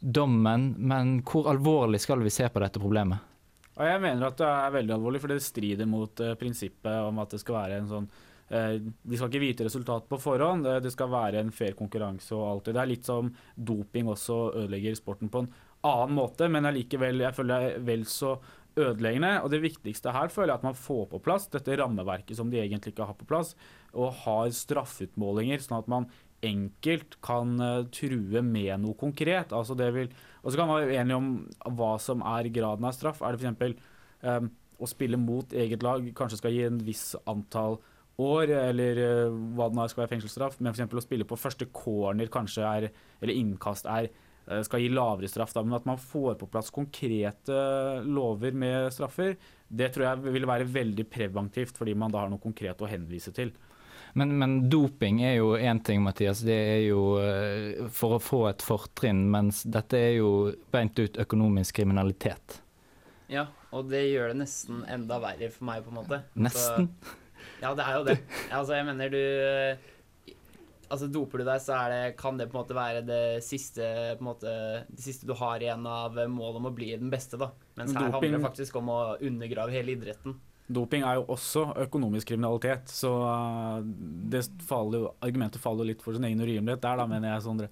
dommen, 0.00 0.72
men 0.78 1.18
hvor 1.28 1.50
alvorlig 1.52 2.00
skal 2.02 2.24
vi 2.24 2.32
se 2.34 2.48
på 2.48 2.64
dette 2.64 2.82
problemet? 2.82 3.20
Jeg 3.78 4.00
mener 4.02 4.26
at 4.26 4.40
det 4.40 4.48
er 4.48 4.74
veldig 4.74 4.94
alvorlig, 4.96 5.20
for 5.22 5.30
det 5.30 5.42
strider 5.44 5.86
mot 5.86 6.24
prinsippet 6.40 7.04
om 7.04 7.20
at 7.22 7.36
det 7.36 7.42
skal 7.44 7.60
være 7.60 7.78
en 7.78 7.92
sånn 7.92 8.08
de 8.48 9.16
skal 9.18 9.28
ikke 9.28 9.42
vite 9.42 9.66
resultatet 9.66 10.08
på 10.08 10.20
forhånd, 10.22 10.64
det 10.82 10.92
skal 10.94 11.10
være 11.12 11.42
en 11.42 11.50
fair 11.52 11.74
konkurranse 11.76 12.32
og 12.36 12.46
alt 12.48 12.70
det. 12.70 12.78
Er 12.80 12.88
litt 12.88 13.08
som 13.08 13.28
doping 13.54 14.08
også 14.08 14.38
ødelegger 14.62 14.96
sporten 14.96 15.28
på 15.32 15.44
en 15.44 15.50
annen 15.86 16.16
måte, 16.16 16.48
men 16.50 16.68
allikevel, 16.68 17.20
jeg 17.26 17.36
føler 17.36 17.66
det 17.66 17.74
er 17.74 17.84
vel 17.90 18.06
så 18.08 18.38
ødeleggende. 18.78 19.34
Og 19.42 19.52
det 19.52 19.62
viktigste 19.64 20.14
her 20.14 20.32
føler 20.32 20.54
jeg 20.54 20.60
at 20.62 20.68
man 20.68 20.78
får 20.78 21.04
på 21.12 21.20
plass 21.24 21.48
dette 21.52 21.76
rammeverket 21.80 22.38
som 22.38 22.50
de 22.52 22.60
egentlig 22.62 22.94
ikke 22.94 23.08
har 23.10 23.18
på 23.18 23.28
plass, 23.28 23.54
og 23.92 24.16
har 24.24 24.48
straffeutmålinger, 24.54 25.62
sånn 25.64 25.80
at 25.80 25.90
man 25.90 26.08
enkelt 26.44 27.16
kan 27.24 27.56
true 27.94 28.42
med 28.46 28.72
noe 28.84 28.94
konkret. 28.98 29.52
Altså 29.52 29.74
det 29.78 29.90
vil, 29.96 30.10
og 30.42 30.50
så 30.50 30.60
kan 30.60 30.70
man 30.70 30.80
være 30.80 30.94
uenig 30.94 31.18
om 31.18 31.30
hva 31.78 31.92
som 32.02 32.22
er 32.36 32.50
graden 32.54 32.86
av 32.86 32.94
straff. 32.94 33.22
Er 33.22 33.34
det 33.34 33.52
f.eks. 33.52 33.86
Um, 34.22 34.50
å 34.78 34.86
spille 34.86 35.18
mot 35.18 35.52
eget 35.54 35.82
lag 35.82 36.04
kanskje 36.14 36.38
skal 36.38 36.54
gi 36.54 36.62
en 36.66 36.78
viss 36.86 37.10
antall 37.26 37.80
år, 38.22 38.52
eller 38.70 39.02
uh, 39.02 39.36
hva 39.56 39.68
det 39.68 39.78
nå 39.78 39.84
skal 39.90 40.04
være 40.04 40.12
fengselsstraff, 40.14 40.58
men 40.60 40.72
f.eks. 40.72 40.88
å 40.90 41.04
spille 41.04 41.28
på 41.28 41.38
første 41.38 41.68
corner 41.74 42.30
kanskje 42.32 42.64
er, 42.66 42.88
eller 43.22 43.38
innkast 43.38 43.88
er, 43.90 44.10
uh, 44.50 44.60
skal 44.66 44.82
gi 44.82 44.90
lavere 44.92 45.30
straff, 45.30 45.54
da, 45.56 45.64
men 45.66 45.78
at 45.78 45.86
man 45.88 46.00
får 46.02 46.36
på 46.40 46.50
plass 46.50 46.72
konkrete 46.74 47.62
lover 48.06 48.56
med 48.58 48.90
straffer, 48.94 49.36
det 49.68 49.92
tror 49.94 50.08
jeg 50.08 50.36
vil 50.38 50.48
være 50.48 50.68
veldig 50.72 51.08
preventivt, 51.12 51.76
fordi 51.78 51.96
man 51.98 52.14
da 52.14 52.24
har 52.24 52.32
noe 52.32 52.42
konkret 52.42 52.80
å 52.82 52.90
henvise 52.90 53.34
til. 53.36 53.54
Men, 54.12 54.38
men 54.38 54.54
doping 54.70 55.20
er 55.22 55.36
jo 55.38 55.52
én 55.56 55.80
ting, 55.84 56.02
Mathias. 56.02 56.40
Det 56.46 56.56
er 56.56 56.80
jo 56.88 57.02
eh, 57.22 57.84
for 57.94 58.16
å 58.16 58.22
få 58.22 58.40
et 58.50 58.64
fortrinn, 58.64 59.26
mens 59.30 59.62
dette 59.68 60.00
er 60.00 60.14
jo 60.18 60.30
beint 60.72 60.98
ut 60.98 61.20
økonomisk 61.20 61.80
kriminalitet. 61.80 62.60
Ja, 63.28 63.44
og 63.76 63.90
det 63.92 64.06
gjør 64.08 64.32
det 64.32 64.40
nesten 64.40 64.84
enda 64.88 65.20
verre 65.20 65.50
for 65.52 65.68
meg, 65.68 65.84
på 65.84 65.92
en 65.92 65.98
måte. 66.00 66.22
Nesten? 66.40 66.88
Så, 66.88 67.16
ja, 67.62 67.72
det 67.74 67.84
er 67.84 67.94
jo 67.98 68.04
det. 68.08 68.18
Altså, 68.50 68.74
jeg 68.78 68.88
mener 68.88 69.14
du 69.14 69.22
Altså, 70.88 71.04
doper 71.12 71.42
du 71.42 71.44
deg, 71.44 71.60
så 71.60 71.74
er 71.76 71.90
det, 71.92 72.04
kan 72.16 72.38
det 72.40 72.46
på 72.48 72.56
en 72.56 72.62
måte 72.62 72.76
være 72.76 73.02
det 73.04 73.44
siste, 73.44 73.84
måte, 74.24 74.48
det 74.88 75.02
siste 75.04 75.28
du 75.28 75.34
har 75.36 75.60
igjen 75.60 75.84
av 75.84 76.16
målet 76.32 76.62
om 76.62 76.68
å 76.70 76.72
bli 76.72 76.94
den 76.96 77.10
beste, 77.12 77.36
da. 77.36 77.50
Mens 77.76 77.92
her 77.92 78.06
Doping- 78.06 78.14
handler 78.14 78.38
det 78.38 78.46
faktisk 78.46 78.78
om 78.80 78.88
å 78.94 79.00
undergrave 79.20 79.74
hele 79.76 79.92
idretten. 79.92 80.38
Doping 80.68 81.04
er 81.04 81.18
jo 81.18 81.26
også 81.32 81.66
økonomisk 81.84 82.28
kriminalitet, 82.32 82.88
så 82.92 83.12
uh, 83.24 83.84
det 83.84 84.46
faller 84.68 85.10
argumentet 85.24 85.60
faller 85.60 85.90
litt 85.90 86.00
for 86.04 86.16
sin 86.16 86.24
egen 86.28 86.40
urimelighet 86.40 86.80
der, 86.80 87.02
da, 87.02 87.06
mener 87.08 87.34
jeg, 87.34 87.44
Sondre. 87.44 87.68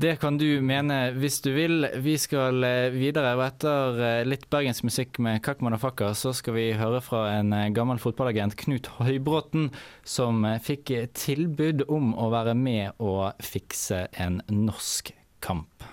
Det 0.00 0.14
kan 0.16 0.38
du 0.40 0.62
mene 0.64 1.10
hvis 1.12 1.42
du 1.44 1.50
vil. 1.52 1.84
Vi 2.00 2.14
skal 2.16 2.64
eh, 2.64 2.94
videre, 2.94 3.34
og 3.36 3.42
etter 3.44 3.98
eh, 4.00 4.20
litt 4.24 4.46
bergensk 4.48 4.86
musikk 4.88 5.18
med 5.20 5.42
Kakk 5.44 5.60
Motherfucker, 5.60 6.14
så 6.16 6.32
skal 6.32 6.56
vi 6.56 6.64
høre 6.78 7.02
fra 7.04 7.26
en 7.34 7.52
eh, 7.52 7.66
gammel 7.76 8.00
fotballagent, 8.00 8.56
Knut 8.62 8.88
Høybråten, 8.96 9.68
som 10.00 10.46
fikk 10.64 10.94
tilbud 11.12 11.84
om 11.92 12.14
å 12.16 12.30
være 12.32 12.56
med 12.56 12.96
og 12.96 13.44
fikse 13.44 14.06
en 14.16 14.40
norsk 14.48 15.12
kamp. 15.44 15.84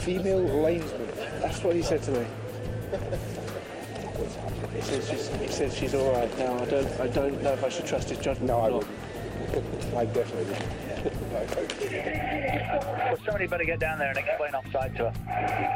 Female 0.00 0.48
linesman. 0.64 1.12
That's 1.42 1.60
what 1.60 1.76
he 1.76 1.82
said 1.82 2.00
to 2.08 2.16
me. 2.16 3.59
He 4.74 4.80
says 4.80 5.08
she's, 5.08 5.28
he 5.28 5.48
says 5.48 5.76
she's 5.76 5.94
all 5.94 6.12
right 6.12 6.38
now. 6.38 6.58
I 6.58 6.64
don't, 6.66 7.00
I 7.00 7.06
don't 7.08 7.42
know 7.42 7.52
if 7.52 7.64
I 7.64 7.68
should 7.68 7.86
trust 7.86 8.10
his 8.10 8.18
judgment. 8.18 8.46
No, 8.46 8.60
I 8.60 8.70
wouldn't. 8.70 8.94
I 9.96 10.04
definitely 10.04 10.54
Well, 11.00 11.08
somebody 13.24 13.46
better 13.46 13.64
get 13.64 13.80
down 13.80 13.98
there 13.98 14.10
and 14.10 14.18
explain 14.18 14.54
offside 14.54 14.94
to 14.96 15.10
her. 15.10 15.14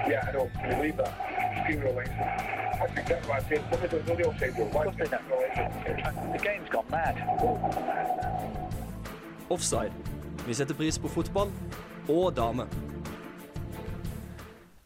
Yeah, 0.09 0.27
I 0.29 0.33
know. 0.33 0.51
I 0.63 0.75
believe 0.75 0.99
that. 0.99 1.67
Female 1.67 1.95
linesman. 1.95 2.19
That's 2.19 2.99
exactly 2.99 3.31
what 3.31 3.43
I 3.43 3.49
said. 3.49 3.65
Somebody 3.71 3.99
does 3.99 4.07
know 4.07 4.17
the 4.17 4.29
offside 4.29 4.59
rule. 4.59 4.69
Why 4.69 4.87
is 4.87 4.95
it? 5.01 5.11
The 6.33 6.39
game's 6.43 6.69
gone 6.69 6.85
mad. 6.91 7.17
Offside. 9.49 9.93
Vi 10.47 10.55
setter 10.55 10.75
pris 10.75 10.99
på 10.99 11.09
fotball 11.09 11.51
og 12.09 12.37
dame. 12.37 12.67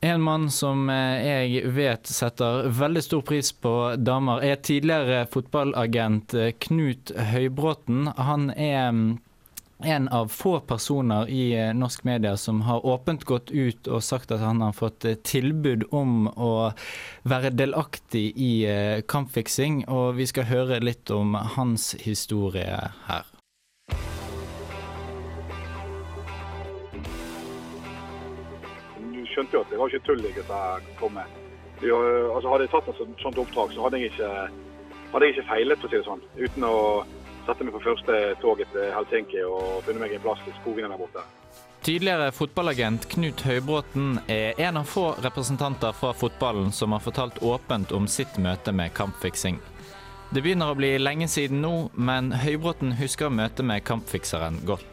En 0.00 0.22
mann 0.22 0.50
som 0.50 0.90
eh, 0.90 1.26
jeg 1.26 1.70
vet 1.74 2.06
setter 2.06 2.68
veldig 2.70 3.00
stor 3.02 3.22
pris 3.26 3.48
på 3.52 3.72
damer, 3.98 4.44
er 4.46 4.60
tidligere 4.62 5.24
fotballagent 5.26 6.34
eh, 6.38 6.52
Knut 6.54 7.10
Høybråten. 7.32 8.06
Han 8.14 8.52
er 8.54 8.92
mm, 8.94 9.08
en 9.82 10.06
av 10.14 10.30
få 10.30 10.60
personer 10.70 11.26
i 11.34 11.50
eh, 11.58 11.72
norsk 11.74 12.06
media 12.06 12.36
som 12.38 12.60
har 12.68 12.86
åpent 12.86 13.26
gått 13.26 13.50
ut 13.50 13.90
og 13.90 14.04
sagt 14.06 14.30
at 14.30 14.44
han 14.44 14.62
har 14.62 14.76
fått 14.78 15.02
tilbud 15.26 15.88
om 15.90 16.30
å 16.30 16.52
være 17.26 17.50
delaktig 17.58 18.28
i 18.38 18.52
kampfiksing, 19.10 19.82
og 19.90 20.14
vi 20.20 20.30
skal 20.30 20.46
høre 20.46 20.78
litt 20.78 21.10
om 21.10 21.34
hans 21.58 21.96
historie 22.06 22.78
her. 23.10 23.26
Skjønte 29.38 29.54
jo 29.54 29.62
at 29.62 29.70
det 29.70 29.78
var 29.78 29.92
ikke 29.92 30.06
tull 30.06 30.24
jeg 30.26 30.96
kom 30.98 31.14
med. 31.14 31.38
Øh, 31.82 32.34
altså, 32.34 32.50
hadde 32.50 32.64
jeg 32.66 32.72
tatt 32.72 32.88
et 32.90 33.22
sånt, 33.22 33.38
oppdrag, 33.38 33.72
så 33.72 33.84
hadde 33.86 34.00
jeg, 34.00 34.10
ikke, 34.10 34.30
hadde 35.12 35.26
jeg 35.26 35.36
ikke 35.36 35.50
feilet, 35.52 35.78
for 35.78 35.86
å 35.86 35.90
si 35.92 35.98
det 36.00 36.08
sånn. 36.08 36.24
Uten 36.38 36.66
å 36.66 36.78
sette 37.46 37.64
meg 37.64 37.76
på 37.76 37.84
første 37.84 38.16
toget 38.42 38.72
til 38.74 38.90
Helsinki 38.92 39.44
og 39.46 39.84
finne 39.86 40.02
meg 40.02 40.16
en 40.16 40.24
plass 40.24 40.42
i 40.48 40.54
skogene 40.58 40.90
der 40.90 41.00
borte. 41.00 41.22
Tidligere 41.86 42.32
fotballagent 42.34 43.06
Knut 43.12 43.44
Høybråten 43.46 44.18
er 44.28 44.58
en 44.60 44.80
av 44.80 44.90
få 44.90 45.12
representanter 45.22 45.94
fra 45.96 46.10
fotballen 46.12 46.72
som 46.74 46.92
har 46.92 47.04
fortalt 47.04 47.38
åpent 47.46 47.94
om 47.94 48.10
sitt 48.10 48.36
møte 48.42 48.74
med 48.74 48.92
kampfiksing. 48.98 49.62
Det 50.34 50.42
begynner 50.44 50.74
å 50.74 50.76
bli 50.76 50.90
lenge 51.00 51.30
siden 51.30 51.62
nå, 51.62 51.88
men 51.94 52.34
Høybråten 52.42 52.98
husker 52.98 53.30
møtet 53.32 53.64
med 53.64 53.86
kampfikseren 53.86 54.58
godt. 54.68 54.84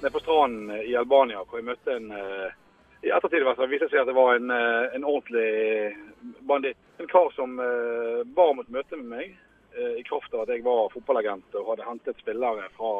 Nede 0.00 0.14
på 0.14 0.22
stranden 0.22 0.70
i 0.86 0.94
Albania, 0.96 1.42
hvor 1.44 1.60
jeg 1.60 1.68
møtte 1.68 1.98
en 1.98 2.08
øh, 2.16 2.54
I 3.00 3.12
ettertid 3.16 3.46
viste 3.70 3.88
seg 3.88 4.02
at 4.02 4.08
det 4.10 4.16
var 4.16 4.34
en, 4.36 4.50
øh, 4.52 4.94
en 4.96 5.06
ordentlig 5.08 5.96
banditt. 6.44 6.76
En 7.00 7.08
kar 7.08 7.30
som 7.32 7.56
uh, 7.56 8.20
bar 8.36 8.52
mot 8.58 8.68
møte 8.68 8.98
med 9.00 9.08
meg 9.08 9.30
uh, 9.72 9.94
i 9.96 10.04
kraft 10.04 10.34
av 10.36 10.44
at 10.44 10.52
jeg 10.52 10.66
var 10.66 10.90
fotballagent 10.92 11.56
og 11.56 11.70
hadde 11.72 11.86
hentet 11.86 12.20
spillere 12.20 12.68
fra 12.76 12.90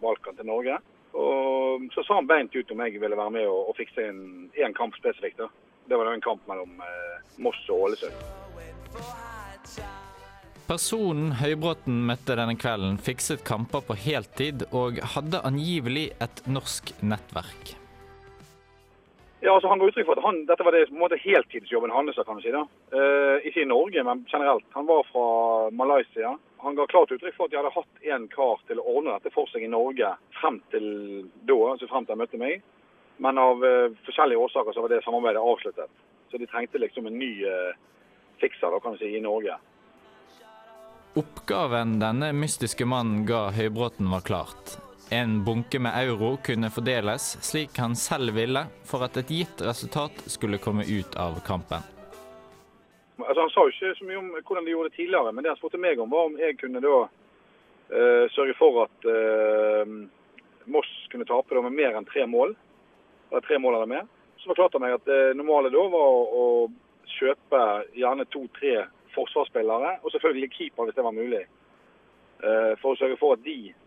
Balkan 0.00 0.38
til 0.38 0.48
Norge. 0.48 0.78
Og 1.12 1.84
så 1.92 2.06
sa 2.06 2.16
han 2.22 2.30
beint 2.30 2.56
ut 2.56 2.72
om 2.72 2.80
jeg 2.86 2.96
ville 3.02 3.20
være 3.20 3.36
med 3.36 3.44
og, 3.50 3.68
og 3.68 3.76
fikse 3.76 4.08
en, 4.08 4.48
en 4.56 4.78
kamp 4.80 4.96
spesifikt. 4.96 5.44
da. 5.44 5.50
Det 5.92 6.00
var 6.00 6.08
en 6.08 6.24
kamp 6.24 6.48
mellom 6.48 6.80
uh, 6.80 7.20
Moss 7.44 7.60
og 7.68 7.90
Ålesund. 7.90 8.16
Personen 10.64 11.34
Høybråten 11.36 12.00
møtte 12.08 12.40
denne 12.40 12.56
kvelden, 12.56 12.96
fikset 12.96 13.44
kamper 13.44 13.84
på 13.84 14.00
heltid 14.08 14.64
og 14.72 15.04
hadde 15.12 15.44
angivelig 15.44 16.14
et 16.24 16.46
norsk 16.48 16.96
nettverk. 17.04 17.76
Ja, 19.44 19.52
altså 19.54 19.68
Han 19.68 19.78
ga 19.78 19.90
uttrykk 19.90 20.06
for 20.08 20.16
at 20.16 20.24
han, 20.24 20.38
dette 20.48 20.64
var 20.64 20.72
det 20.72 20.86
måte 20.96 21.18
heltidsjobben 21.20 21.92
hans. 21.92 22.16
kan 22.16 22.38
du 22.38 22.42
si 22.42 22.52
da. 22.52 22.62
Eh, 22.96 23.48
ikke 23.48 23.60
i 23.60 23.68
Norge, 23.68 24.02
men 24.02 24.22
generelt. 24.32 24.64
Han 24.72 24.86
var 24.88 25.02
fra 25.10 25.24
Malaysia. 25.70 26.38
Han 26.64 26.78
ga 26.78 26.86
klart 26.88 27.12
uttrykk 27.12 27.36
for 27.36 27.44
at 27.44 27.52
de 27.52 27.58
hadde 27.60 27.74
hatt 27.74 28.06
en 28.14 28.24
kar 28.32 28.62
til 28.64 28.80
å 28.80 28.86
ordne 28.94 29.18
dette 29.18 29.34
for 29.34 29.50
seg 29.52 29.66
i 29.66 29.68
Norge 29.68 30.14
frem 30.40 30.62
til 30.72 30.86
da, 31.44 31.58
altså 31.74 31.90
frem 31.90 32.06
til 32.06 32.16
han 32.16 32.22
møtte 32.22 32.40
meg. 32.40 32.64
Men 33.20 33.42
av 33.42 33.60
eh, 33.68 33.92
forskjellige 34.08 34.46
årsaker 34.46 34.72
så 34.72 34.86
var 34.86 34.94
det 34.94 35.02
samarbeidet 35.04 35.44
avsluttet. 35.44 35.92
Så 36.32 36.40
de 36.40 36.48
trengte 36.48 36.80
liksom 36.80 37.12
en 37.12 37.20
ny 37.20 37.30
eh, 37.44 37.76
fikser 38.40 38.72
da, 38.72 38.80
kan 38.80 38.96
du 38.96 39.02
si, 39.04 39.12
i 39.12 39.20
Norge. 39.20 39.58
Oppgaven 41.20 41.98
denne 42.00 42.32
mystiske 42.32 42.88
mannen 42.88 43.28
ga 43.28 43.50
Høybråten 43.52 44.08
var 44.08 44.24
klart. 44.24 44.78
En 45.10 45.44
bunke 45.44 45.78
med 45.78 45.92
euro 45.96 46.36
kunne 46.44 46.70
fordeles 46.70 47.26
slik 47.44 47.78
han 47.78 47.96
selv 47.96 48.34
ville, 48.34 48.64
for 48.88 49.04
at 49.04 49.16
et 49.20 49.30
gitt 49.30 49.60
resultat 49.62 50.24
skulle 50.32 50.58
komme 50.62 50.86
ut 50.88 51.16
av 51.20 51.36
kampen. 51.46 51.84
Altså, 53.18 53.40
han 53.40 53.52
sa 53.52 53.66
jo 53.66 53.74
ikke 53.74 53.98
så 53.98 54.08
mye 54.08 54.18
om 54.18 54.30
hvordan 54.40 54.64
de 54.64 54.72
gjorde 54.72 54.90
det 54.90 54.96
tidligere, 54.96 55.32
men 55.32 55.44
det 55.44 55.52
han 55.52 55.60
spurte 55.60 55.80
meg 55.80 56.00
om, 56.00 56.10
var 56.10 56.30
om 56.30 56.38
jeg 56.40 56.56
kunne 56.58 56.82
da 56.82 56.96
uh, 57.04 58.24
sørge 58.34 58.56
for 58.58 58.84
at 58.86 59.06
uh, 59.06 59.94
Moss 60.64 60.90
kunne 61.12 61.28
tape 61.28 61.54
da 61.54 61.62
med 61.62 61.76
mer 61.76 61.98
enn 61.98 62.08
tre 62.08 62.24
mål. 62.26 62.56
Eller 63.30 63.44
tre 63.44 63.58
mål 63.60 63.76
eller 63.76 63.90
mer. 63.90 64.08
Så 64.40 64.50
forklarte 64.50 64.80
han 64.80 64.86
meg 64.86 64.96
at 64.96 65.06
det 65.08 65.36
normale 65.36 65.72
da 65.72 65.84
var 65.92 66.32
å 66.40 66.46
kjøpe 67.18 67.60
gjerne 67.96 68.26
to-tre 68.32 68.86
forsvarsspillere, 69.14 69.98
og 70.02 70.12
selvfølgelig 70.12 70.50
keeper 70.56 70.88
hvis 70.88 70.96
det 70.96 71.06
var 71.06 71.16
mulig. 71.16 71.44
Eh, 72.44 72.72
for 72.80 72.92
å 72.92 72.98
sørge 72.98 73.18
for 73.20 73.36
at 73.36 73.44
de 73.44 73.70
eh, 73.70 73.83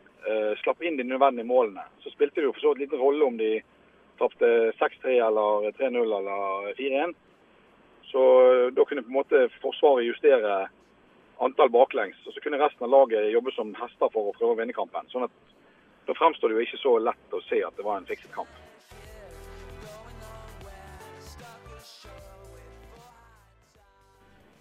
slapp 0.61 0.81
inn 0.83 0.97
de 0.99 1.05
nødvendige 1.07 1.47
målene. 1.47 1.83
Så 2.03 2.11
spilte 2.11 2.41
det 2.41 2.49
jo 2.49 2.53
for 2.55 2.63
så 2.63 2.73
vidt 2.73 2.85
liten 2.85 3.01
rolle 3.01 3.25
om 3.25 3.37
de 3.39 3.61
tapte 4.17 4.49
6-3 4.79 5.15
eller 5.27 5.71
3-0 5.77 6.01
eller 6.19 6.73
4-1. 6.79 7.15
Så 8.11 8.23
eh, 8.53 8.73
da 8.73 8.85
kunne 8.85 9.03
på 9.03 9.11
en 9.11 9.19
måte 9.19 9.49
Forsvaret 9.61 10.07
justere 10.07 10.67
antall 11.43 11.69
baklengs. 11.69 12.19
Og 12.25 12.33
så 12.33 12.43
kunne 12.43 12.59
resten 12.61 12.87
av 12.87 12.93
laget 12.93 13.31
jobbe 13.31 13.53
som 13.55 13.75
hester 13.77 14.11
for 14.13 14.29
å 14.29 14.35
prøve 14.37 14.55
å 14.55 14.59
vinne 14.61 14.75
kampen. 14.75 15.09
Sånn 15.11 15.27
at 15.27 15.35
da 16.07 16.15
fremstår 16.15 16.49
det 16.49 16.57
jo 16.57 16.67
ikke 16.67 16.81
så 16.81 16.95
lett 17.03 17.35
å 17.35 17.43
se 17.49 17.61
at 17.67 17.75
det 17.77 17.85
var 17.85 17.99
en 17.99 18.09
fikset 18.09 18.33
kamp. 18.35 18.51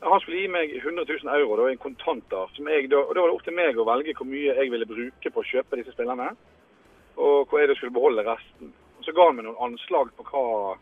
Han 0.01 0.21
skulle 0.21 0.43
gi 0.43 0.49
meg 0.53 0.75
100 0.77 1.07
000 1.09 1.41
euro 1.41 1.57
da, 1.57 1.71
i 1.73 1.79
kontanter. 1.81 2.51
Da, 2.57 2.99
og 3.01 3.15
Da 3.15 3.21
var 3.21 3.31
det 3.31 3.37
opp 3.37 3.45
til 3.47 3.57
meg 3.57 3.79
å 3.79 3.87
velge 3.89 4.15
hvor 4.19 4.29
mye 4.29 4.57
jeg 4.59 4.73
ville 4.73 4.89
bruke 4.89 5.33
på 5.33 5.43
å 5.43 5.49
kjøpe 5.53 5.81
disse 5.81 5.95
spillerne. 5.97 6.29
Og 7.17 7.49
hvor 7.49 7.63
jeg 7.63 7.71
da 7.71 7.79
skulle 7.79 7.97
beholde 7.97 8.27
resten. 8.27 8.75
Og 8.99 9.05
Så 9.05 9.15
ga 9.17 9.29
han 9.29 9.39
meg 9.39 9.49
noen 9.49 9.63
anslag 9.71 10.13
på 10.17 10.27
hva 10.29 10.77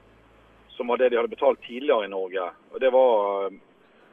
som 0.75 0.91
var 0.91 0.99
det 0.99 1.13
de 1.13 1.21
hadde 1.21 1.31
betalt 1.31 1.63
tidligere 1.63 2.09
i 2.09 2.11
Norge. 2.11 2.49
Og 2.75 2.81
Det 2.83 2.91
var 2.91 3.47
eh, 3.47 3.59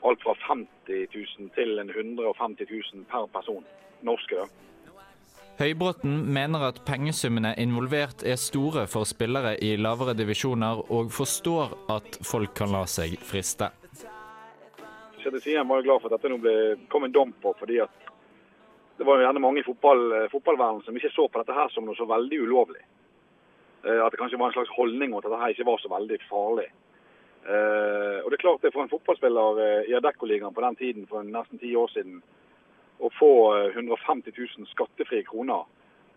alt 0.06 0.22
fra 0.22 0.36
50 0.48 1.08
000 1.16 1.54
til 1.58 1.80
en 1.82 1.90
150 1.90 2.70
000 2.70 3.06
per 3.10 3.26
person. 3.34 3.66
Norske, 4.06 4.38
da. 4.38 4.46
Høybråten 5.62 6.14
mener 6.34 6.64
at 6.72 6.80
pengesummene 6.88 7.52
involvert 7.62 8.24
er 8.26 8.40
store 8.40 8.88
for 8.90 9.06
spillere 9.06 9.58
i 9.62 9.76
lavere 9.78 10.16
divisjoner, 10.18 10.86
og 10.90 11.12
forstår 11.14 11.76
at 11.94 12.18
folk 12.26 12.56
kan 12.58 12.74
la 12.74 12.88
seg 12.90 13.20
friste. 13.22 13.70
Til 15.22 15.42
siden 15.42 15.68
var 15.70 15.80
jeg 15.80 15.86
glad 15.86 16.02
for 16.02 16.10
at 16.10 16.18
dette 16.18 16.32
nå 16.32 16.40
ble, 16.42 16.56
kom 16.90 17.06
en 17.06 17.14
dom 17.14 17.34
på, 17.44 17.54
fordi 17.60 17.78
at 17.84 18.10
det 18.98 19.06
var 19.06 19.18
jo 19.18 19.26
gjerne 19.26 19.42
mange 19.42 19.62
i 19.62 19.66
fotball, 19.66 20.02
fotballverdenen 20.30 20.86
som 20.86 20.98
ikke 20.98 21.14
så 21.14 21.28
på 21.30 21.42
dette 21.42 21.56
her 21.58 21.70
som 21.74 21.86
noe 21.88 21.98
så 21.98 22.06
veldig 22.10 22.40
ulovlig. 22.44 22.82
Eh, 23.86 24.00
At 24.06 24.14
det 24.14 24.20
kanskje 24.22 24.38
var 24.42 24.52
en 24.52 24.58
slags 24.60 24.74
holdning 24.76 25.14
mot 25.14 25.26
at 25.26 25.32
dette 25.32 25.42
her 25.42 25.54
ikke 25.56 25.68
var 25.70 25.82
så 25.82 25.90
veldig 25.94 26.20
farlig. 26.30 26.68
Eh, 27.42 28.18
og 28.22 28.30
det 28.30 28.38
er 28.38 28.44
klart 28.44 28.62
det 28.62 28.74
for 28.74 28.84
en 28.84 28.92
fotballspiller 28.92 29.62
eh, 29.66 29.90
i 29.90 29.96
Adeccoligaen 29.98 30.54
på 30.54 30.62
den 30.66 30.78
tiden, 30.82 31.08
for 31.10 31.26
nesten 31.26 31.62
ti 31.62 31.74
år 31.76 31.90
siden, 31.94 32.20
å 33.02 33.10
få 33.18 33.32
eh, 33.58 33.72
150 33.74 34.36
000 34.38 34.70
skattefrie 34.70 35.26
kroner 35.26 35.66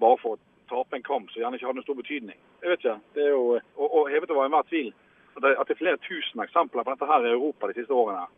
bare 0.02 0.20
for 0.20 0.36
å 0.36 0.42
tape 0.68 0.98
en 0.98 1.06
kamp 1.06 1.30
som 1.32 1.40
gjerne 1.40 1.56
ikke 1.56 1.70
hadde 1.70 1.80
noen 1.80 1.88
stor 1.88 2.00
betydning. 2.02 2.36
Jeg 2.60 2.72
vet 2.72 2.84
ikke. 2.84 2.98
Det 3.16 3.24
er 3.24 3.32
jo, 3.32 3.44
og, 3.56 3.86
og 3.86 4.12
hevet 4.12 4.32
over 4.34 4.48
enhver 4.48 4.68
tvil 4.68 4.92
at 5.34 5.42
det 5.42 5.74
er 5.74 5.78
flere 5.80 5.98
tusen 6.04 6.42
eksempler 6.44 6.84
på 6.84 6.92
dette 6.92 7.08
her 7.10 7.24
i 7.26 7.32
Europa 7.32 7.66
de 7.66 7.74
siste 7.78 7.96
årene 7.96 8.28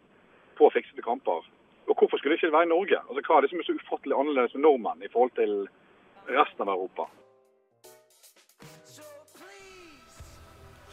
på 0.59 0.70
fiksede 0.74 1.04
kamper. 1.04 1.44
Og 1.86 1.94
hvorfor 1.94 2.18
skulle 2.18 2.34
det 2.34 2.42
ikke 2.42 2.57
være 2.57 2.68
i 2.68 2.74
Norge? 2.74 2.98
Altså, 3.09 3.22
Hva 3.26 3.36
er 3.36 3.44
det 3.44 3.50
som 3.52 3.61
er 3.61 3.68
så 3.68 3.78
ufattelig 3.78 4.18
annerledes 4.18 4.57
med 4.57 4.64
nordmenn 4.66 5.07
i 5.07 5.12
forhold 5.12 5.34
til 5.38 5.52
resten 6.38 6.66
av 6.66 6.74
Europa? 6.74 7.07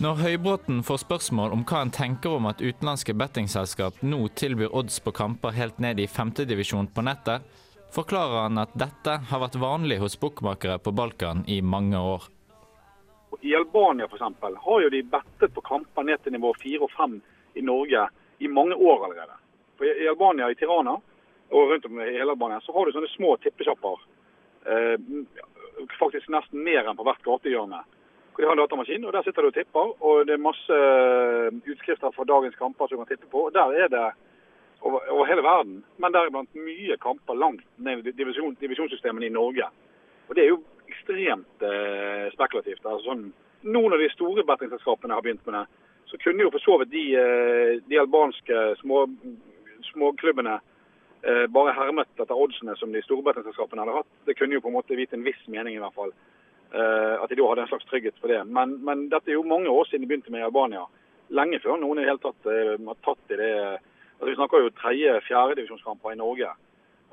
Når 0.04 0.16
Høybråten 0.20 0.82
får 0.84 0.98
spørsmål 1.04 1.54
om 1.56 1.62
hva 1.70 1.84
han 1.84 1.92
tenker 1.94 2.34
om 2.36 2.48
at 2.50 2.62
utenlandske 2.62 3.14
bettingselskap 3.16 4.02
nå 4.04 4.26
tilbyr 4.36 4.74
odds 4.76 4.98
på 5.06 5.14
kamper 5.16 5.54
helt 5.56 5.78
ned 5.80 6.02
i 6.02 6.08
femtedivisjon 6.10 6.90
på 6.96 7.06
nettet, 7.06 7.46
forklarer 7.94 8.48
han 8.48 8.58
at 8.58 8.74
dette 8.74 9.20
har 9.30 9.44
vært 9.46 9.60
vanlig 9.62 10.00
hos 10.02 10.18
bookmakere 10.20 10.80
på 10.82 10.92
Balkan 10.98 11.46
i 11.48 11.62
mange 11.62 12.00
år. 12.00 12.26
I 13.42 13.54
Albania 13.56 14.10
eksempel, 14.10 14.58
har 14.66 14.82
jo 14.82 14.90
de 14.90 15.04
bettet 15.14 15.54
på 15.54 15.62
kamper 15.62 16.10
ned 16.10 16.22
til 16.24 16.36
nivå 16.36 16.54
4 16.64 16.82
og 16.84 16.92
5 16.98 17.16
i 17.62 17.66
Norge 17.66 18.08
i 18.40 18.50
mange 18.50 18.76
år 18.76 19.06
allerede. 19.08 19.38
I 19.82 20.08
Albania, 20.08 20.52
i 20.52 20.56
Tirana 20.56 20.98
og 21.54 21.70
rundt 21.70 21.86
om 21.86 22.00
i 22.02 22.12
hele 22.12 22.32
Albania, 22.32 22.62
så 22.62 22.74
har 22.74 22.86
du 22.86 22.94
sånne 22.96 23.10
små 23.14 23.36
tippesjapper. 23.42 24.00
Eh, 24.66 24.96
faktisk 26.00 26.30
nesten 26.34 26.64
mer 26.64 26.88
enn 26.88 26.98
på 26.98 27.06
hvert 27.06 27.26
gatehjørne. 27.26 27.84
De 28.38 28.46
har 28.46 28.56
en 28.56 28.62
datamaskin, 28.64 29.06
og 29.06 29.14
Der 29.14 29.24
sitter 29.24 29.42
du 29.42 29.48
og 29.48 29.54
tipper. 29.54 29.94
og 30.02 30.26
Det 30.26 30.34
er 30.34 30.38
masse 30.42 30.74
eh, 30.74 31.54
utskrifter 31.72 32.12
fra 32.12 32.24
dagens 32.24 32.56
kamper 32.56 32.88
som 32.88 32.98
du 32.98 33.06
kan 33.06 33.18
tippe 33.18 33.30
på. 33.30 33.46
og 33.46 33.54
Der 33.54 33.84
er 33.84 33.88
det 33.88 34.12
over, 34.82 35.00
over 35.10 35.26
hele 35.26 35.44
verden, 35.44 35.84
men 35.98 36.12
deriblant 36.12 36.56
mye 36.56 36.98
kamper 36.98 37.34
langt 37.34 37.66
ned 37.78 38.08
i 38.08 38.12
divisjon, 38.12 38.58
divisjonssystemene 38.60 39.26
i 39.26 39.30
Norge. 39.30 39.70
Og 40.30 40.36
Det 40.36 40.44
er 40.44 40.50
jo 40.50 40.64
ekstremt 40.90 41.62
eh, 41.62 42.32
spekulativt. 42.34 42.86
Altså, 42.86 43.06
sånn, 43.06 43.32
noen 43.64 43.94
av 43.94 44.00
de 44.00 44.10
store 44.10 44.44
bettingselskapene 44.44 45.14
har 45.14 45.22
begynt 45.22 45.46
med 45.46 45.60
det. 45.60 45.66
Så 46.06 46.18
kunne 46.18 46.44
jo 46.44 46.52
for 46.52 46.60
så 46.60 46.78
vidt 46.82 46.92
de, 46.92 47.06
eh, 47.16 47.80
de 47.88 48.00
albanske 48.00 48.76
små, 48.82 49.06
småklubbene 49.92 50.60
eh, 51.24 51.46
bare 51.56 51.76
hermet 51.78 52.10
etter 52.20 52.38
oddsene 52.38 52.76
som 52.80 52.94
de 52.94 53.02
store 53.06 53.26
bettingselskapene 53.28 53.84
hadde 53.84 53.98
hatt. 54.02 54.12
Det 54.28 54.38
kunne 54.38 54.58
jo 54.58 54.64
på 54.64 54.72
en 54.72 54.78
måte 54.78 54.98
vite 55.00 55.18
en 55.18 55.26
viss 55.26 55.40
mening, 55.48 55.78
i 55.78 55.84
hvert 55.84 55.98
fall. 55.98 56.14
Eh, 56.74 57.16
at 57.22 57.30
de 57.30 57.38
da 57.40 57.48
hadde 57.50 57.66
en 57.68 57.72
slags 57.72 57.88
trygghet 57.90 58.20
for 58.22 58.34
det. 58.34 58.42
Men, 58.50 58.78
men 58.86 59.08
dette 59.14 59.32
er 59.32 59.38
jo 59.38 59.48
mange 59.48 59.70
år 59.70 59.88
siden 59.90 60.06
de 60.06 60.12
begynte 60.12 60.34
med 60.34 60.44
i 60.44 60.48
Albania. 60.50 60.86
Lenge 61.34 61.60
før 61.64 61.80
noen 61.82 62.02
i 62.02 62.06
det 62.06 62.12
hele 62.12 62.24
tatt 62.24 62.52
eh, 62.52 62.76
har 62.90 63.02
tatt 63.06 63.34
i 63.34 63.40
det. 63.40 63.56
Altså, 64.20 64.30
vi 64.30 64.38
snakker 64.40 64.64
jo 64.64 64.78
tredje-fjerdedivisjonskamper 64.82 66.16
i 66.16 66.22
Norge. 66.22 66.54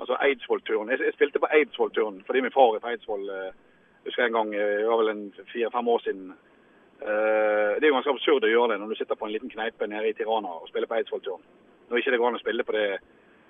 Altså 0.00 0.16
Eidsvoll-turen. 0.24 0.90
Jeg, 0.90 1.02
jeg 1.04 1.16
spilte 1.16 1.42
på 1.42 1.50
Eidsvoll-turen 1.52 2.22
fordi 2.26 2.40
min 2.44 2.54
far 2.54 2.76
er 2.76 2.84
fra 2.84 2.94
Eidsvoll. 2.94 3.26
Eh, 3.28 3.50
husker 4.06 4.22
jeg 4.22 4.32
en 4.32 4.38
gang, 4.38 4.54
eh, 4.54 4.78
det 4.80 4.88
var 4.88 5.02
vel 5.02 5.12
en 5.12 5.26
fire-fem 5.52 5.88
år 5.88 6.04
siden. 6.06 6.30
Eh, 7.00 7.70
det 7.76 7.84
er 7.84 7.90
jo 7.90 7.96
ganske 7.98 8.14
absurd 8.16 8.44
å 8.44 8.52
gjøre 8.52 8.72
det 8.72 8.80
når 8.80 8.92
du 8.92 9.00
sitter 9.00 9.18
på 9.20 9.28
en 9.28 9.34
liten 9.34 9.52
kneipe 9.52 9.88
nede 9.88 10.08
i 10.08 10.16
Tirana 10.16 10.56
og 10.60 10.68
spiller 10.68 10.88
på 10.88 10.98
Eidsvoll-turen. 10.98 11.44
Når 11.90 12.00
ikke 12.00 12.14
det 12.14 12.20
går 12.22 12.30
an 12.30 12.38
å 12.38 12.42
spille 12.42 12.66
på 12.66 12.76
det 12.76 12.86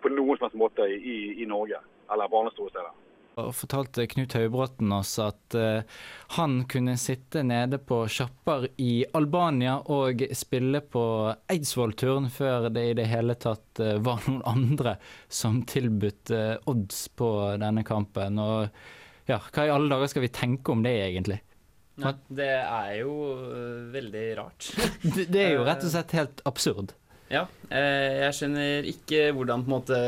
på 0.01 0.11
noen 0.12 0.38
som 0.38 0.49
helst 0.49 0.59
måte 0.59 0.88
i, 0.88 1.43
i 1.43 1.47
Norge, 1.49 1.80
eller 2.11 2.28
på 2.32 2.41
andre 2.41 2.53
store 2.55 2.72
steder. 2.72 2.99
Og 3.41 3.53
fortalte 3.55 4.07
Knut 4.11 4.34
Høybråten 4.34 4.91
oss 4.93 5.12
at 5.22 5.57
uh, 5.57 5.82
han 6.36 6.64
kunne 6.70 6.97
sitte 7.01 7.45
nede 7.47 7.78
på 7.78 8.03
sjapper 8.11 8.66
i 8.82 9.05
Albania 9.16 9.76
og 9.93 10.24
spille 10.36 10.82
på 10.82 11.05
Eidsvoll-turen 11.53 12.26
før 12.34 12.68
det 12.74 12.86
i 12.91 12.97
det 12.99 13.07
hele 13.12 13.36
tatt 13.41 13.82
uh, 13.82 13.97
var 14.03 14.24
noen 14.26 14.43
andre 14.49 14.97
som 15.28 15.62
tilbudt 15.68 16.34
uh, 16.34 16.57
odds 16.70 17.07
på 17.16 17.30
denne 17.62 17.86
kampen. 17.86 18.41
Og 18.43 19.30
ja, 19.30 19.38
hva 19.38 19.68
i 19.68 19.72
alle 19.72 19.93
dager 19.93 20.11
skal 20.11 20.26
vi 20.26 20.34
tenke 20.34 20.74
om 20.74 20.82
det 20.84 20.97
egentlig? 21.05 21.38
Nei, 22.01 22.14
det 22.32 22.53
er 22.64 22.93
jo 23.03 23.14
veldig 23.93 24.26
rart. 24.38 24.70
Det, 25.05 25.26
det 25.32 25.43
er 25.45 25.55
jo 25.59 25.66
rett 25.68 25.84
og 25.84 25.93
slett 25.95 26.16
helt 26.16 26.43
absurd. 26.49 26.97
Ja, 27.31 27.45
eh, 27.70 28.24
jeg 28.24 28.35
skjønner 28.35 28.87
ikke 28.91 29.20
hvordan 29.37 29.62
måte 29.70 29.99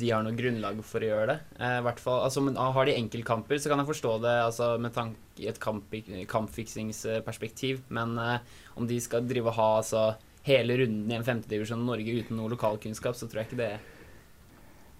de 0.00 0.08
har 0.10 0.24
noe 0.26 0.34
grunnlag 0.34 0.80
for 0.82 0.98
å 0.98 1.10
gjøre 1.12 1.28
det. 1.30 1.36
Eh, 1.62 1.90
fall, 2.02 2.24
altså, 2.26 2.42
men 2.42 2.58
Har 2.58 2.88
de 2.88 2.96
enkeltkamper, 2.98 3.60
så 3.62 3.70
kan 3.70 3.78
jeg 3.78 3.90
forstå 3.92 4.16
det 4.24 4.34
altså, 4.48 4.72
med 4.82 4.92
tanke 4.96 5.44
i 5.44 5.46
et 5.46 5.60
kamp, 5.62 5.94
kampfiksingsperspektiv. 6.26 7.84
Men 7.94 8.18
eh, 8.18 8.42
om 8.74 8.90
de 8.90 8.98
skal 8.98 9.28
drive 9.30 9.52
og 9.52 9.58
ha 9.60 9.68
altså, 9.78 10.04
hele 10.42 10.80
runden 10.82 11.12
i 11.12 11.20
en 11.20 11.26
femtedivisjon 11.26 11.86
Norge 11.86 12.18
uten 12.18 12.40
noe 12.40 12.50
lokalkunnskap, 12.50 13.14
så 13.14 13.30
tror 13.30 13.44
jeg 13.44 13.52
ikke 13.52 13.62
det 13.62 13.72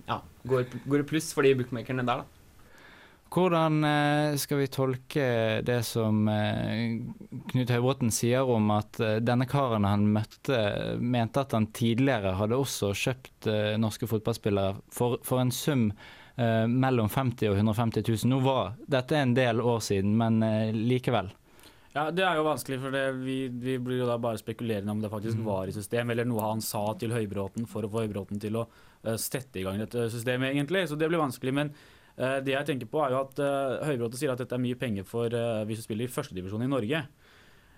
ja, 0.06 0.20
går, 0.46 0.70
går 0.86 1.02
pluss 1.10 1.32
for 1.34 1.42
de 1.46 1.56
bookmakerne 1.58 2.06
der, 2.06 2.22
da. 2.22 2.39
Hvordan 3.30 3.84
eh, 3.84 4.36
skal 4.42 4.58
vi 4.58 4.66
tolke 4.66 5.24
det 5.62 5.80
som 5.86 6.24
eh, 6.28 6.98
Knut 7.52 7.70
Høybråten 7.70 8.10
sier 8.10 8.48
om 8.50 8.72
at 8.74 8.98
eh, 8.98 9.20
denne 9.22 9.46
karen 9.50 9.86
han 9.86 10.08
møtte, 10.10 10.58
mente 10.98 11.44
at 11.44 11.54
han 11.54 11.68
tidligere 11.70 12.34
hadde 12.40 12.58
også 12.58 12.90
kjøpt 12.90 13.46
norske 13.78 14.08
fotballspillere 14.10 14.80
for, 14.90 15.20
for 15.26 15.42
en 15.42 15.54
sum 15.54 15.92
mellom 16.40 17.10
50 17.12 17.50
og 17.50 17.58
150 17.58 18.06
000. 18.06 18.28
Nå 18.30 18.38
var 18.40 18.70
dette 18.88 19.18
en 19.18 19.34
del 19.36 19.58
år 19.60 19.82
siden, 19.84 20.14
men 20.16 20.38
likevel. 20.72 21.28
Ja, 21.92 22.06
Det 22.10 22.22
er 22.24 22.38
jo 22.38 22.46
vanskelig, 22.46 22.78
for 22.80 22.94
det, 22.94 23.02
vi, 23.26 23.36
vi, 23.50 23.74
blir 23.82 24.00
jo 24.00 24.08
da 24.08 24.16
bare 24.22 24.38
spekulerende 24.40 24.94
om 24.94 25.02
det 25.02 25.10
faktisk 25.10 25.36
Mm. 25.36 25.44
var 25.44 25.68
i 25.68 25.74
system, 25.74 26.10
eller 26.10 26.24
noe 26.24 26.40
han 26.40 26.62
sa 26.64 26.94
til 26.94 27.12
Høybråten 27.12 27.66
for 27.68 27.84
å 27.84 27.90
få 27.90 28.06
Høybråten 28.06 28.40
til 28.40 28.56
å 28.56 28.64
uh, 28.64 29.16
sette 29.16 29.60
i 29.60 29.66
gang 29.66 29.78
dette 29.82 30.08
systemet, 30.08 30.54
egentlig. 30.54 30.88
Så 30.88 30.96
det 30.96 31.08
blir 31.10 31.20
vanskelig. 31.20 31.52
Men 31.52 31.74
det 32.20 32.52
jeg 32.52 32.68
tenker 32.68 32.88
på, 32.90 33.00
er 33.00 33.14
jo 33.14 33.22
at 33.24 33.38
uh, 33.40 33.80
Høybråten 33.88 34.20
sier 34.20 34.32
at 34.34 34.40
dette 34.42 34.56
er 34.56 34.60
mye 34.60 34.78
penger 34.78 35.06
for 35.08 35.32
uh, 35.32 35.62
hvis 35.68 35.80
du 35.80 35.86
spiller 35.86 36.04
i 36.04 36.12
førstedivisjon 36.12 36.66
i 36.66 36.70
Norge. 36.70 37.04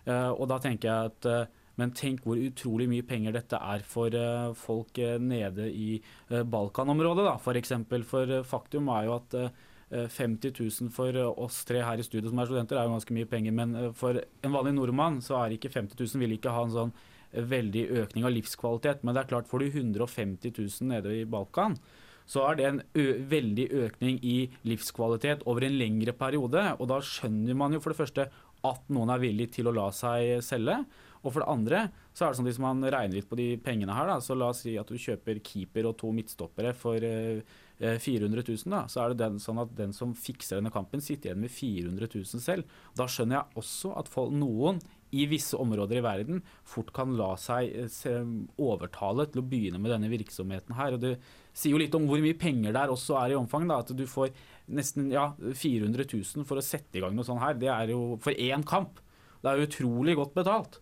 Og 0.02 0.48
da 0.50 0.56
tenker 0.58 0.88
jeg 0.88 1.10
at 1.12 1.50
men 1.78 1.92
tenk 1.94 2.24
hvor 2.26 2.40
utrolig 2.42 2.88
mye 2.90 3.04
penger 3.06 3.36
dette 3.36 3.54
er 3.54 3.84
for 3.86 4.10
folk 4.58 4.98
nede 5.22 5.68
i 5.70 5.92
Balkanområdet, 6.28 7.22
da, 7.28 7.36
for 7.38 7.54
eksempel. 7.56 8.02
For 8.02 8.42
faktum 8.42 8.90
er 8.90 9.06
jo 9.06 9.14
at 9.14 9.36
uh, 9.38 9.62
eh, 9.94 10.10
50 10.10 10.58
000 10.58 10.90
for 10.90 11.16
oss 11.30 11.62
tre 11.68 11.84
her 11.86 12.02
i 12.02 12.04
studio 12.04 12.32
som 12.32 12.42
er 12.42 12.50
studenter, 12.50 12.80
er 12.80 12.90
jo 12.90 12.96
ganske 12.96 13.14
mye 13.14 13.30
penger. 13.30 13.54
Men 13.54 13.94
for 13.94 14.18
en 14.18 14.58
vanlig 14.58 14.74
nordmann 14.74 15.22
så 15.22 15.38
er 15.38 15.54
ikke 15.54 15.70
50 15.70 15.94
000 16.02 16.24
vil 16.26 16.34
ikke 16.36 16.52
ha 16.52 16.66
en 16.66 16.74
sånn 16.74 16.94
veldig 17.32 17.86
økning 18.02 18.26
av 18.26 18.34
livskvalitet. 18.34 19.02
Men 19.02 19.14
det 19.14 19.22
er 19.22 19.32
klart, 19.32 19.48
får 19.48 19.62
du 19.62 19.70
150 19.70 20.52
000 20.58 20.90
nede 20.92 21.14
i 21.22 21.24
Balkan, 21.24 21.78
så 22.26 22.46
er 22.48 22.58
det 22.58 22.68
en 22.68 22.82
veldig 23.30 23.68
økning 23.86 24.18
i 24.22 24.36
livskvalitet 24.68 25.46
over 25.50 25.66
en 25.66 25.78
lengre 25.78 26.14
periode. 26.16 26.64
Og 26.78 26.90
da 26.90 27.00
skjønner 27.04 27.58
man 27.58 27.74
jo 27.76 27.82
for 27.82 27.94
det 27.94 28.00
første 28.02 28.28
at 28.62 28.92
noen 28.94 29.10
er 29.10 29.22
villig 29.22 29.48
til 29.56 29.68
å 29.68 29.74
la 29.74 29.88
seg 29.94 30.38
selge. 30.46 30.78
Og 31.22 31.30
for 31.30 31.42
det 31.42 31.50
andre 31.50 31.82
så 32.12 32.24
er 32.24 32.32
det 32.32 32.38
sånn 32.38 32.46
at 32.46 32.50
hvis 32.50 32.62
man 32.62 32.82
regner 32.82 33.16
litt 33.16 33.28
på 33.30 33.38
de 33.38 33.48
pengene 33.62 33.94
her, 33.94 34.08
da, 34.10 34.16
så 34.22 34.36
la 34.36 34.50
oss 34.52 34.64
si 34.64 34.74
at 34.78 34.88
du 34.90 34.98
kjøper 34.98 35.42
keeper 35.44 35.86
og 35.88 35.94
to 36.00 36.10
midtstoppere 36.14 36.72
for 36.76 37.04
eh, 37.06 37.42
eh, 37.78 37.98
400 38.02 38.42
000, 38.42 38.72
da, 38.74 38.82
så 38.90 39.04
er 39.04 39.12
det 39.12 39.20
den, 39.22 39.38
sånn 39.42 39.62
at 39.62 39.76
den 39.78 39.94
som 39.96 40.16
fikser 40.18 40.58
denne 40.58 40.74
kampen, 40.74 41.02
sitter 41.04 41.30
igjen 41.30 41.44
med 41.44 41.54
400 41.54 42.10
000 42.10 42.42
selv. 42.42 42.74
Da 42.98 43.06
skjønner 43.06 43.38
jeg 43.38 43.62
også 43.62 43.94
at 44.02 44.10
folk, 44.12 44.34
noen 44.34 44.82
i 45.12 45.26
visse 45.28 45.58
områder 45.60 46.00
i 46.00 46.04
verden 46.04 46.40
fort 46.64 46.90
kan 46.96 47.14
la 47.18 47.34
seg 47.40 47.74
se, 47.92 48.14
overtale 48.60 49.28
til 49.28 49.42
å 49.42 49.46
begynne 49.46 49.80
med 49.82 49.92
denne 49.92 50.10
virksomheten 50.12 50.74
her. 50.78 50.96
og 50.96 51.04
Det 51.04 51.16
sier 51.52 51.74
jo 51.74 51.80
litt 51.80 51.94
om 51.96 52.08
hvor 52.08 52.22
mye 52.22 52.38
penger 52.38 52.74
der 52.74 52.92
også 52.92 53.18
er 53.20 53.34
i 53.34 53.38
omfang. 53.38 53.66
da, 53.68 53.80
At 53.84 53.92
du 53.96 54.04
får 54.08 54.32
nesten 54.72 55.10
ja, 55.12 55.30
400 55.38 56.06
000 56.08 56.46
for 56.48 56.60
å 56.60 56.64
sette 56.64 56.98
i 56.98 57.04
gang 57.04 57.16
noe 57.16 57.26
sånt 57.26 57.42
her. 57.42 57.58
Det 57.58 57.70
er 57.72 57.92
jo 57.92 58.16
for 58.22 58.32
én 58.32 58.64
kamp. 58.66 59.02
Det 59.42 59.50
er 59.50 59.58
jo 59.60 59.68
utrolig 59.68 60.16
godt 60.18 60.34
betalt. 60.38 60.80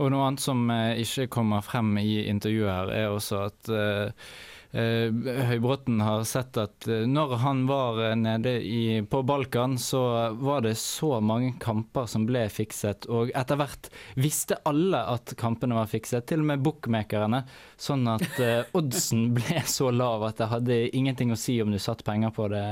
Og 0.00 0.08
noe 0.12 0.24
annet 0.24 0.40
som 0.40 0.62
eh, 0.72 1.02
ikke 1.02 1.28
kommer 1.32 1.64
frem 1.64 1.92
i 2.00 2.22
intervjuet 2.30 2.70
her, 2.70 2.92
er 3.02 3.12
også 3.12 3.42
at 3.50 3.72
eh, 3.74 4.30
Høybråten 4.72 5.98
har 6.00 6.22
sett 6.30 6.54
at 6.60 6.86
eh, 6.86 7.02
når 7.10 7.32
han 7.42 7.64
var 7.66 7.96
eh, 8.04 8.14
nede 8.14 8.52
i, 8.62 9.02
på 9.02 9.22
Balkan, 9.26 9.74
så 9.78 10.30
var 10.38 10.60
det 10.62 10.76
så 10.78 11.16
mange 11.20 11.56
kamper 11.58 12.06
som 12.06 12.26
ble 12.28 12.44
fikset. 12.52 13.08
Og 13.10 13.32
etter 13.34 13.58
hvert 13.58 13.90
visste 14.14 14.60
alle 14.70 15.02
at 15.10 15.34
kampene 15.40 15.74
var 15.74 15.90
fikset, 15.90 16.28
til 16.30 16.44
og 16.44 16.52
med 16.52 16.62
bookmakerne. 16.62 17.42
Sånn 17.74 18.06
at 18.12 18.38
eh, 18.38 18.62
oddsen 18.78 19.32
ble 19.40 19.64
så 19.66 19.90
lav 19.90 20.28
at 20.28 20.38
det 20.38 20.50
hadde 20.52 20.78
ingenting 20.94 21.34
å 21.34 21.40
si 21.40 21.58
om 21.64 21.74
du 21.74 21.80
satt 21.82 22.06
penger 22.06 22.30
på 22.36 22.46
det 22.54 22.64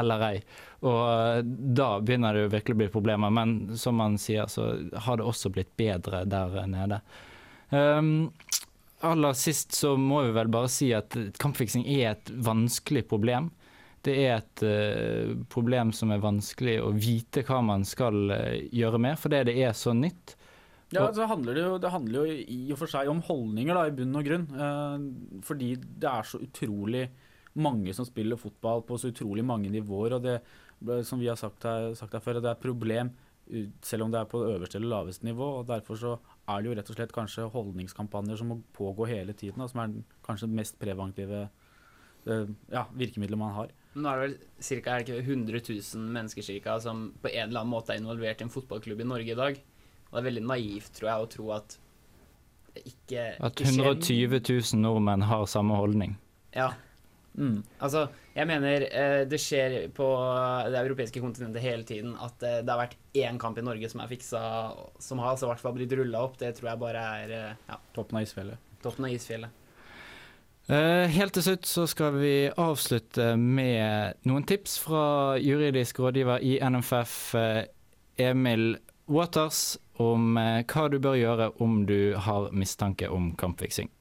eller 0.00 0.26
ei. 0.30 0.38
Og 0.88 1.02
eh, 1.04 1.42
da 1.44 1.90
begynner 2.00 2.32
det 2.32 2.46
jo 2.46 2.54
virkelig 2.56 2.78
å 2.78 2.82
bli 2.86 2.90
problemer. 2.96 3.36
Men 3.36 3.76
som 3.76 4.00
han 4.00 4.16
sier, 4.16 4.48
så 4.48 4.72
har 4.96 5.20
det 5.20 5.28
også 5.28 5.52
blitt 5.52 5.76
bedre 5.76 6.24
der 6.24 6.56
nede. 6.72 7.02
Um, 7.74 8.30
aller 9.04 9.36
sist 9.38 9.74
så 9.76 9.94
må 10.00 10.22
vi 10.26 10.34
vel 10.36 10.50
bare 10.52 10.70
si 10.72 10.90
at 10.96 11.16
kampfiksing 11.40 11.86
er 11.90 12.14
et 12.14 12.32
vanskelig 12.44 13.04
problem. 13.10 13.50
Det 14.04 14.14
er 14.26 14.38
et 14.38 14.64
uh, 14.64 15.34
problem 15.52 15.92
som 15.96 16.12
er 16.12 16.22
vanskelig 16.22 16.76
å 16.84 16.90
vite 16.92 17.44
hva 17.48 17.62
man 17.64 17.86
skal 17.88 18.32
uh, 18.32 18.56
gjøre 18.74 19.00
med, 19.00 19.20
fordi 19.20 19.44
det 19.48 19.56
er 19.64 19.76
så 19.76 19.94
nytt. 19.96 20.36
Ja, 20.92 21.08
så 21.16 21.26
handler 21.26 21.56
det, 21.56 21.62
jo, 21.64 21.78
det 21.80 21.90
handler 21.90 22.20
jo 22.20 22.34
i 22.54 22.58
og 22.70 22.78
for 22.78 22.92
seg 22.92 23.08
om 23.10 23.22
holdninger, 23.24 23.74
da, 23.74 23.86
i 23.88 23.94
bunn 23.96 24.20
og 24.20 24.28
grunn. 24.28 24.44
Uh, 24.52 25.40
fordi 25.46 25.72
det 25.80 26.10
er 26.10 26.28
så 26.28 26.42
utrolig 26.44 27.08
mange 27.54 27.94
som 27.96 28.06
spiller 28.06 28.38
fotball 28.38 28.84
på 28.84 28.98
så 29.00 29.12
utrolig 29.14 29.46
mange 29.46 29.72
nivåer. 29.72 30.18
Og 30.18 30.26
det, 30.26 30.38
som 31.08 31.22
vi 31.22 31.30
har 31.30 31.40
sagt 31.40 31.64
her, 31.64 31.92
sagt 31.96 32.16
her 32.16 32.22
før, 32.22 32.42
det 32.42 32.50
er 32.50 32.58
et 32.58 32.66
problem 32.66 33.14
selv 33.84 34.06
om 34.06 34.12
det 34.12 34.20
er 34.20 34.28
på 34.28 34.40
øverste 34.40 34.78
eller 34.78 34.88
laveste 34.88 35.26
nivå. 35.26 35.48
og 35.60 35.68
Derfor 35.68 35.98
så 36.00 36.14
er 36.44 36.62
det 36.62 36.68
jo 36.68 36.74
rett 36.78 36.90
og 36.92 36.98
slett 36.98 37.14
kanskje 37.14 37.46
holdningskampanjer 37.52 38.40
som 38.40 38.50
må 38.52 38.58
pågå 38.76 39.08
hele 39.08 39.32
tiden, 39.36 39.62
da, 39.62 39.68
som 39.70 39.80
er 39.84 39.94
kanskje 40.26 40.48
det 40.50 40.58
mest 40.58 40.76
preventive 40.80 41.46
uh, 41.46 42.50
ja, 42.72 42.84
virkemidlet 42.92 43.40
man 43.40 43.54
har. 43.56 43.72
Nå 43.94 44.10
er 44.10 44.18
det 44.18 44.26
vel 44.26 44.34
cirka, 44.66 44.98
det 44.98 45.06
ikke 45.06 45.22
100 45.22 45.62
000 45.68 46.10
mennesker 46.16 46.44
cirka, 46.44 46.76
som 46.82 47.06
på 47.22 47.30
en 47.30 47.48
eller 47.48 47.62
annen 47.62 47.72
måte 47.72 47.94
er 47.94 48.02
involvert 48.02 48.42
i 48.42 48.48
en 48.48 48.52
fotballklubb 48.52 49.00
i 49.04 49.08
Norge 49.08 49.32
i 49.36 49.38
dag. 49.38 49.60
Og 50.10 50.16
det 50.16 50.22
er 50.22 50.28
veldig 50.28 50.46
naivt, 50.50 50.92
tror 50.98 51.10
jeg, 51.10 51.22
å 51.22 51.30
tro 51.30 51.50
at 51.54 51.76
det 52.74 52.82
ikke, 52.90 53.28
At 53.38 53.54
ikke 53.54 53.70
skjer 53.70 53.92
120 53.92 54.40
000 54.74 54.82
nordmenn 54.82 55.24
har 55.30 55.46
samme 55.50 55.78
holdning. 55.78 56.16
Ja. 56.54 56.72
Altså, 57.82 58.04
jeg 58.34 58.46
mener 58.46 58.84
eh, 58.86 59.22
det 59.26 59.40
skjer 59.42 59.76
på 59.94 60.06
det 60.70 60.78
europeiske 60.78 61.22
kontinentet 61.22 61.64
hele 61.64 61.86
tiden 61.86 62.14
at 62.22 62.42
eh, 62.46 62.60
det 62.62 62.70
har 62.70 62.84
vært 62.84 62.96
én 63.18 63.40
kamp 63.42 63.58
i 63.58 63.64
Norge 63.66 63.90
som 63.90 64.04
er 64.04 64.10
fiksa, 64.12 64.42
som 65.02 65.22
har 65.22 65.32
altså 65.32 65.48
i 65.48 65.52
hvert 65.52 65.64
fall 65.64 65.74
blitt 65.76 65.94
rulla 65.98 66.24
opp. 66.28 66.38
Det 66.38 66.52
tror 66.54 66.72
jeg 66.72 66.82
bare 66.84 67.04
er 67.18 67.34
eh, 67.34 67.60
ja, 67.70 67.78
Toppen 67.96 68.20
av 68.20 68.26
isfjellet. 68.26 68.72
toppen 68.84 69.08
av 69.08 69.16
isfjellet. 69.16 69.60
Uh, 70.64 71.04
helt 71.12 71.34
til 71.36 71.44
slutt 71.44 71.66
så 71.68 71.82
skal 71.90 72.14
vi 72.16 72.48
avslutte 72.48 73.34
med 73.36 74.22
noen 74.24 74.46
tips 74.48 74.78
fra 74.80 75.34
juridisk 75.36 75.98
rådgiver 76.00 76.40
i 76.40 76.54
NFF, 76.64 77.34
Emil 78.16 78.78
Waters, 79.12 79.74
om 80.00 80.38
hva 80.38 80.86
du 80.88 80.96
bør 81.04 81.18
gjøre 81.20 81.50
om 81.60 81.82
du 81.84 82.14
har 82.16 82.48
mistanke 82.56 83.10
om 83.12 83.34
kampfiksing. 83.36 83.92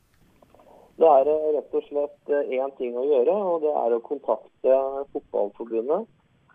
Det 0.99 1.09
er 1.09 1.23
det 1.25 1.37
rett 1.55 1.77
og 1.77 1.85
slett 1.87 2.33
én 2.33 2.75
ting 2.77 2.97
å 2.97 3.05
gjøre, 3.07 3.33
og 3.33 3.63
det 3.63 3.71
er 3.79 3.95
å 3.95 4.03
kontakte 4.05 4.75
Fotballforbundet. 5.13 6.05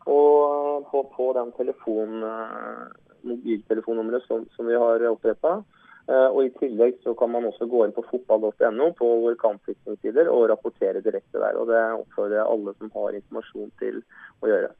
Og 0.08 0.36
eh, 0.44 0.86
på, 0.92 1.02
på 1.16 1.32
den 1.36 1.50
telefon, 1.56 2.22
eh, 2.22 2.84
mobiltelefonnummeret 3.28 4.28
som, 4.28 4.46
som 4.54 4.70
vi 4.70 4.78
har 4.78 5.04
oppretta. 5.10 5.60
Og 6.08 6.38
I 6.40 6.52
tillegg 6.56 7.02
så 7.04 7.12
kan 7.20 7.28
man 7.28 7.44
også 7.44 7.66
gå 7.68 7.82
inn 7.84 7.90
på 7.92 8.00
fotball.no 8.08 8.86
på 8.96 9.08
våre 9.26 9.36
kampfiksingssider 9.42 10.30
og 10.32 10.46
rapportere 10.48 11.02
direkte 11.04 11.36
der. 11.36 11.58
og 11.60 11.68
Det 11.68 11.82
oppfordrer 11.98 12.38
jeg 12.38 12.48
alle 12.54 12.72
som 12.78 12.94
har 12.94 13.18
informasjon 13.18 13.74
til 13.82 13.98
å 14.40 14.48
gjøre. 14.48 14.70